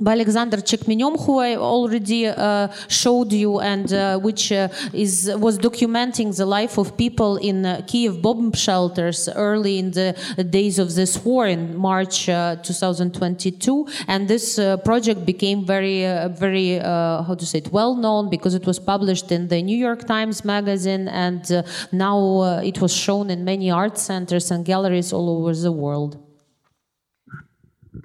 by 0.01 0.13
Alexander 0.13 0.57
Chekmenev, 0.57 1.25
who 1.25 1.39
I 1.39 1.55
already 1.55 2.25
uh, 2.25 2.67
showed 2.87 3.31
you, 3.31 3.59
and 3.59 3.93
uh, 3.93 4.17
which 4.17 4.51
uh, 4.51 4.67
is 4.93 5.31
was 5.35 5.59
documenting 5.59 6.35
the 6.35 6.45
life 6.45 6.77
of 6.77 6.97
people 6.97 7.37
in 7.37 7.65
uh, 7.65 7.81
Kiev 7.87 8.21
bomb 8.21 8.51
shelters 8.53 9.29
early 9.35 9.77
in 9.77 9.91
the 9.91 10.15
days 10.49 10.79
of 10.79 10.95
this 10.95 11.23
war 11.23 11.45
in 11.45 11.77
March 11.77 12.27
uh, 12.27 12.55
2022. 12.63 13.87
And 14.07 14.27
this 14.27 14.57
uh, 14.57 14.77
project 14.77 15.25
became 15.25 15.65
very, 15.65 16.01
very 16.29 16.79
how 16.79 17.35
to 17.37 17.45
say 17.45 17.59
it, 17.59 17.71
well 17.71 17.95
known 17.95 18.29
because 18.29 18.55
it 18.55 18.65
was 18.65 18.79
published 18.79 19.31
in 19.31 19.47
the 19.47 19.61
New 19.61 19.77
York 19.77 20.07
Times 20.07 20.43
magazine, 20.43 21.07
and 21.07 21.43
now 21.91 22.59
it 22.63 22.81
was 22.81 22.93
shown 22.93 23.29
in 23.29 23.45
many 23.45 23.69
art 23.69 23.97
centers 23.97 24.49
and 24.49 24.65
galleries 24.65 25.13
all 25.13 25.29
over 25.29 25.53
the 25.53 25.71
world. 25.71 26.30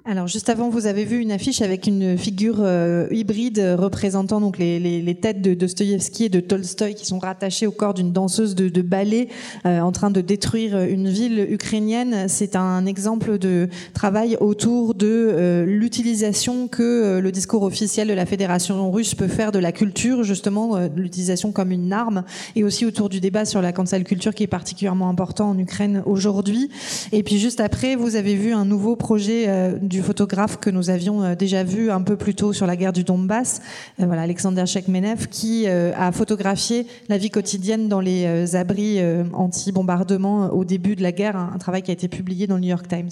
Alors 0.09 0.27
juste 0.27 0.47
avant, 0.47 0.69
vous 0.69 0.87
avez 0.87 1.03
vu 1.03 1.19
une 1.19 1.33
affiche 1.33 1.61
avec 1.61 1.85
une 1.85 2.17
figure 2.17 2.59
euh, 2.61 3.07
hybride 3.11 3.75
représentant 3.77 4.39
donc 4.39 4.57
les, 4.57 4.79
les, 4.79 5.15
têtes 5.15 5.41
de 5.41 5.53
Dostoïevski 5.53 6.23
et 6.23 6.29
de 6.29 6.39
Tolstoï 6.39 6.95
qui 6.95 7.05
sont 7.05 7.19
rattachées 7.19 7.67
au 7.67 7.71
corps 7.71 7.93
d'une 7.93 8.13
danseuse 8.13 8.55
de, 8.55 8.69
de 8.69 8.81
ballet 8.81 9.27
euh, 9.65 9.81
en 9.81 9.91
train 9.91 10.09
de 10.09 10.21
détruire 10.21 10.79
une 10.79 11.09
ville 11.09 11.45
ukrainienne. 11.49 12.29
C'est 12.29 12.55
un 12.55 12.85
exemple 12.85 13.37
de 13.37 13.67
travail 13.93 14.37
autour 14.39 14.95
de 14.95 15.07
euh, 15.09 15.65
l'utilisation 15.65 16.69
que 16.69 17.19
le 17.19 17.31
discours 17.33 17.63
officiel 17.63 18.07
de 18.07 18.13
la 18.13 18.25
Fédération 18.25 18.89
russe 18.89 19.13
peut 19.13 19.27
faire 19.27 19.51
de 19.51 19.59
la 19.59 19.73
culture, 19.73 20.23
justement 20.23 20.79
l'utilisation 20.95 21.51
comme 21.51 21.73
une 21.73 21.91
arme, 21.91 22.23
et 22.55 22.63
aussi 22.63 22.85
autour 22.85 23.09
du 23.09 23.19
débat 23.19 23.43
sur 23.43 23.61
la 23.61 23.73
cancel 23.73 24.05
culture 24.05 24.33
qui 24.33 24.43
est 24.43 24.47
particulièrement 24.47 25.09
important 25.09 25.49
en 25.49 25.59
Ukraine 25.59 26.01
aujourd'hui. 26.05 26.69
Et 27.11 27.23
puis 27.23 27.39
juste 27.39 27.59
après, 27.59 27.97
vous 27.97 28.15
avez 28.15 28.35
vu 28.35 28.53
un 28.53 28.63
nouveau 28.63 28.95
projet 28.95 29.77
du 29.81 29.96
photographe 30.01 30.57
que 30.57 30.69
nous 30.69 30.89
avions 30.89 31.23
euh, 31.23 31.35
déjà 31.35 31.63
vu 31.63 31.91
un 31.91 32.01
peu 32.01 32.17
plus 32.17 32.35
tôt 32.35 32.53
sur 32.53 32.65
la 32.65 32.75
guerre 32.75 32.93
du 32.93 33.03
Donbass, 33.03 33.61
euh, 33.99 34.05
voilà, 34.05 34.23
Alexander 34.23 34.65
Shekmenev, 34.65 35.27
qui 35.27 35.65
euh, 35.67 35.91
a 35.95 36.11
photographié 36.11 36.87
la 37.09 37.17
vie 37.17 37.29
quotidienne 37.29 37.87
dans 37.89 37.99
les 37.99 38.55
abris 38.55 38.99
anti-bombardement 39.33 40.53
au 40.53 40.65
début 40.65 40.95
de 40.95 41.03
la 41.03 41.11
guerre, 41.11 41.35
un 41.35 41.57
travail 41.57 41.81
qui 41.81 41.91
a 41.91 41.93
été 41.93 42.07
publié 42.07 42.47
dans 42.47 42.55
le 42.55 42.61
New 42.61 42.69
York 42.69 42.87
Times. 42.87 43.09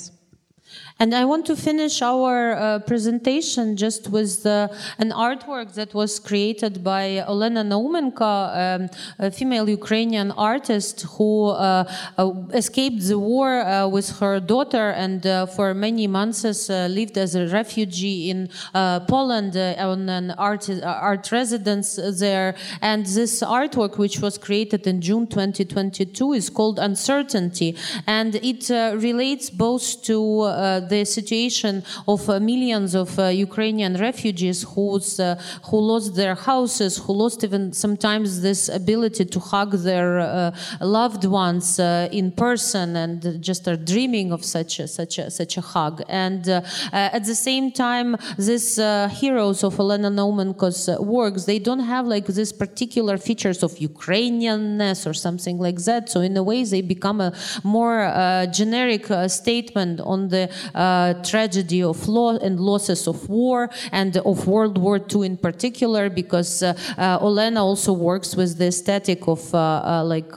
And 0.98 1.14
I 1.14 1.26
want 1.26 1.46
to 1.48 1.58
finish 1.58 2.02
our 2.02 2.54
uh, 2.54 2.80
presentation 2.80 3.76
just 3.76 4.10
with 4.10 4.46
uh, 4.46 4.70
an 4.98 5.12
artwork 5.12 5.74
that 5.74 5.94
was 5.94 6.20
created 6.20 6.86
by 6.86 7.22
Olena 7.28 7.68
Naumenko, 7.68 8.24
um, 8.24 8.90
a 9.20 9.30
female 9.30 9.68
Ukrainian 9.68 10.32
artist 10.32 11.02
who 11.18 11.50
uh, 11.50 11.84
uh 12.18 12.32
escaped 12.54 13.02
the 13.10 13.20
war 13.20 13.60
uh, 13.60 13.88
with 13.90 14.08
her 14.20 14.40
daughter 14.40 14.92
and 14.92 15.28
uh, 15.28 15.46
for 15.46 15.74
many 15.74 16.08
months 16.08 16.70
lived 16.70 17.18
as 17.18 17.36
a 17.36 17.46
refugee 17.48 18.30
in 18.30 18.48
Poland 18.74 19.58
on 19.92 20.08
an 20.08 20.32
art, 20.38 20.70
art 20.82 21.30
residence 21.30 22.00
there. 22.24 22.56
And 22.82 23.06
this 23.06 23.44
artwork, 23.44 23.98
which 23.98 24.20
was 24.22 24.38
created 24.38 24.88
in 24.88 25.02
June 25.02 25.28
2022, 25.28 26.34
is 26.34 26.50
called 26.50 26.80
Uncertainty. 26.80 27.76
And 28.08 28.36
it 28.36 28.70
relates 28.70 29.50
both 29.50 30.02
to 30.04 30.85
the 30.90 31.06
situation 31.06 31.84
of 32.08 32.30
uh, 32.30 32.40
millions 32.40 32.96
of 32.96 33.18
uh, 33.20 33.28
Ukrainian 33.28 33.94
refugees 33.98 34.64
who's, 34.64 35.20
who 35.68 35.78
lost 35.92 36.16
their 36.16 36.36
houses, 36.36 36.98
who 36.98 37.14
lost 37.14 37.44
even 37.44 37.74
sometimes 37.74 38.42
this 38.42 38.70
ability 38.70 39.26
to 39.26 39.40
hug 39.40 39.72
their 39.90 40.52
loved 40.82 41.26
ones 41.26 41.80
in 42.20 42.32
person 42.32 42.96
and 42.96 43.42
just 43.42 43.68
are 43.68 43.76
dreaming 43.76 44.32
of 44.32 44.44
such 44.44 44.80
a, 44.80 44.88
such 44.88 45.18
a, 45.18 45.30
such 45.30 45.58
a 45.58 45.62
hug. 45.62 46.04
And 46.08 46.48
at 46.94 47.26
the 47.26 47.36
same 47.36 47.72
time, 47.72 48.18
these 48.38 48.78
heroes 49.22 49.64
of 49.64 49.80
Elena 49.80 50.10
Naumenko's 50.10 50.90
works, 51.00 51.46
they 51.46 51.60
don't 51.60 51.86
have 51.96 52.06
like 52.08 52.26
this 52.26 52.52
particular 52.52 53.18
features 53.18 53.64
of 53.64 53.72
Ukrainianness 53.92 55.08
or 55.10 55.14
something 55.14 55.58
like 55.58 55.80
that. 55.90 56.10
So 56.10 56.22
in 56.22 56.36
a 56.38 56.44
way, 56.44 56.64
they 56.64 56.82
become 56.82 57.20
a 57.22 57.34
more 57.64 58.04
uh, 58.04 58.46
generic 58.48 59.10
uh, 59.10 59.28
statement 59.28 60.00
on 60.02 60.30
the 60.30 60.44
uh, 60.74 60.75
tragedy 61.24 61.82
of 61.84 62.08
law 62.08 62.38
and 62.38 62.60
losses 62.60 63.08
of 63.08 63.30
war 63.30 63.70
and 63.92 64.18
of 64.18 64.48
World 64.48 64.78
War 64.78 65.00
II 65.00 65.26
in 65.26 65.38
particular, 65.38 66.10
because 66.10 66.64
uh, 66.64 66.74
uh, 66.98 67.20
Olena 67.20 67.62
also 67.62 67.94
works 67.94 68.36
with 68.36 68.58
the 68.58 68.68
aesthetic 68.68 69.28
of 69.28 69.54
like 69.54 70.36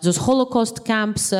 those 0.00 0.16
Holocaust 0.16 0.84
camps, 0.84 1.32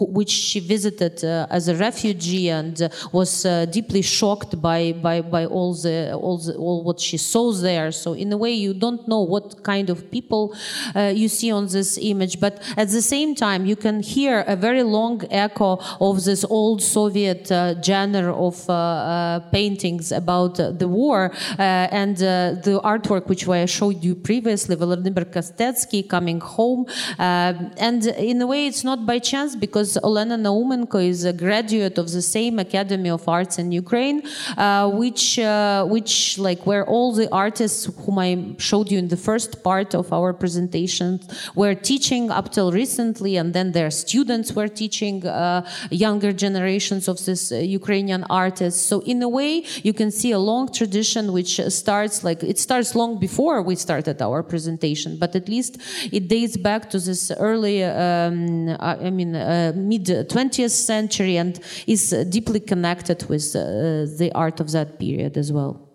which 0.00 0.30
she 0.30 0.60
visited 0.60 1.24
as 1.24 1.68
a 1.68 1.74
refugee 1.74 2.48
and 2.50 2.90
was 3.12 3.42
deeply 3.70 4.02
shocked 4.02 4.60
by, 4.60 4.92
by, 4.92 5.20
by 5.20 5.46
all 5.46 5.74
the 5.74 6.12
all 6.14 6.38
the, 6.38 6.54
all 6.56 6.82
what 6.82 7.00
she 7.00 7.16
saw 7.16 7.52
there. 7.52 7.92
So 7.92 8.12
in 8.12 8.32
a 8.32 8.36
way, 8.36 8.52
you 8.52 8.74
don't 8.74 9.06
know 9.08 9.22
what 9.22 9.62
kind 9.62 9.90
of 9.90 10.10
people 10.10 10.54
uh, 10.94 11.12
you 11.14 11.28
see 11.28 11.50
on 11.50 11.66
this 11.66 11.98
image, 12.00 12.40
but 12.40 12.62
at 12.76 12.88
the 12.88 13.02
same 13.02 13.34
time, 13.34 13.66
you 13.66 13.76
can 13.76 14.02
hear 14.02 14.44
a 14.46 14.56
very 14.56 14.82
long 14.82 15.22
echo 15.30 15.78
of 16.00 16.24
this 16.24 16.44
old 16.44 16.82
Soviet 16.82 17.50
uh, 17.50 17.69
genre 17.82 18.34
of 18.34 18.68
uh, 18.68 18.72
uh, 18.72 19.40
paintings 19.50 20.12
about 20.12 20.54
the 20.56 20.88
war 20.88 21.30
uh, 21.58 21.62
and 22.02 22.16
the 22.16 22.80
artwork 22.84 23.28
which 23.28 23.48
I 23.48 23.66
showed 23.66 24.02
you 24.04 24.14
previously, 24.14 24.76
Volodymyr 24.76 25.26
Kostetsky 25.34 26.08
coming 26.08 26.40
home. 26.40 26.86
and 27.18 28.06
in 28.06 28.40
a 28.42 28.46
way, 28.46 28.66
it's 28.66 28.84
not 28.84 29.06
by 29.06 29.18
chance 29.18 29.56
because 29.56 29.98
Olena 30.02 30.38
Naumenko 30.38 31.04
is 31.04 31.24
a 31.24 31.32
graduate 31.32 31.98
of 31.98 32.10
the 32.10 32.22
same 32.22 32.58
Academy 32.58 33.10
of 33.10 33.28
Arts 33.28 33.58
in 33.58 33.72
Ukraine, 33.72 34.22
which, 35.00 35.38
which 35.94 36.38
like 36.38 36.66
where 36.66 36.84
all 36.86 37.12
the 37.12 37.28
artists 37.32 37.88
whom 38.04 38.18
I 38.18 38.30
showed 38.58 38.90
you 38.90 38.98
in 38.98 39.08
the 39.08 39.16
first 39.16 39.62
part 39.62 39.94
of 39.94 40.12
our 40.12 40.32
presentation 40.32 41.20
were 41.54 41.74
teaching 41.74 42.30
up 42.30 42.52
till 42.52 42.72
recently, 42.72 43.36
and 43.36 43.52
then 43.54 43.72
their 43.72 43.90
students 43.90 44.52
were 44.52 44.68
teaching 44.68 45.26
uh, 45.26 45.66
younger 45.90 46.32
generations 46.32 47.08
of 47.08 47.24
this 47.24 47.52
uh, 47.52 47.56
Ukrainian 47.64 48.24
artists. 48.30 48.80
So 48.84 49.00
in 49.00 49.22
a 49.22 49.28
way, 49.28 49.64
you 49.82 49.92
can 49.92 50.10
see 50.10 50.32
a 50.32 50.38
long 50.38 50.72
tradition 50.72 51.32
which 51.32 51.60
starts 51.68 52.24
like 52.24 52.42
it 52.42 52.58
starts 52.58 52.94
long 52.94 53.18
before 53.18 53.62
we 53.62 53.74
started 53.76 54.20
our 54.22 54.42
presentation, 54.42 55.16
but 55.18 55.34
at 55.36 55.48
least 55.48 55.78
it 56.12 56.28
dates 56.28 56.56
back 56.56 56.90
to 56.90 56.98
this 56.98 57.30
early, 57.32 57.84
um, 57.84 58.76
I 58.80 59.10
mean, 59.10 59.34
uh, 59.34 59.72
mid 59.74 60.06
20th 60.06 60.70
century 60.70 61.36
and 61.36 61.58
is 61.86 62.10
deeply 62.30 62.60
connected 62.60 63.28
with 63.28 63.54
uh, 63.54 64.06
the 64.20 64.30
art 64.34 64.60
of 64.60 64.70
that 64.72 64.98
period 64.98 65.36
as 65.36 65.52
well. 65.52 65.89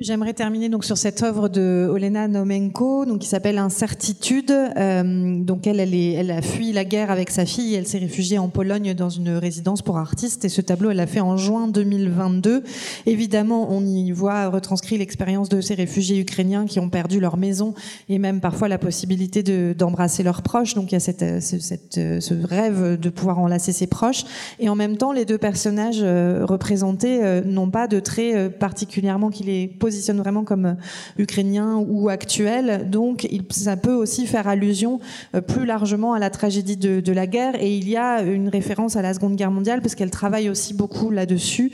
J'aimerais 0.00 0.32
terminer 0.32 0.68
donc 0.68 0.84
sur 0.84 0.96
cette 0.96 1.24
œuvre 1.24 1.48
de 1.48 1.88
Olena 1.90 2.28
Nomenko, 2.28 3.04
donc 3.04 3.18
qui 3.18 3.26
s'appelle 3.26 3.58
Incertitude. 3.58 4.52
Euh, 4.52 5.42
donc 5.42 5.66
elle, 5.66 5.80
elle, 5.80 5.92
est, 5.92 6.12
elle 6.12 6.30
a 6.30 6.40
fui 6.40 6.72
la 6.72 6.84
guerre 6.84 7.10
avec 7.10 7.30
sa 7.30 7.44
fille. 7.44 7.74
Elle 7.74 7.86
s'est 7.88 7.98
réfugiée 7.98 8.38
en 8.38 8.48
Pologne 8.48 8.94
dans 8.94 9.08
une 9.08 9.30
résidence 9.30 9.82
pour 9.82 9.98
artistes. 9.98 10.44
Et 10.44 10.48
ce 10.48 10.60
tableau, 10.60 10.90
elle 10.90 10.98
l'a 10.98 11.08
fait 11.08 11.18
en 11.18 11.36
juin 11.36 11.66
2022. 11.66 12.62
Évidemment, 13.06 13.66
on 13.72 13.84
y 13.84 14.12
voit 14.12 14.46
retranscrit 14.46 14.98
l'expérience 14.98 15.48
de 15.48 15.60
ces 15.60 15.74
réfugiés 15.74 16.20
ukrainiens 16.20 16.66
qui 16.66 16.78
ont 16.78 16.90
perdu 16.90 17.18
leur 17.18 17.36
maison 17.36 17.74
et 18.08 18.20
même 18.20 18.38
parfois 18.40 18.68
la 18.68 18.78
possibilité 18.78 19.42
de, 19.42 19.74
d'embrasser 19.76 20.22
leurs 20.22 20.42
proches. 20.42 20.74
Donc 20.74 20.92
il 20.92 20.94
y 20.94 20.96
a 20.96 21.00
cette, 21.00 21.42
cette, 21.42 21.94
ce 21.94 22.46
rêve 22.46 23.00
de 23.00 23.08
pouvoir 23.08 23.40
enlacer 23.40 23.72
ses 23.72 23.88
proches. 23.88 24.24
Et 24.60 24.68
en 24.68 24.76
même 24.76 24.96
temps, 24.96 25.10
les 25.10 25.24
deux 25.24 25.38
personnages 25.38 26.02
euh, 26.02 26.46
représentés 26.46 27.24
euh, 27.24 27.42
n'ont 27.44 27.70
pas 27.70 27.88
de 27.88 27.98
traits 27.98 28.60
particulièrement 28.60 29.30
qui 29.30 29.42
les 29.42 29.66
positionne 29.88 30.18
vraiment 30.18 30.44
comme 30.44 30.76
ukrainien 31.16 31.76
ou 31.88 32.10
actuel. 32.10 32.90
Donc, 32.90 33.26
il, 33.30 33.42
ça 33.50 33.78
peut 33.78 33.94
aussi 33.94 34.26
faire 34.26 34.46
allusion 34.46 35.00
plus 35.46 35.64
largement 35.64 36.12
à 36.12 36.18
la 36.18 36.28
tragédie 36.28 36.76
de, 36.76 37.12
la 37.12 37.26
guerre. 37.26 37.54
Et 37.58 37.74
il 37.74 37.88
y 37.88 37.96
a 37.96 38.20
une 38.20 38.50
référence 38.50 38.96
à 38.96 39.02
la 39.02 39.14
Seconde 39.14 39.36
Guerre 39.36 39.50
mondiale 39.50 39.80
parce 39.80 39.94
qu'elle 39.94 40.10
travaille 40.10 40.50
aussi 40.50 40.74
beaucoup 40.74 41.10
là-dessus. 41.10 41.72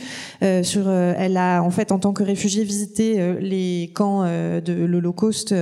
sur, 0.62 0.88
elle 0.88 1.36
a 1.36 1.60
en 1.60 1.70
fait 1.70 1.90
en 1.90 1.98
tant 1.98 2.12
que 2.12 2.22
réfugiée 2.22 2.62
visité 2.62 3.34
les 3.40 3.90
camps 3.94 4.22
de 4.24 4.84
l'Holocauste 4.84 5.54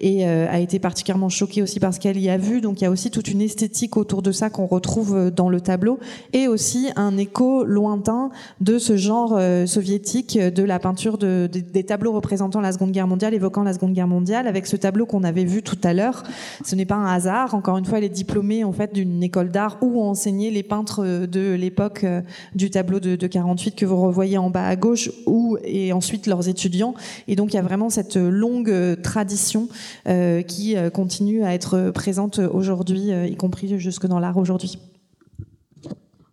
et 0.00 0.26
a 0.26 0.58
été 0.58 0.78
particulièrement 0.78 1.28
choquée 1.28 1.62
aussi 1.62 1.78
par 1.78 1.92
ce 1.92 2.00
qu'elle 2.00 2.18
y 2.18 2.30
a 2.30 2.38
vu. 2.38 2.62
Donc, 2.62 2.80
il 2.80 2.84
y 2.84 2.86
a 2.86 2.90
aussi 2.90 3.10
toute 3.10 3.28
une 3.28 3.42
esthétique 3.42 3.98
autour 3.98 4.22
de 4.22 4.32
ça 4.32 4.48
qu'on 4.48 4.66
retrouve 4.66 5.30
dans 5.30 5.50
le 5.50 5.60
tableau 5.60 5.98
et 6.32 6.48
aussi 6.48 6.88
un 6.96 7.18
écho 7.18 7.64
lointain 7.64 8.30
de 8.60 8.78
ce 8.78 8.96
genre 8.96 9.34
euh, 9.36 9.66
soviétique 9.66 10.38
de 10.38 10.62
la 10.62 10.78
peinture 10.78 11.18
de, 11.18 11.48
des 11.50 11.84
tableaux 11.84 11.97
représentant 12.06 12.60
la 12.60 12.72
Seconde 12.72 12.92
Guerre 12.92 13.08
mondiale, 13.08 13.34
évoquant 13.34 13.64
la 13.64 13.72
Seconde 13.72 13.92
Guerre 13.92 14.06
mondiale, 14.06 14.46
avec 14.46 14.66
ce 14.66 14.76
tableau 14.76 15.06
qu'on 15.06 15.24
avait 15.24 15.44
vu 15.44 15.62
tout 15.62 15.78
à 15.82 15.92
l'heure. 15.92 16.22
Ce 16.64 16.76
n'est 16.76 16.84
pas 16.84 16.94
un 16.94 17.12
hasard. 17.12 17.54
Encore 17.54 17.78
une 17.78 17.84
fois, 17.84 17.98
elle 17.98 18.04
est 18.04 18.08
diplômée 18.08 18.62
en 18.62 18.72
fait 18.72 18.94
d'une 18.94 19.22
école 19.22 19.50
d'art 19.50 19.78
où 19.82 20.00
ont 20.00 20.10
enseigné 20.10 20.50
les 20.50 20.62
peintres 20.62 21.26
de 21.26 21.54
l'époque 21.54 22.04
euh, 22.04 22.22
du 22.54 22.70
tableau 22.70 23.00
de, 23.00 23.16
de 23.16 23.26
48 23.26 23.74
que 23.74 23.84
vous 23.84 24.00
revoyez 24.00 24.38
en 24.38 24.50
bas 24.50 24.66
à 24.66 24.76
gauche, 24.76 25.10
ou 25.26 25.58
et 25.64 25.92
ensuite 25.92 26.26
leurs 26.28 26.48
étudiants. 26.48 26.94
Et 27.26 27.34
donc 27.34 27.52
il 27.52 27.56
y 27.56 27.58
a 27.58 27.62
vraiment 27.62 27.90
cette 27.90 28.16
longue 28.16 29.00
tradition 29.02 29.68
euh, 30.06 30.42
qui 30.42 30.76
continue 30.92 31.42
à 31.42 31.54
être 31.54 31.90
présente 31.90 32.38
aujourd'hui, 32.38 33.10
y 33.10 33.36
compris 33.36 33.78
jusque 33.78 34.06
dans 34.06 34.20
l'art 34.20 34.36
aujourd'hui. 34.36 34.78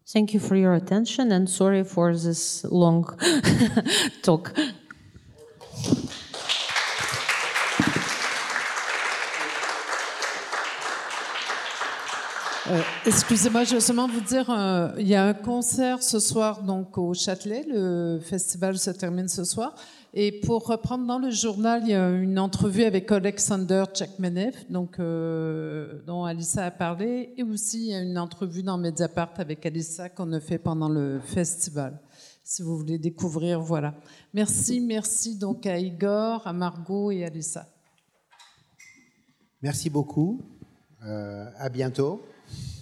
Thank 0.06 0.36
you 0.36 0.40
for 0.40 0.56
attention 0.56 1.32
and 1.32 1.50
sorry 1.50 1.84
for 1.84 2.14
this 2.14 2.64
long 2.70 3.06
talk. 4.22 4.54
Euh, 12.68 12.82
excusez-moi, 13.06 13.64
je 13.64 13.76
vais 13.76 13.80
seulement 13.80 14.08
vous 14.08 14.22
dire, 14.22 14.50
euh, 14.50 14.90
il 14.98 15.08
y 15.08 15.14
a 15.14 15.24
un 15.24 15.36
concert 15.36 16.02
ce 16.02 16.20
soir 16.20 16.64
donc 16.64 16.98
au 16.98 17.14
Châtelet. 17.14 17.64
Le 17.68 18.20
festival 18.24 18.80
se 18.80 18.90
termine 18.90 19.28
ce 19.28 19.44
soir. 19.44 19.76
Et 20.16 20.32
pour 20.32 20.66
reprendre 20.66 21.06
dans 21.06 21.20
le 21.20 21.30
journal, 21.30 21.82
il 21.84 21.90
y 21.90 21.94
a 21.94 22.10
une 22.10 22.40
entrevue 22.40 22.86
avec 22.86 23.12
Alexander 23.12 23.84
Tchekmenev, 23.94 24.56
donc, 24.70 24.98
euh, 24.98 26.02
dont 26.08 26.24
Alissa 26.24 26.66
a 26.66 26.72
parlé, 26.72 27.34
et 27.38 27.44
aussi 27.44 27.88
il 27.88 27.92
y 27.92 27.94
a 27.94 28.00
une 28.00 28.18
entrevue 28.18 28.64
dans 28.64 28.78
Mediapart 28.78 29.34
avec 29.38 29.66
Alissa 29.66 30.08
qu'on 30.08 30.32
a 30.32 30.40
fait 30.40 30.58
pendant 30.58 30.88
le 30.88 31.20
festival. 31.20 32.00
Si 32.48 32.62
vous 32.62 32.78
voulez 32.78 33.00
découvrir, 33.00 33.60
voilà. 33.60 33.96
Merci, 34.32 34.80
merci 34.80 35.36
donc 35.36 35.66
à 35.66 35.80
Igor, 35.80 36.46
à 36.46 36.54
Margot 36.54 37.10
et 37.10 37.24
à 37.24 37.28
Alissa. 37.28 37.68
Merci 39.64 39.90
beaucoup. 39.90 40.44
Euh, 41.04 41.50
à 41.58 41.70
bientôt. 41.70 42.22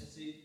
Merci. 0.02 0.35